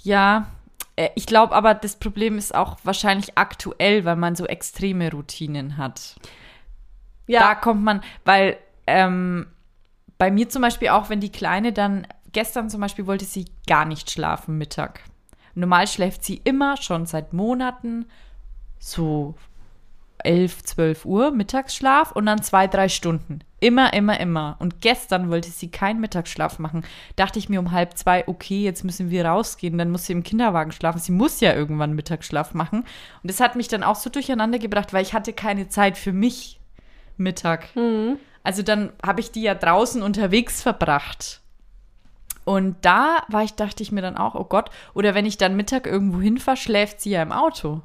Ja, 0.03 0.47
äh, 0.97 1.09
ich 1.15 1.27
glaube 1.27 1.55
aber, 1.55 1.75
das 1.75 1.97
Problem 1.97 2.37
ist 2.39 2.55
auch 2.55 2.77
wahrscheinlich 2.85 3.37
aktuell, 3.39 4.05
weil 4.05 4.17
man 4.17 4.37
so 4.37 4.47
extreme 4.47 5.11
Routinen 5.11 5.77
hat. 5.79 6.17
Da 7.27 7.33
Ja, 7.33 7.55
kommt 7.55 7.83
man, 7.83 8.03
weil 8.25 8.57
ähm, 8.87 9.47
bei 10.17 10.31
mir 10.31 10.49
zum 10.49 10.63
Beispiel 10.63 10.89
auch, 10.89 11.11
wenn 11.11 11.21
die 11.21 11.31
Kleine 11.31 11.73
dann, 11.73 12.07
gestern 12.33 12.71
zum 12.71 12.81
Beispiel 12.81 13.07
wollte 13.07 13.25
sie 13.25 13.47
gar 13.67 13.85
nicht 13.85 14.11
schlafen 14.11 14.59
Mittag. 14.59 15.01
Normal 15.55 15.87
schläft 15.87 16.25
sie 16.25 16.41
immer 16.45 16.77
schon 16.77 17.07
seit 17.07 17.33
Monaten 17.33 18.07
so 18.79 19.35
11, 20.25 20.63
12 20.65 21.05
Uhr 21.05 21.31
Mittagsschlaf 21.31 22.13
und 22.13 22.27
dann 22.27 22.43
zwei, 22.43 22.67
drei 22.67 22.89
Stunden. 22.89 23.41
Immer, 23.61 23.93
immer, 23.93 24.21
immer. 24.21 24.57
Und 24.61 24.81
gestern 24.81 25.31
wollte 25.31 25.51
sie 25.51 25.71
keinen 25.71 26.01
Mittagsschlaf 26.01 26.59
machen. 26.59 26.85
Dachte 27.17 27.39
ich 27.39 27.49
mir 27.49 27.59
um 27.59 27.73
halb 27.73 27.97
zwei, 27.97 28.27
okay, 28.29 28.63
jetzt 28.63 28.85
müssen 28.85 29.11
wir 29.11 29.25
rausgehen, 29.25 29.79
dann 29.79 29.91
muss 29.91 30.07
sie 30.07 30.13
im 30.13 30.23
Kinderwagen 30.23 30.71
schlafen. 30.71 31.01
Sie 31.01 31.13
muss 31.13 31.41
ja 31.41 31.55
irgendwann 31.55 31.95
Mittagsschlaf 31.95 32.55
machen. 32.55 32.81
Und 32.81 33.31
das 33.31 33.41
hat 33.41 33.57
mich 33.57 33.69
dann 33.69 33.83
auch 33.83 33.97
so 33.97 34.11
durcheinander 34.11 34.59
gebracht, 34.59 34.93
weil 34.93 35.03
ich 35.03 35.13
hatte 35.13 35.33
keine 35.33 35.69
Zeit 35.69 35.99
für 35.99 36.13
mich 36.13 36.61
Mittag. 37.17 37.75
Mhm. 37.75 38.19
Also 38.45 38.63
dann 38.63 38.93
habe 39.05 39.21
ich 39.21 39.33
die 39.33 39.43
ja 39.43 39.55
draußen 39.55 40.03
unterwegs 40.03 40.63
verbracht. 40.63 41.43
Und 42.49 42.77
da 42.81 43.25
war 43.29 43.43
ich, 43.43 43.55
dachte 43.55 43.83
ich 43.83 43.93
mir 43.93 44.01
dann 44.01 44.17
auch, 44.17 44.35
oh 44.35 44.45
Gott, 44.45 44.71
oder 44.95 45.15
wenn 45.15 45.27
ich 45.27 45.37
dann 45.37 45.55
Mittag 45.55 45.87
irgendwo 45.87 46.19
hinfahre, 46.21 46.57
schläft 46.57 47.03
sie 47.03 47.11
ja 47.11 47.21
im 47.23 47.31
Auto. 47.33 47.83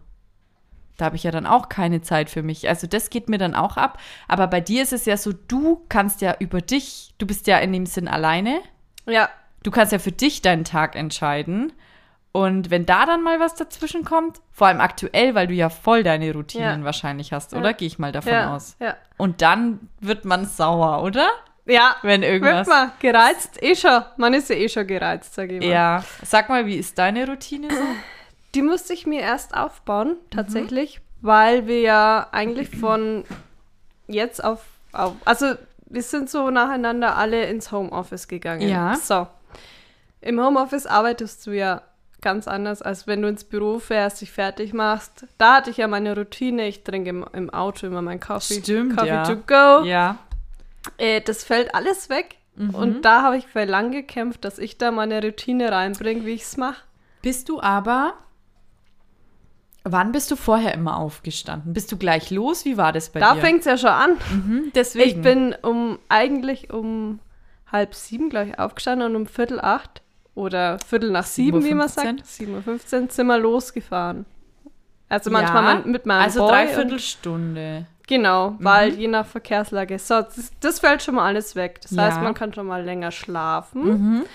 Da 0.95 1.05
habe 1.05 1.17
ich 1.17 1.23
ja 1.23 1.31
dann 1.31 1.45
auch 1.45 1.67
keine 1.67 2.01
Zeit 2.01 2.29
für 2.29 2.43
mich. 2.43 2.69
Also 2.69 2.87
das 2.87 3.09
geht 3.09 3.27
mir 3.27 3.37
dann 3.37 3.55
auch 3.55 3.75
ab. 3.75 3.99
Aber 4.29 4.47
bei 4.47 4.61
dir 4.61 4.81
ist 4.83 4.93
es 4.93 5.03
ja 5.05 5.17
so, 5.17 5.33
du 5.33 5.83
kannst 5.89 6.21
ja 6.21 6.35
über 6.39 6.61
dich, 6.61 7.13
du 7.17 7.25
bist 7.25 7.47
ja 7.47 7.57
in 7.57 7.73
dem 7.73 7.85
Sinn 7.85 8.07
alleine. 8.07 8.61
Ja, 9.05 9.29
Du 9.63 9.71
kannst 9.71 9.91
ja 9.93 9.99
für 9.99 10.11
dich 10.11 10.41
deinen 10.41 10.63
Tag 10.65 10.95
entscheiden. 10.95 11.71
Und 12.33 12.69
wenn 12.69 12.85
da 12.85 13.05
dann 13.05 13.21
mal 13.23 13.39
was 13.39 13.55
dazwischen 13.55 14.03
kommt, 14.05 14.41
vor 14.51 14.67
allem 14.67 14.81
aktuell, 14.81 15.35
weil 15.35 15.47
du 15.47 15.53
ja 15.53 15.69
voll 15.69 16.03
deine 16.03 16.33
Routinen 16.33 16.79
Ja. 16.79 16.85
wahrscheinlich 16.85 17.31
hast, 17.33 17.51
Ja. 17.53 17.59
oder? 17.59 17.73
Gehe 17.73 17.87
ich 17.87 17.97
mal 17.99 18.11
davon 18.11 18.31
ja, 18.33 18.55
aus. 18.55 18.75
ja. 18.79 18.95
Und 19.17 19.41
dann 19.41 19.89
wird 20.01 20.25
man 20.25 20.45
sauer, 20.45 21.01
oder? 21.03 21.27
Ja, 21.65 21.95
Wenn 22.01 22.23
irgendwas. 22.23 22.67
man 22.67 22.91
gereizt, 22.99 23.61
eh 23.63 23.75
schon. 23.75 24.01
Man 24.17 24.33
ist 24.33 24.49
ja 24.49 24.55
eh 24.55 24.67
schon 24.67 24.85
gereizt, 24.85 25.33
sage 25.33 25.55
ich 25.55 25.59
mal. 25.61 25.69
Ja. 25.69 26.03
Sag 26.23 26.49
mal, 26.49 26.65
wie 26.65 26.75
ist 26.75 26.97
deine 26.97 27.25
Routine 27.27 27.69
so? 27.69 27.81
Die 28.53 28.61
musste 28.61 28.93
ich 28.93 29.07
mir 29.07 29.21
erst 29.21 29.55
aufbauen, 29.55 30.09
Mhm. 30.09 30.29
tatsächlich, 30.29 30.99
weil 31.21 31.65
wir 31.67 31.79
ja 31.81 32.27
eigentlich 32.31 32.69
von 32.69 33.23
jetzt 34.07 34.43
auf, 34.43 34.59
auf, 34.91 35.13
also 35.25 35.53
wir 35.85 36.03
sind 36.03 36.29
so 36.29 36.49
nacheinander 36.49 37.15
alle 37.15 37.45
ins 37.45 37.71
Homeoffice 37.71 38.27
gegangen. 38.27 38.67
Ja. 38.67 38.95
So. 38.95 39.27
Im 40.21 40.39
Homeoffice 40.43 40.85
arbeitest 40.85 41.45
du 41.47 41.51
ja 41.51 41.81
ganz 42.21 42.47
anders, 42.47 42.81
als 42.81 43.07
wenn 43.07 43.21
du 43.21 43.27
ins 43.27 43.43
Büro 43.43 43.79
fährst, 43.79 44.21
dich 44.21 44.31
fertig 44.31 44.73
machst. 44.73 45.25
Da 45.37 45.55
hatte 45.55 45.69
ich 45.69 45.77
ja 45.77 45.87
meine 45.87 46.15
Routine, 46.15 46.67
ich 46.67 46.83
trinke 46.83 47.09
im, 47.09 47.25
im 47.33 47.49
Auto 47.49 47.87
immer 47.87 48.01
meinen 48.01 48.19
Kaffee. 48.19 48.61
Stimmt, 48.61 48.95
Coffee 48.97 49.07
ja. 49.09 49.23
to 49.23 49.35
go. 49.37 49.85
Ja. 49.85 50.17
Äh, 50.97 51.21
das 51.21 51.43
fällt 51.43 51.73
alles 51.75 52.09
weg. 52.09 52.35
Mhm. 52.55 52.75
Und 52.75 53.01
da 53.03 53.23
habe 53.23 53.37
ich 53.37 53.47
für 53.47 53.63
lang 53.65 53.91
gekämpft, 53.91 54.45
dass 54.45 54.59
ich 54.59 54.77
da 54.77 54.91
meine 54.91 55.21
Routine 55.23 55.71
reinbringe, 55.71 56.25
wie 56.25 56.31
ich 56.33 56.43
es 56.43 56.57
mache. 56.57 56.81
Bist 57.21 57.49
du 57.49 57.61
aber. 57.61 58.13
Wann 59.85 60.11
bist 60.13 60.31
du 60.31 60.35
vorher 60.37 60.73
immer 60.73 60.97
aufgestanden? 60.97 61.73
Bist 61.73 61.91
du 61.91 61.97
gleich 61.97 62.29
los? 62.31 62.63
Wie 62.63 62.77
war 62.77 62.93
das 62.93 63.09
bei 63.09 63.19
Da 63.19 63.33
dir? 63.33 63.41
fängt 63.41 63.59
es 63.61 63.65
ja 63.65 63.77
schon 63.77 63.89
an. 63.89 64.11
mhm, 64.31 64.71
deswegen. 64.75 65.09
Ich 65.09 65.21
bin 65.21 65.55
um 65.61 65.99
eigentlich 66.07 66.71
um 66.71 67.19
halb 67.71 67.93
sieben, 67.95 68.29
glaube 68.29 68.49
ich, 68.49 68.59
aufgestanden 68.59 69.09
und 69.09 69.15
um 69.15 69.25
Viertel 69.27 69.59
acht 69.59 70.01
oder 70.35 70.79
Viertel 70.79 71.11
nach 71.11 71.25
sieben, 71.25 71.63
wie 71.65 71.73
man 71.73 71.87
7.15. 71.89 71.93
sagt, 71.95 72.23
7.15 72.25 73.01
Uhr 73.03 73.09
sind 73.11 73.25
wir 73.27 73.37
losgefahren. 73.39 74.25
Also 75.09 75.29
manchmal 75.31 75.79
Ja, 75.79 75.81
mit 75.85 76.05
meinem 76.05 76.21
Also 76.23 76.39
Boy 76.41 76.49
dreiviertel 76.49 76.93
und- 76.93 77.01
Stunde. 77.01 77.85
Genau, 78.07 78.55
weil 78.59 78.93
je 78.95 79.07
nach 79.07 79.25
Verkehrslage. 79.25 79.97
So, 79.97 80.21
das, 80.21 80.51
das 80.59 80.79
fällt 80.79 81.01
schon 81.03 81.15
mal 81.15 81.25
alles 81.25 81.55
weg. 81.55 81.79
Das 81.81 81.91
Ja. 81.91 82.03
heißt, 82.03 82.21
man 82.21 82.33
kann 82.33 82.53
schon 82.53 82.67
mal 82.67 82.83
länger 82.83 83.11
schlafen. 83.11 84.25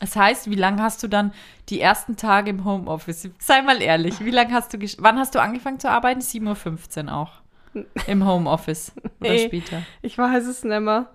Das 0.00 0.14
heißt, 0.14 0.50
wie 0.50 0.54
lange 0.56 0.82
hast 0.82 1.02
du 1.02 1.08
dann 1.08 1.32
die 1.70 1.80
ersten 1.80 2.16
Tage 2.16 2.50
im 2.50 2.64
Homeoffice? 2.66 3.30
Sei 3.38 3.62
mal 3.62 3.80
ehrlich, 3.80 4.22
wie 4.22 4.30
lange 4.30 4.52
hast 4.52 4.74
du 4.74 4.78
Wann 4.98 5.18
hast 5.18 5.34
du 5.34 5.40
angefangen 5.40 5.80
zu 5.80 5.88
arbeiten? 5.90 6.20
7.15 6.20 7.06
Uhr 7.06 7.14
auch. 7.16 7.32
Im 8.06 8.26
Homeoffice. 8.26 8.92
Oder 9.20 9.30
Nee. 9.30 9.46
später. 9.46 9.82
Ich 10.02 10.18
weiß 10.18 10.44
es 10.46 10.64
nicht 10.64 10.80
mehr. 10.80 11.06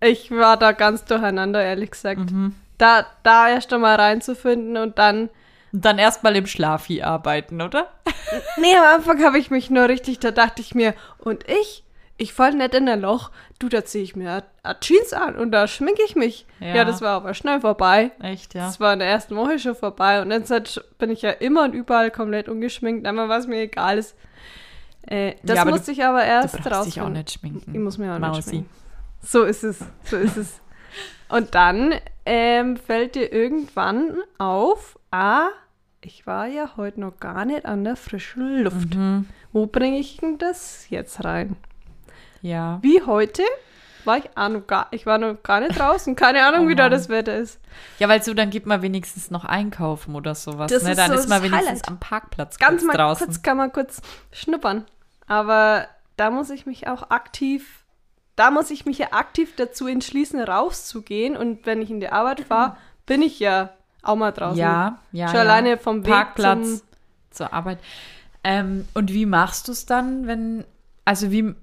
Ich 0.00 0.30
war 0.30 0.56
da 0.56 0.72
ganz 0.72 1.04
durcheinander, 1.04 1.62
ehrlich 1.62 1.90
gesagt. 1.90 2.30
Mhm. 2.30 2.54
Da, 2.78 3.06
da 3.22 3.48
erst 3.48 3.72
einmal 3.72 3.96
reinzufinden 3.96 4.76
und 4.76 4.98
dann 4.98 5.30
Und 5.76 5.84
dann 5.84 5.98
erstmal 5.98 6.34
im 6.36 6.46
Schlafi 6.46 7.02
arbeiten, 7.02 7.60
oder? 7.60 7.88
Nee, 8.56 8.74
am 8.74 8.96
Anfang 8.96 9.22
habe 9.22 9.38
ich 9.38 9.50
mich 9.50 9.68
nur 9.68 9.88
richtig, 9.88 10.18
da 10.18 10.30
dachte 10.30 10.60
ich 10.62 10.74
mir, 10.74 10.94
und 11.18 11.44
ich? 11.48 11.84
Ich 12.16 12.32
fall 12.32 12.54
nicht 12.54 12.74
in 12.74 12.88
ein 12.88 13.02
Loch. 13.02 13.30
Du, 13.58 13.68
da 13.68 13.84
ziehe 13.84 14.02
ich 14.02 14.16
mir 14.16 14.42
Jeans 14.80 15.12
an 15.12 15.36
und 15.36 15.52
da 15.52 15.68
schminke 15.68 16.02
ich 16.04 16.16
mich. 16.16 16.46
Ja. 16.58 16.76
Ja. 16.76 16.84
das 16.86 17.02
war 17.02 17.10
aber 17.10 17.34
schnell 17.34 17.60
vorbei. 17.60 18.10
Echt, 18.22 18.54
ja. 18.54 18.64
Das 18.64 18.80
war 18.80 18.94
in 18.94 19.00
der 19.00 19.08
ersten 19.08 19.36
Woche 19.36 19.58
schon 19.58 19.74
vorbei. 19.76 20.22
Und 20.22 20.32
halt 20.32 20.82
bin 20.98 21.10
ich 21.10 21.20
ja 21.20 21.30
immer 21.30 21.64
und 21.64 21.74
überall 21.74 22.10
komplett 22.10 22.48
ungeschminkt, 22.48 23.06
einmal 23.06 23.28
was 23.28 23.46
mir 23.46 23.60
egal 23.60 23.98
ist. 23.98 24.16
Äh, 25.06 25.34
das 25.42 25.58
Ja, 25.58 25.64
musste 25.66 25.92
ich 25.92 26.02
aber 26.04 26.20
Du 26.22 26.26
erst 26.26 26.62
brauchst 26.62 26.86
dich 26.86 27.00
auch 27.02 27.10
nicht 27.10 27.30
schminken. 27.30 27.74
Ich 27.74 27.80
muss 27.80 27.98
mir 27.98 28.14
auch 28.14 28.18
Mausi. 28.18 28.36
nicht 28.38 28.48
schminken. 28.48 28.70
So 29.22 29.44
ist 29.44 29.62
es. 29.62 29.78
So 30.04 30.16
ist 30.16 30.38
es. 30.38 30.60
Und 31.28 31.54
dann 31.54 31.94
ähm, 32.24 32.76
fällt 32.76 33.14
dir 33.14 33.30
irgendwann 33.32 34.16
auf, 34.38 34.98
ah, 35.10 35.48
ich 36.06 36.24
war 36.24 36.46
ja 36.46 36.76
heute 36.76 37.00
noch 37.00 37.18
gar 37.18 37.44
nicht 37.44 37.66
an 37.66 37.82
der 37.82 37.96
frischen 37.96 38.62
Luft. 38.62 38.94
Mhm. 38.94 39.28
Wo 39.52 39.66
bringe 39.66 39.98
ich 39.98 40.18
denn 40.18 40.38
das 40.38 40.88
jetzt 40.88 41.24
rein? 41.24 41.56
Ja. 42.42 42.78
Wie 42.82 43.02
heute 43.02 43.42
war 44.04 44.18
ich 44.18 44.30
auch 44.36 44.48
noch 44.48 44.66
gar, 44.68 44.86
ich 44.92 45.04
war 45.04 45.18
noch 45.18 45.42
gar 45.42 45.58
nicht 45.60 45.76
draußen. 45.76 46.14
Keine 46.14 46.46
Ahnung, 46.46 46.66
Oh 46.66 46.68
wie 46.68 46.76
da 46.76 46.88
das 46.88 47.08
Wetter 47.08 47.36
ist. 47.36 47.60
Ja, 47.98 48.08
weil 48.08 48.22
so, 48.22 48.34
dann 48.34 48.50
geht 48.50 48.66
man 48.66 48.82
wenigstens 48.82 49.32
noch 49.32 49.44
einkaufen 49.44 50.14
oder 50.14 50.36
sowas. 50.36 50.70
Das 50.70 50.84
ne? 50.84 50.92
ist 50.92 50.98
Dann 50.98 51.10
so 51.10 51.18
ist 51.18 51.28
man 51.28 51.42
wenigstens 51.42 51.68
Highlight. 51.68 51.88
am 51.88 51.98
Parkplatz 51.98 52.58
Ganz 52.58 52.84
mal 52.84 52.92
draußen. 52.92 53.26
kurz 53.26 53.42
kann 53.42 53.56
man 53.56 53.72
kurz 53.72 54.00
schnuppern. 54.30 54.84
Aber 55.26 55.88
da 56.16 56.30
muss 56.30 56.50
ich 56.50 56.66
mich 56.66 56.86
auch 56.86 57.10
aktiv, 57.10 57.84
da 58.36 58.52
muss 58.52 58.70
ich 58.70 58.86
mich 58.86 58.98
ja 58.98 59.08
aktiv 59.10 59.54
dazu 59.56 59.88
entschließen, 59.88 60.38
rauszugehen. 60.40 61.36
Und 61.36 61.66
wenn 61.66 61.82
ich 61.82 61.90
in 61.90 61.98
die 61.98 62.10
Arbeit 62.10 62.42
fahre, 62.42 62.76
bin 63.06 63.22
ich 63.22 63.40
ja 63.40 63.70
auch 64.08 64.16
mal 64.16 64.32
draußen. 64.32 64.58
Ja, 64.58 64.98
ja. 65.12 65.26
Schon 65.28 65.36
ja. 65.36 65.40
alleine 65.42 65.78
vom 65.78 66.04
Weg 66.04 66.12
Parkplatz 66.12 66.78
zum- 66.78 66.80
zur 67.30 67.52
Arbeit. 67.52 67.78
Ähm, 68.44 68.86
und 68.94 69.12
wie 69.12 69.26
machst 69.26 69.68
du 69.68 69.72
es 69.72 69.86
dann, 69.86 70.26
wenn, 70.26 70.64
also 71.04 71.30
wie, 71.30 71.54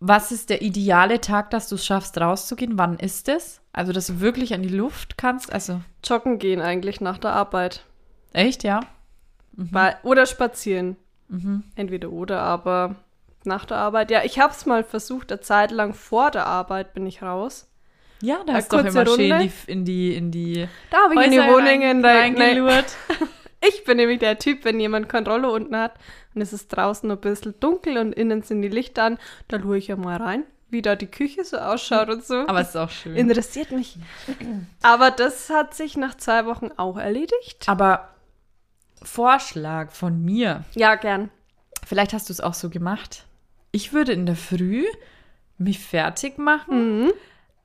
was 0.00 0.32
ist 0.32 0.50
der 0.50 0.62
ideale 0.62 1.20
Tag, 1.20 1.50
dass 1.50 1.68
du 1.68 1.74
es 1.74 1.84
schaffst, 1.84 2.18
rauszugehen? 2.20 2.78
Wann 2.78 2.98
ist 2.98 3.28
es? 3.28 3.60
Also, 3.72 3.92
dass 3.92 4.06
du 4.06 4.20
wirklich 4.20 4.54
an 4.54 4.62
die 4.62 4.68
Luft 4.68 5.18
kannst? 5.18 5.52
Also, 5.52 5.80
Joggen 6.04 6.38
gehen 6.38 6.60
eigentlich 6.60 7.00
nach 7.00 7.18
der 7.18 7.32
Arbeit. 7.32 7.84
echt, 8.32 8.62
ja? 8.62 8.80
Weil, 9.52 9.96
oder 10.02 10.26
spazieren. 10.26 10.96
Mhm. 11.28 11.64
Entweder 11.74 12.10
oder, 12.10 12.40
aber 12.42 12.94
nach 13.44 13.64
der 13.64 13.78
Arbeit. 13.78 14.10
Ja, 14.10 14.22
ich 14.24 14.38
habe 14.38 14.52
es 14.52 14.66
mal 14.66 14.84
versucht, 14.84 15.32
eine 15.32 15.40
Zeit 15.40 15.70
lang 15.70 15.94
vor 15.94 16.30
der 16.30 16.46
Arbeit 16.46 16.94
bin 16.94 17.06
ich 17.06 17.22
raus. 17.22 17.68
Ja, 18.24 18.42
da 18.46 18.54
hast 18.54 18.72
du 18.72 18.76
doch 18.78 18.84
immer 18.86 19.06
schön 19.06 19.32
Runde. 19.32 19.50
die, 19.66 19.70
in 19.72 19.84
die, 19.84 20.14
in 20.16 20.30
die 20.30 20.68
Da 20.90 20.96
habe 21.04 21.14
ich 21.14 21.20
in 21.26 21.30
die 21.32 21.40
Häuser 21.40 21.58
rein- 21.64 21.82
in 21.82 22.02
der, 22.02 22.12
nee, 22.30 22.40
reingelurrt. 22.42 22.96
Ich 23.66 23.84
bin 23.84 23.96
nämlich 23.96 24.18
der 24.18 24.38
Typ, 24.38 24.62
wenn 24.66 24.78
jemand 24.78 25.08
kein 25.08 25.26
Rollo 25.26 25.54
unten 25.54 25.74
hat 25.74 25.94
und 26.34 26.42
es 26.42 26.52
ist 26.52 26.68
draußen 26.68 27.10
ein 27.10 27.18
bisschen 27.18 27.54
dunkel 27.60 27.96
und 27.96 28.12
innen 28.12 28.42
sind 28.42 28.60
die 28.60 28.68
Lichter 28.68 29.04
an, 29.04 29.18
da 29.48 29.56
lure 29.56 29.78
ich 29.78 29.86
ja 29.88 29.96
mal 29.96 30.18
rein, 30.18 30.44
wie 30.68 30.82
da 30.82 30.96
die 30.96 31.06
Küche 31.06 31.44
so 31.44 31.56
ausschaut 31.56 32.10
und 32.10 32.22
so. 32.22 32.46
Aber 32.46 32.60
es 32.60 32.68
ist 32.70 32.76
auch 32.76 32.90
schön. 32.90 33.16
Interessiert 33.16 33.70
mich. 33.70 33.96
Aber 34.82 35.10
das 35.10 35.48
hat 35.48 35.72
sich 35.74 35.96
nach 35.96 36.14
zwei 36.16 36.44
Wochen 36.44 36.72
auch 36.76 36.98
erledigt. 36.98 37.64
Aber 37.66 38.10
Vorschlag 39.02 39.92
von 39.92 40.22
mir. 40.24 40.64
Ja, 40.74 40.94
gern. 40.96 41.30
Vielleicht 41.86 42.12
hast 42.12 42.28
du 42.28 42.32
es 42.34 42.40
auch 42.40 42.54
so 42.54 42.70
gemacht. 42.70 43.24
Ich 43.72 43.92
würde 43.94 44.12
in 44.12 44.26
der 44.26 44.36
Früh 44.36 44.84
mich 45.58 45.78
fertig 45.80 46.38
machen. 46.38 47.12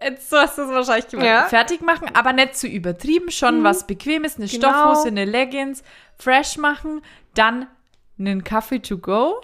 Jetzt 0.01 0.29
so 0.29 0.37
hast 0.37 0.57
du 0.57 0.61
es 0.63 0.69
wahrscheinlich 0.69 1.07
gemacht. 1.07 1.25
Ja. 1.27 1.45
Fertig 1.45 1.81
machen, 1.81 2.09
aber 2.15 2.31
nicht 2.33 2.55
zu 2.55 2.67
übertrieben. 2.67 3.31
Schon 3.31 3.63
was 3.63 3.85
Bequemes, 3.85 4.37
eine 4.37 4.47
Genau. 4.47 4.69
Stoffhose, 4.69 5.07
eine 5.09 5.25
Leggings, 5.25 5.83
fresh 6.17 6.57
machen, 6.57 7.01
dann 7.35 7.67
einen 8.17 8.43
Kaffee 8.43 8.79
to 8.79 8.97
go 8.97 9.41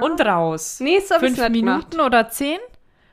und 0.00 0.20
raus. 0.20 0.78
Nee, 0.80 1.00
so 1.00 1.18
Fünf 1.18 1.38
Minuten 1.48 1.90
gemacht. 1.90 1.98
oder 1.98 2.28
zehn 2.28 2.58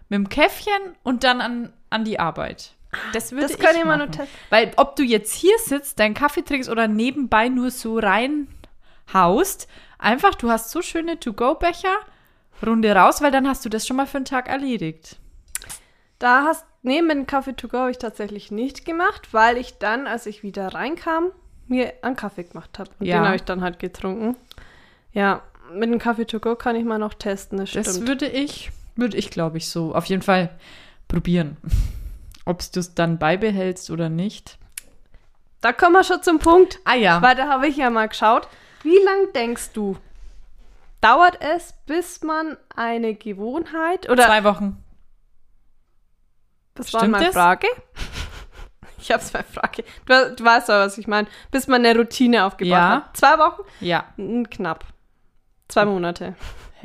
mit 0.09 0.17
dem 0.17 0.29
Käffchen 0.29 0.95
und 1.01 1.23
dann 1.23 1.41
an, 1.41 1.73
an 1.89 2.03
die 2.03 2.19
Arbeit. 2.19 2.73
Das 3.13 3.31
würde 3.31 3.47
Das 3.47 3.53
ich 3.55 3.59
mal 3.63 3.85
machen. 3.85 3.97
nur 3.99 4.11
testen. 4.11 4.27
Weil 4.51 4.71
ob 4.75 4.95
du 4.95 5.01
jetzt 5.03 5.33
hier 5.33 5.57
sitzt, 5.57 5.97
deinen 5.99 6.13
Kaffee 6.13 6.43
trinkst 6.43 6.69
oder 6.69 6.87
nebenbei 6.87 7.49
nur 7.49 7.71
so 7.71 7.97
reinhaust, 7.97 9.67
einfach, 9.97 10.35
du 10.35 10.51
hast 10.51 10.69
so 10.69 10.81
schöne 10.83 11.19
To-Go-Becher, 11.19 11.95
Runde 12.65 12.95
raus, 12.95 13.21
weil 13.21 13.31
dann 13.31 13.47
hast 13.47 13.65
du 13.65 13.69
das 13.69 13.87
schon 13.87 13.97
mal 13.97 14.05
für 14.05 14.17
einen 14.17 14.25
Tag 14.25 14.47
erledigt. 14.47 15.17
Da 16.19 16.43
hast, 16.45 16.65
nee, 16.83 17.01
mit 17.01 17.17
dem 17.17 17.25
Kaffee 17.27 17.53
to 17.53 17.67
go 17.67 17.79
habe 17.79 17.91
ich 17.91 17.97
tatsächlich 17.97 18.51
nicht 18.51 18.85
gemacht, 18.85 19.29
weil 19.33 19.57
ich 19.57 19.77
dann, 19.79 20.05
als 20.07 20.25
ich 20.27 20.43
wieder 20.43 20.67
reinkam, 20.73 21.31
mir 21.67 21.93
einen 22.03 22.15
Kaffee 22.15 22.43
gemacht 22.43 22.77
habe. 22.77 22.91
Und 22.99 23.05
Ja. 23.07 23.17
den 23.19 23.25
habe 23.25 23.35
ich 23.37 23.43
dann 23.43 23.61
halt 23.61 23.79
getrunken. 23.79 24.35
Ja, 25.13 25.41
mit 25.73 25.89
dem 25.91 25.97
Kaffee 25.99 26.25
to 26.25 26.39
go 26.39 26.55
kann 26.55 26.75
ich 26.75 26.83
mal 26.85 26.99
noch 26.99 27.13
testen, 27.13 27.57
das 27.57 27.69
stimmt. 27.71 27.87
Das 27.87 28.05
würde 28.07 28.27
ich, 28.27 28.71
würde 28.95 29.17
ich, 29.17 29.29
glaube 29.31 29.57
ich, 29.57 29.69
so 29.69 29.95
auf 29.95 30.05
jeden 30.05 30.21
Fall 30.21 30.49
probieren. 31.07 31.57
Ob 32.45 32.59
du 32.73 32.79
es 32.81 32.93
dann 32.93 33.17
beibehältst 33.17 33.89
oder 33.89 34.09
nicht. 34.09 34.57
da 35.61 35.71
kommen 35.71 35.93
wir 35.93 36.03
schon 36.03 36.21
zum 36.21 36.39
Punkt. 36.39 36.79
Ah 36.83 36.95
ja. 36.95 37.21
Weil 37.21 37.35
da 37.35 37.47
habe 37.47 37.67
ich 37.67 37.77
ja 37.77 37.89
mal 37.89 38.09
geschaut, 38.09 38.47
wie 38.83 38.97
lang 39.05 39.31
denkst 39.33 39.69
du, 39.73 39.95
dauert 40.99 41.37
es, 41.41 41.73
bis 41.85 42.21
man 42.21 42.57
eine 42.75 43.13
Gewohnheit 43.15 44.09
oder 44.09 44.25
Zwei 44.25 44.43
Wochen. 44.43 44.82
Das 46.75 46.93
war 46.93 47.01
Stimmt 47.01 47.11
meine 47.13 47.25
das? 47.25 47.33
Frage. 47.35 47.67
Ich 48.99 49.11
habe 49.11 49.21
zwei 49.21 49.43
Frage. 49.43 49.83
Du, 50.05 50.33
du 50.33 50.45
weißt 50.45 50.69
aber, 50.69 50.85
was 50.85 50.97
ich 50.97 51.07
meine. 51.07 51.27
Bis 51.51 51.67
man 51.67 51.85
eine 51.85 51.99
Routine 51.99 52.45
aufgebaut 52.45 52.71
Ja. 52.71 52.89
hat. 52.89 53.17
Zwei 53.17 53.37
Wochen? 53.37 53.61
Ja. 53.81 54.05
Knapp. 54.49 54.85
Zwei 55.67 55.83
Monate. 55.83 56.35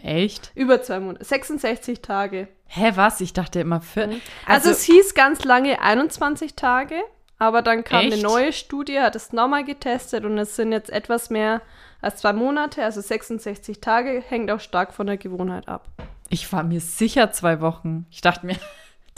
Echt? 0.02 0.50
Über 0.56 0.82
zwei 0.82 0.98
Monate. 0.98 1.24
66 1.24 2.02
Tage. 2.02 2.48
Hä, 2.66 2.90
was? 2.96 3.20
Ich 3.20 3.34
dachte 3.34 3.60
immer 3.60 3.80
vier. 3.80 4.10
Also, 4.46 4.70
es 4.70 4.82
hieß 4.82 5.14
ganz 5.14 5.44
lange 5.44 5.80
21 5.80 6.56
Tage, 6.56 6.96
Aber 7.38 7.62
dann 7.62 7.84
kam 7.84 8.00
eine 8.00 8.14
Echt? 8.14 8.24
neue 8.24 8.52
Studie, 8.52 8.98
hat 8.98 9.14
es 9.14 9.32
nochmal 9.32 9.62
getestet 9.64 10.24
und 10.24 10.36
es 10.38 10.56
sind 10.56 10.72
jetzt 10.72 10.90
etwas 10.90 11.30
mehr 11.30 11.62
als 12.02 12.16
zwei 12.16 12.32
Monate, 12.32 12.82
also 12.82 13.00
66 13.00 13.80
Tage, 13.80 14.20
hängt 14.28 14.50
auch 14.50 14.58
stark 14.60 14.92
von 14.92 15.06
der 15.06 15.18
Gewohnheit 15.18 15.68
ab. 15.68 15.86
Ich 16.30 16.52
war 16.52 16.64
mir 16.64 16.80
sicher 16.80 17.30
zwei 17.30 17.60
Wochen. 17.60 18.06
Ich 18.10 18.22
dachte 18.22 18.44
mir, 18.44 18.56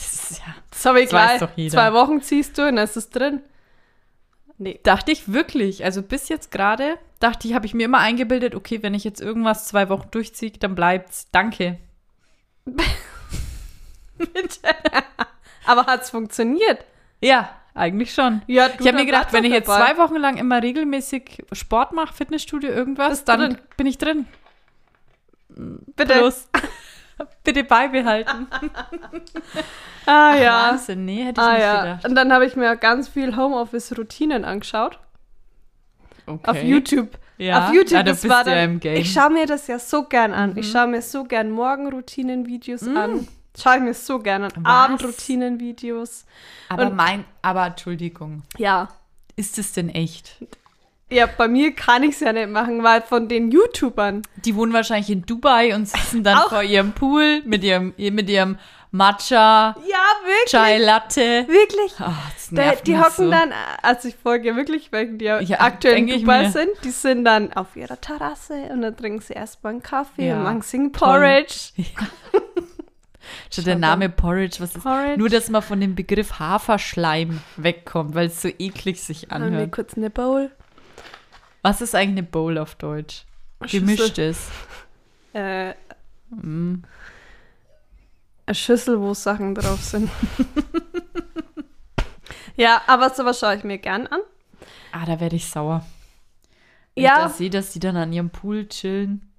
das 0.01 0.31
ist 0.31 0.39
ja. 0.41 0.55
Das 0.71 0.85
habe 0.87 1.01
ich 1.01 1.11
Das 1.11 1.13
weiß 1.21 1.39
gleich. 1.39 1.41
doch 1.51 1.57
jeder. 1.57 1.73
Zwei 1.73 1.93
Wochen 1.93 2.23
ziehst 2.23 2.57
du 2.59 2.63
und 2.69 2.77
dann 2.77 2.85
ist 2.85 2.97
es 2.97 3.11
drin. 3.11 3.41
Nee. 4.59 4.79
Dachte 4.83 5.11
ich 5.13 5.33
wirklich. 5.33 5.85
Also 5.85 6.03
bis 6.03 6.29
jetzt 6.29 6.51
gerade 6.51 6.99
dachte 7.19 7.49
ich, 7.49 7.55
habe 7.55 7.67
ich 7.67 7.75
mir 7.75 7.85
immer 7.85 7.99
eingebildet, 7.99 8.55
okay, 8.55 8.83
wenn 8.83 8.95
ich 8.95 9.05
jetzt 9.05 9.21
irgendwas 9.21 9.67
zwei 9.69 9.89
Wochen 9.89 10.11
durchziehe, 10.11 10.51
dann 10.53 10.75
bleibt's. 10.75 11.29
Danke. 11.33 11.79
Aber 15.67 15.87
hat 15.87 16.03
es 16.03 16.11
funktioniert? 16.11 16.85
Ja, 17.21 17.51
eigentlich 17.75 18.13
schon. 18.13 18.43
Ja, 18.47 18.69
Ich 18.79 18.87
habe 18.87 18.99
mir 18.99 19.07
gedacht, 19.07 19.33
wenn 19.33 19.45
ich 19.45 19.53
jetzt 19.53 19.67
zwei 19.67 19.97
Wochen 19.97 20.17
lang 20.17 20.37
immer 20.37 20.63
regelmäßig 20.63 21.45
Sport 21.53 21.93
mache, 21.93 22.13
Fitnessstudio, 22.15 22.71
irgendwas, 22.71 23.11
Bist 23.11 23.29
dann 23.29 23.41
drin. 23.41 23.59
bin 23.77 23.87
ich 23.87 23.99
drin. 23.99 24.27
Bitte. 25.49 26.15
Bloß 26.19 26.49
bitte 27.45 27.65
beibehalten. 27.65 28.47
Ah 30.07 30.35
ja. 30.35 30.71
Wahnsinn, 30.71 31.05
nee, 31.05 31.25
hätte 31.25 31.41
ich 31.41 31.47
Ah 31.47 31.53
nicht 31.53 31.61
ja. 31.63 31.81
gedacht. 31.83 32.05
Und 32.09 32.15
dann 32.17 32.33
habe 32.33 32.45
ich 32.47 32.57
mir 32.57 32.75
ganz 32.77 33.09
viel 33.09 33.37
Homeoffice-Routinen 33.37 34.45
angeschaut. 34.45 34.99
Okay. 36.27 36.51
Auf 36.51 36.63
YouTube. 36.63 37.19
Ja, 37.39 37.69
Auf 37.69 37.75
YouTube, 37.75 37.93
ja, 37.93 38.03
da 38.03 38.11
das 38.13 38.29
war 38.29 38.45
du 38.45 38.51
ja 38.51 38.57
dann, 38.57 38.71
im 38.73 38.81
Game. 38.81 38.95
Mhm. 38.95 39.01
Ich 39.01 39.13
schaue 39.13 39.31
mir 39.31 39.47
das 39.47 39.67
ja 39.67 39.79
so 39.79 40.05
gern 40.05 40.33
an. 40.33 40.57
Ich 40.57 40.71
schaue 40.71 40.87
mir 40.89 41.01
so 41.03 41.25
gern 41.25 41.51
Morgenroutinen-Videos 41.51 42.89
an. 42.89 43.29
Schaue 43.61 43.77
ich 43.77 43.83
mir 43.83 43.95
so 43.95 44.19
gern 44.19 44.45
an. 44.45 44.65
Abendroutinen-Videos. 44.67 46.25
aber 46.69 46.87
und- 46.87 46.97
mein, 46.97 47.25
aber 47.43 47.67
Entschuldigung, 47.67 48.43
Ja. 48.59 48.89
ist 49.37 49.59
es 49.59 49.73
denn 49.73 49.89
echt? 49.91 50.37
Ja, 51.11 51.27
bei 51.27 51.49
mir 51.49 51.73
kann 51.75 52.03
ich 52.05 52.11
es 52.15 52.21
ja 52.21 52.33
nicht 52.33 52.49
machen, 52.51 52.83
weil 52.85 53.03
von 53.03 53.29
den 53.29 53.51
YouTubern. 53.51 54.23
Die 54.45 54.55
wohnen 54.55 54.73
wahrscheinlich 54.73 55.11
in 55.11 55.23
Dubai 55.27 55.75
und 55.75 55.89
sitzen 55.89 56.23
dann 56.23 56.39
vor 56.49 56.63
ihrem 56.63 56.93
Pool 56.93 57.43
mit 57.45 57.65
ihrem, 57.65 57.93
mit 57.97 58.31
ihrem 58.31 58.59
Matcha, 58.93 59.77
Ja, 59.89 60.05
wirklich. 60.25 60.51
Chai 60.51 60.79
Latte. 60.79 61.21
Wirklich. 61.49 61.93
Das 61.97 62.49
Da, 62.51 62.73
die 62.85 62.97
hocken 62.99 63.27
so. 63.27 63.31
dann, 63.31 63.53
also 63.83 64.09
ich 64.09 64.17
folge 64.17 64.57
wirklich 64.57 64.91
welchen, 64.91 65.19
die 65.19 65.27
Ja, 65.27 65.39
aktuell 65.61 65.99
in 65.99 66.07
Dubai 66.21 66.49
sind, 66.49 66.71
die 66.83 66.91
sind 66.91 67.25
dann 67.25 67.53
auf 67.53 67.77
ihrer 67.77 68.01
Terrasse 68.01 68.55
und 68.73 68.83
dann 68.83 68.97
trinken 68.97 69.21
sie 69.21 69.35
erstmal 69.35 69.75
einen 69.75 69.83
Kaffee 69.85 70.27
Ja, 70.29 70.39
und 70.39 70.43
machen 70.43 70.63
singen. 70.63 70.91
Porridge. 70.93 71.55
Schon 73.53 73.65
der 73.65 73.77
Name 73.77 74.09
Porridge, 74.09 74.57
was 74.61 74.75
ist? 74.75 74.83
Porridge. 74.83 75.19
Nur, 75.19 75.29
dass 75.29 75.49
man 75.51 75.63
von 75.63 75.81
dem 75.81 75.95
Begriff 75.95 76.39
Haferschleim 76.41 77.41
wegkommt, 77.57 78.15
weil 78.15 78.27
es 78.27 78.43
so 78.43 78.49
eklig 78.59 79.01
sich 79.03 79.29
Haben 79.31 79.43
wir 79.43 79.47
anhört. 79.49 79.73
kurz 79.73 79.97
eine 79.97 80.11
Bowl. 80.11 80.51
Was 81.63 81.81
ist 81.81 81.95
eigentlich 81.95 82.19
eine 82.19 82.23
Bowl 82.25 82.59
auf 82.59 82.75
Deutsch? 82.77 83.25
Schüssel. 83.65 83.81
Gemischtes. 83.81 84.49
Äh, 85.33 85.75
Mm. 86.31 86.83
eine 88.47 88.55
Schüssel, 88.55 89.01
wo 89.01 89.15
Sachen 89.15 89.55
drauf 89.57 89.83
sind. 89.83 90.09
ja, 92.57 92.83
aber 92.87 93.11
sowas 93.11 93.39
schaue 93.41 93.57
ich 93.57 93.65
mir 93.65 93.79
gern 93.79 94.07
an. 94.07 94.21
Ah, 94.93 95.05
da 95.07 95.21
werde 95.21 95.37
ich 95.37 95.49
sauer. 95.49 95.85
Wenn 96.95 97.05
Ja. 97.05 97.15
ich 97.17 97.23
da 97.23 97.29
sehe, 97.31 97.51
dass 97.51 97.73
die 97.73 97.81
dann 97.81 97.97
an 97.97 98.13
ihrem 98.13 98.31
Pool 98.31 98.69
chillen. 98.69 99.31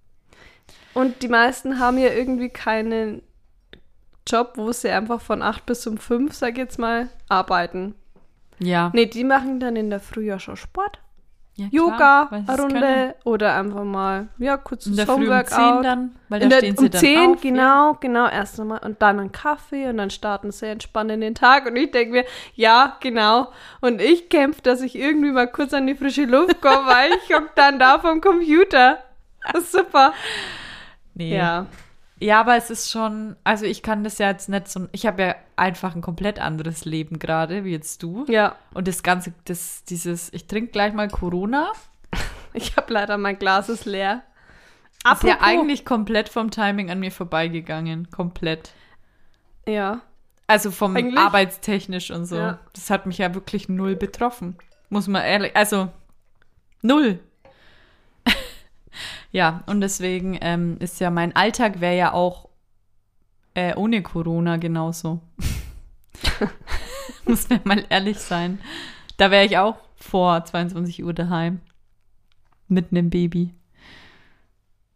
Und 0.93 1.21
die 1.23 1.27
meisten 1.29 1.79
haben 1.79 1.97
ja 1.97 2.09
irgendwie 2.09 2.49
keinen 2.49 3.21
Job, 4.27 4.53
wo 4.55 4.71
sie 4.71 4.89
einfach 4.89 5.21
von 5.21 5.41
8 5.41 5.65
bis 5.65 5.87
um 5.87 5.97
5, 5.97 6.33
sag 6.33 6.51
ich 6.51 6.57
jetzt 6.57 6.79
mal, 6.79 7.09
arbeiten. 7.29 7.95
Ja. 8.59 8.91
Nee, 8.93 9.05
die 9.05 9.23
machen 9.23 9.59
dann 9.59 9.75
in 9.75 9.89
der 9.89 9.99
Früh 10.01 10.25
ja 10.25 10.39
schon 10.39 10.57
Sport. 10.57 10.99
Ja 11.55 11.67
klar, 11.69 11.71
Yoga, 11.71 12.27
weil 12.31 12.41
sie 12.41 12.47
eine 12.49 12.57
es 12.57 12.63
Runde 12.63 12.79
können. 12.79 13.13
oder 13.25 13.55
einfach 13.55 13.83
mal, 13.83 14.27
ja, 14.37 14.57
kurzes 14.57 14.91
In 14.91 14.95
der 14.97 15.05
Früh 15.05 15.13
um 15.13 15.19
10 15.45 15.57
Homeworkout. 15.57 15.83
dann, 15.83 16.15
weil 16.29 16.41
In 16.41 16.49
da 16.49 16.59
der, 16.61 16.73
stehen 16.73 16.77
sie 16.77 16.85
um 16.85 16.91
dann 16.91 16.99
10, 17.01 17.29
auf. 17.35 17.41
genau, 17.41 17.93
genau, 17.99 18.27
erst 18.27 18.59
einmal 18.59 18.79
und 18.79 19.01
dann 19.01 19.19
einen 19.19 19.31
Kaffee 19.31 19.87
und 19.89 19.97
dann 19.97 20.09
starten 20.09 20.51
sie 20.51 20.67
entspannt 20.67 21.11
in 21.11 21.21
den 21.21 21.35
Tag 21.35 21.65
und 21.65 21.75
ich 21.75 21.91
denke 21.91 22.11
mir, 22.13 22.25
ja, 22.55 22.97
genau. 23.01 23.51
Und 23.81 24.01
ich 24.01 24.29
kämpfe, 24.29 24.61
dass 24.61 24.81
ich 24.81 24.95
irgendwie 24.97 25.31
mal 25.31 25.47
kurz 25.47 25.73
an 25.73 25.87
die 25.87 25.95
frische 25.95 26.25
Luft 26.25 26.61
komme, 26.61 26.85
weil 26.87 27.11
ich 27.27 27.35
hock 27.35 27.49
dann 27.55 27.79
da 27.79 27.99
vom 27.99 28.21
Computer. 28.21 28.99
Das 29.51 29.63
ist 29.63 29.71
super. 29.73 30.13
Nee. 31.13 31.35
Ja. 31.35 31.65
Ja, 32.21 32.39
aber 32.39 32.55
es 32.55 32.69
ist 32.69 32.91
schon, 32.91 33.35
also 33.43 33.65
ich 33.65 33.81
kann 33.81 34.03
das 34.03 34.19
ja 34.19 34.29
jetzt 34.29 34.47
nicht 34.47 34.67
so, 34.67 34.87
ich 34.91 35.05
habe 35.05 35.21
ja 35.23 35.35
einfach 35.55 35.95
ein 35.95 36.01
komplett 36.01 36.39
anderes 36.39 36.85
Leben 36.85 37.17
gerade, 37.19 37.63
wie 37.63 37.71
jetzt 37.71 38.03
du. 38.03 38.25
Ja. 38.27 38.55
Und 38.73 38.87
das 38.87 39.01
Ganze, 39.01 39.33
das, 39.45 39.83
dieses, 39.85 40.31
ich 40.31 40.47
trinke 40.47 40.71
gleich 40.71 40.93
mal 40.93 41.07
Corona, 41.07 41.71
Ich 42.53 42.75
habe 42.75 42.93
leider 42.93 43.17
mein 43.17 43.39
Glas 43.39 43.69
ist 43.69 43.85
leer. 43.85 44.23
ist 45.11 45.23
ja 45.23 45.37
eigentlich 45.41 45.85
komplett 45.85 46.29
vom 46.29 46.51
Timing 46.51 46.91
an 46.91 46.99
mir 46.99 47.11
vorbeigegangen. 47.11 48.09
Komplett. 48.11 48.71
Ja. 49.67 50.01
Also 50.47 50.71
vom 50.71 50.95
Eigentlich? 50.95 51.17
arbeitstechnisch 51.17 52.11
und 52.11 52.25
so. 52.25 52.35
Ja. 52.35 52.59
Das 52.73 52.89
hat 52.89 53.05
mich 53.05 53.19
ja 53.19 53.33
wirklich 53.33 53.69
null 53.69 53.95
betroffen. 53.95 54.57
Muss 54.89 55.07
man 55.07 55.23
ehrlich, 55.23 55.55
also 55.55 55.89
null. 56.81 57.19
Ja, 59.31 59.63
und 59.65 59.81
deswegen 59.81 60.37
ähm, 60.41 60.77
ist 60.79 60.99
ja 60.99 61.09
mein 61.09 61.35
Alltag 61.35 61.79
wäre 61.81 61.97
ja 61.97 62.13
auch 62.13 62.49
äh, 63.53 63.75
ohne 63.75 64.01
Corona 64.01 64.57
genauso. 64.57 65.21
Muss 67.25 67.49
mir 67.49 67.61
mal 67.63 67.85
ehrlich 67.89 68.19
sein. 68.19 68.59
Da 69.17 69.31
wäre 69.31 69.45
ich 69.45 69.57
auch 69.57 69.77
vor 69.95 70.43
22 70.43 71.03
Uhr 71.03 71.13
daheim. 71.13 71.59
Mit 72.67 72.91
einem 72.91 73.09
Baby. 73.09 73.53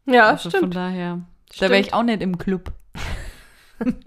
Ja, 0.06 0.30
also 0.30 0.50
von 0.50 0.60
stimmt. 0.60 0.76
daher. 0.76 1.22
Da 1.60 1.70
wäre 1.70 1.80
ich 1.80 1.94
auch 1.94 2.04
nicht 2.04 2.22
im 2.22 2.38
Club. 2.38 2.72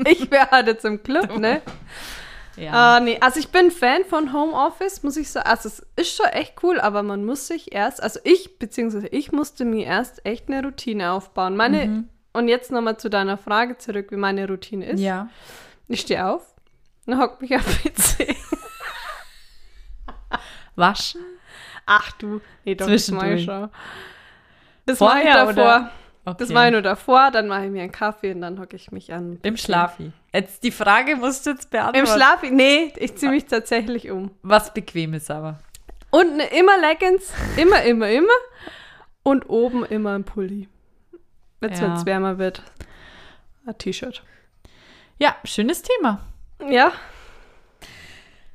Ich 0.07 0.31
wäre 0.31 0.51
halt 0.51 0.66
jetzt 0.66 0.85
im 0.85 1.03
Club, 1.03 1.39
ne? 1.39 1.61
Ja. 2.59 2.97
Ah, 2.97 3.01
nee, 3.01 3.19
also 3.21 3.39
ich 3.41 3.49
bin 3.49 3.71
Fan 3.71 4.05
von 4.05 4.33
Homeoffice, 4.33 5.03
muss 5.03 5.17
ich 5.17 5.31
sagen. 5.31 5.49
Also 5.49 5.69
es 5.69 5.87
ist 5.97 6.17
schon 6.17 6.27
echt 6.27 6.55
cool, 6.63 6.81
aber 6.81 7.03
man 7.03 7.25
muss 7.25 7.47
sich 7.47 7.73
erst, 7.73 8.03
also 8.03 8.19
ich, 8.25 8.59
beziehungsweise 8.59 9.07
ich 9.09 9.31
musste 9.33 9.65
mir 9.65 9.87
erst 9.87 10.25
echt 10.27 10.49
eine 10.49 10.63
Routine 10.63 11.13
aufbauen. 11.13 11.57
Meine, 11.57 11.87
Mhm. 11.87 12.09
und 12.33 12.49
jetzt 12.49 12.71
nochmal 12.73 12.97
zu 12.97 13.09
deiner 13.11 13.39
Frage 13.39 13.79
zurück, 13.79 14.09
wie 14.11 14.17
meine 14.17 14.49
Routine 14.49 14.87
ist. 14.87 15.01
ja. 15.01 15.29
Ich 15.91 16.01
stehe 16.03 16.27
auf, 16.27 16.43
dann 17.07 17.19
hockt 17.19 17.41
mich 17.41 17.55
am 17.55 17.63
PC. 17.63 18.37
Waschen? 20.77 21.21
Ach 21.87 22.13
du, 22.13 22.41
nee, 22.65 22.75
doch, 22.75 22.87
das 22.87 23.11
mache 23.11 23.35
ich 23.35 23.45
schon. 23.45 23.71
Das 24.85 25.01
mache 25.01 25.19
ich 25.19 25.25
Vorher, 25.25 25.47
davor. 25.47 25.53
oder? 25.53 25.91
Das 26.35 26.49
Okay. 26.49 26.55
mache 26.55 26.66
ich 26.66 26.72
nur 26.72 26.83
davor, 26.83 27.31
dann 27.31 27.49
mache 27.49 27.64
ich 27.66 27.70
mir 27.70 27.83
einen 27.83 27.93
Kaffee 27.93 28.33
und 28.33 28.41
dann 28.41 28.59
hocke 28.61 28.76
ich 28.76 28.91
mich 28.93 29.12
an. 29.12 29.39
Im 29.43 29.57
Schlafi. 29.57 30.12
Jetzt 30.33 30.62
die 30.62 30.70
Frage 30.70 31.16
musst 31.16 31.47
du 31.47 31.51
jetzt 31.51 31.70
beantworten. 31.70 31.99
Im 31.99 32.07
Schlaf? 32.07 32.43
Nee, 32.43 32.93
ich 32.97 33.16
ziehe 33.16 33.31
mich 33.31 33.47
tatsächlich 33.47 34.11
um. 34.11 34.31
Was 34.43 34.72
bequem 34.74 35.14
ist 35.14 35.31
aber. 35.31 35.59
Und 36.11 36.37
ne, 36.37 36.45
immer 36.59 36.79
Leggings, 36.79 37.33
immer, 37.57 37.83
immer, 37.83 38.09
immer. 38.11 38.29
Und 39.22 39.49
oben 39.51 39.85
immer 39.85 40.14
ein 40.14 40.24
Pulli. 40.24 40.68
Jetzt, 41.61 41.81
Ja. 41.81 41.87
wenn 41.89 41.93
es 41.95 42.07
wärmer 42.07 42.39
wird, 42.39 42.62
ein 43.66 43.76
T-Shirt. 43.76 44.22
Ja, 45.18 45.35
schönes 45.45 45.83
Thema. 45.83 46.20
Ja? 46.70 46.93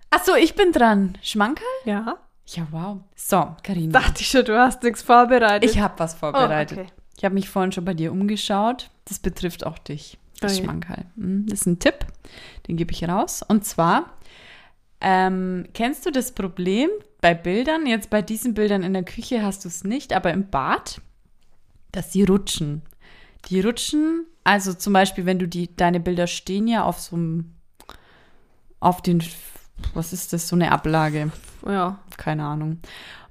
Achso, 0.10 0.36
ich 0.36 0.56
bin 0.56 0.72
dran. 0.72 1.18
Schmankerl? 1.22 1.66
Ja. 1.86 2.18
Ja, 2.46 2.68
wow. 2.72 3.00
So, 3.16 3.56
Karina. 3.64 4.00
Dachte 4.00 4.22
ich 4.22 4.28
schon, 4.28 4.46
du 4.46 4.58
hast 4.60 4.84
nichts 4.84 5.02
vorbereitet. 5.02 5.70
Ich 5.70 5.80
habe 5.80 5.94
was 5.98 6.14
vorbereitet. 6.14 6.78
Oh, 6.78 6.82
okay. 6.82 6.92
Ich 7.24 7.26
habe 7.26 7.36
mich 7.36 7.48
vorhin 7.48 7.72
schon 7.72 7.86
bei 7.86 7.94
dir 7.94 8.12
umgeschaut. 8.12 8.90
Das 9.06 9.18
betrifft 9.18 9.66
auch 9.66 9.78
dich. 9.78 10.18
Das 10.42 10.56
Okay. 10.56 10.64
Schmankerl. 10.66 11.06
Hm, 11.16 11.46
Das 11.48 11.62
ist 11.62 11.68
ein 11.68 11.80
Tipp, 11.80 12.06
den 12.68 12.76
gebe 12.76 12.92
ich 12.92 13.08
raus. 13.08 13.44
Und 13.48 13.64
zwar, 13.64 14.10
ähm, 15.00 15.66
kennst 15.74 16.06
du 16.06 16.12
das 16.12 16.34
Problem 16.34 16.90
bei 17.22 17.34
Bildern? 17.34 17.86
Jetzt 17.88 18.10
bei 18.10 18.22
diesen 18.22 18.54
Bildern 18.54 18.84
in 18.84 18.92
der 18.92 19.06
Küche 19.06 19.42
hast 19.42 19.64
du 19.64 19.70
es 19.70 19.86
nicht, 19.86 20.12
aber 20.12 20.34
im 20.34 20.50
Bad, 20.50 21.00
dass 21.94 22.10
die 22.10 22.24
rutschen. 22.26 22.82
Die 23.46 23.62
rutschen, 23.62 24.26
also 24.44 24.74
zum 24.74 24.92
Beispiel, 24.92 25.26
wenn 25.26 25.40
du 25.40 25.48
die, 25.48 25.74
deine 25.74 26.02
Bilder 26.02 26.28
stehen 26.28 26.68
ja 26.68 26.84
auf 26.84 27.00
so 27.00 27.16
einem, 27.16 27.54
auf 28.82 29.02
den, 29.02 29.24
was 29.94 30.12
ist 30.12 30.34
das, 30.34 30.50
so 30.50 30.58
eine 30.58 30.74
Ablage 30.74 31.32
Ja. 31.66 32.00
keine 32.18 32.44
Ahnung. 32.44 32.80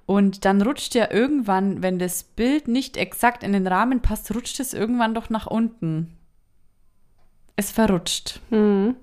Und 0.06 0.44
dann 0.44 0.60
rutscht 0.62 0.94
ja 0.94 1.10
irgendwann, 1.10 1.82
wenn 1.82 1.98
das 1.98 2.24
Bild 2.24 2.68
nicht 2.68 2.96
exakt 2.96 3.42
in 3.42 3.52
den 3.52 3.66
Rahmen 3.66 4.00
passt, 4.00 4.34
rutscht 4.34 4.60
es 4.60 4.74
irgendwann 4.74 5.14
doch 5.14 5.30
nach 5.30 5.46
unten. 5.46 6.16
Es 7.56 7.70
verrutscht. 7.70 8.40
Hm. 8.50 8.96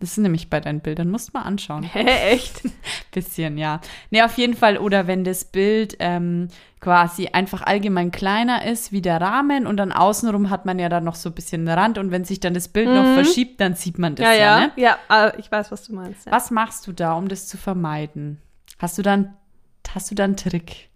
Das 0.00 0.10
ist 0.10 0.18
nämlich 0.18 0.50
bei 0.50 0.60
deinen 0.60 0.80
Bildern, 0.80 1.08
musst 1.08 1.32
mal 1.32 1.42
anschauen. 1.42 1.82
Hä, 1.82 2.04
echt? 2.32 2.62
Bisschen, 3.12 3.56
ja. 3.56 3.80
Nee, 4.10 4.22
auf 4.22 4.36
jeden 4.36 4.54
Fall. 4.54 4.76
Oder 4.76 5.06
wenn 5.06 5.24
das 5.24 5.44
Bild 5.44 5.96
ähm, 6.00 6.48
quasi 6.80 7.28
einfach 7.28 7.62
allgemein 7.62 8.10
kleiner 8.10 8.66
ist 8.66 8.92
wie 8.92 9.00
der 9.00 9.20
Rahmen 9.20 9.66
und 9.66 9.78
dann 9.78 9.92
außenrum 9.92 10.50
hat 10.50 10.66
man 10.66 10.78
ja 10.78 10.90
dann 10.90 11.04
noch 11.04 11.14
so 11.14 11.30
ein 11.30 11.34
bisschen 11.34 11.66
einen 11.66 11.78
Rand 11.78 11.96
und 11.96 12.10
wenn 12.10 12.24
sich 12.24 12.40
dann 12.40 12.52
das 12.52 12.68
Bild 12.68 12.88
noch 12.88 13.14
verschiebt, 13.14 13.60
dann 13.60 13.74
sieht 13.74 13.98
man 13.98 14.16
das 14.16 14.26
Ja, 14.26 14.32
ja, 14.34 14.38
ja. 14.38 14.60
ne? 14.66 14.72
Ja, 14.76 14.98
ah, 15.08 15.32
ich 15.38 15.50
weiß, 15.50 15.72
was 15.72 15.84
du 15.84 15.94
meinst. 15.94 16.26
Ja. 16.26 16.32
Was 16.32 16.50
machst 16.50 16.86
du 16.86 16.92
da, 16.92 17.14
um 17.14 17.28
das 17.28 17.46
zu 17.46 17.56
vermeiden? 17.56 18.42
Hast 18.78 18.98
du 18.98 19.02
dann, 19.02 19.34
hast 19.94 20.10
du 20.10 20.14
dann 20.14 20.30
einen 20.30 20.36
Trick? 20.36 20.90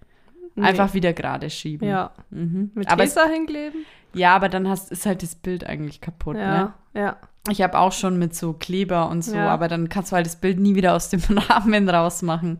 Nee. 0.54 0.64
Einfach 0.66 0.94
wieder 0.94 1.12
gerade 1.12 1.50
schieben. 1.50 1.88
Ja. 1.88 2.12
Mhm. 2.30 2.72
Mit 2.74 2.88
aber 2.90 3.04
es, 3.04 3.14
Tesa 3.14 3.28
hinkleben? 3.28 3.84
ja, 4.14 4.34
aber 4.34 4.48
dann 4.48 4.68
hast, 4.68 4.90
ist 4.90 5.06
halt 5.06 5.22
das 5.22 5.34
Bild 5.36 5.64
eigentlich 5.64 6.00
kaputt. 6.00 6.34
Ne? 6.36 6.42
Ja, 6.42 7.00
ja. 7.00 7.16
Ich 7.50 7.62
habe 7.62 7.78
auch 7.78 7.92
schon 7.92 8.18
mit 8.18 8.34
so 8.34 8.52
Kleber 8.52 9.08
und 9.08 9.22
so, 9.22 9.36
Ja. 9.36 9.48
aber 9.48 9.68
dann 9.68 9.88
kannst 9.88 10.12
du 10.12 10.16
halt 10.16 10.26
das 10.26 10.36
Bild 10.36 10.58
nie 10.58 10.74
wieder 10.74 10.94
aus 10.94 11.10
dem 11.10 11.20
Rahmen 11.48 11.88
rausmachen. 11.88 12.58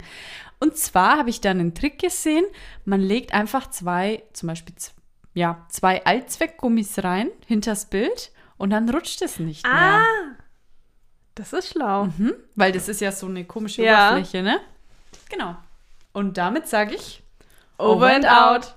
Und 0.61 0.77
zwar 0.77 1.19
habe 1.19 1.31
ich 1.31 1.41
dann 1.41 1.61
einen 1.61 1.75
Trick 1.75 1.99
gesehen, 1.99 2.45
man 2.85 3.01
legt 3.01 3.33
einfach 3.35 3.69
zwei, 3.71 4.23
zum 4.33 4.47
Beispiel 4.49 4.75
ja, 5.35 5.65
zwei 5.69 6.05
Allzweckgummis 6.05 7.05
rein 7.05 7.29
hinters 7.47 7.87
Bild 7.87 8.33
und 8.57 8.71
dann 8.71 8.89
rutscht 8.89 9.23
es 9.23 9.39
nicht 9.39 9.65
mehr. 9.65 9.73
Ah, 10.01 10.05
das 11.35 11.53
ist 11.53 11.69
schlau. 11.71 12.07
Mhm, 12.17 12.33
weil 12.57 12.73
das 12.73 12.89
ist 12.89 13.01
ja 13.01 13.13
so 13.13 13.27
eine 13.27 13.45
komische 13.45 13.83
Ja. 13.83 14.11
Oberfläche, 14.13 14.43
ne? 14.43 14.59
Genau. 15.31 15.57
Und 16.19 16.37
damit 16.37 16.67
sage 16.67 16.97
ich 16.97 17.23
Over 17.79 18.13
and 18.13 18.27
out. 18.27 18.75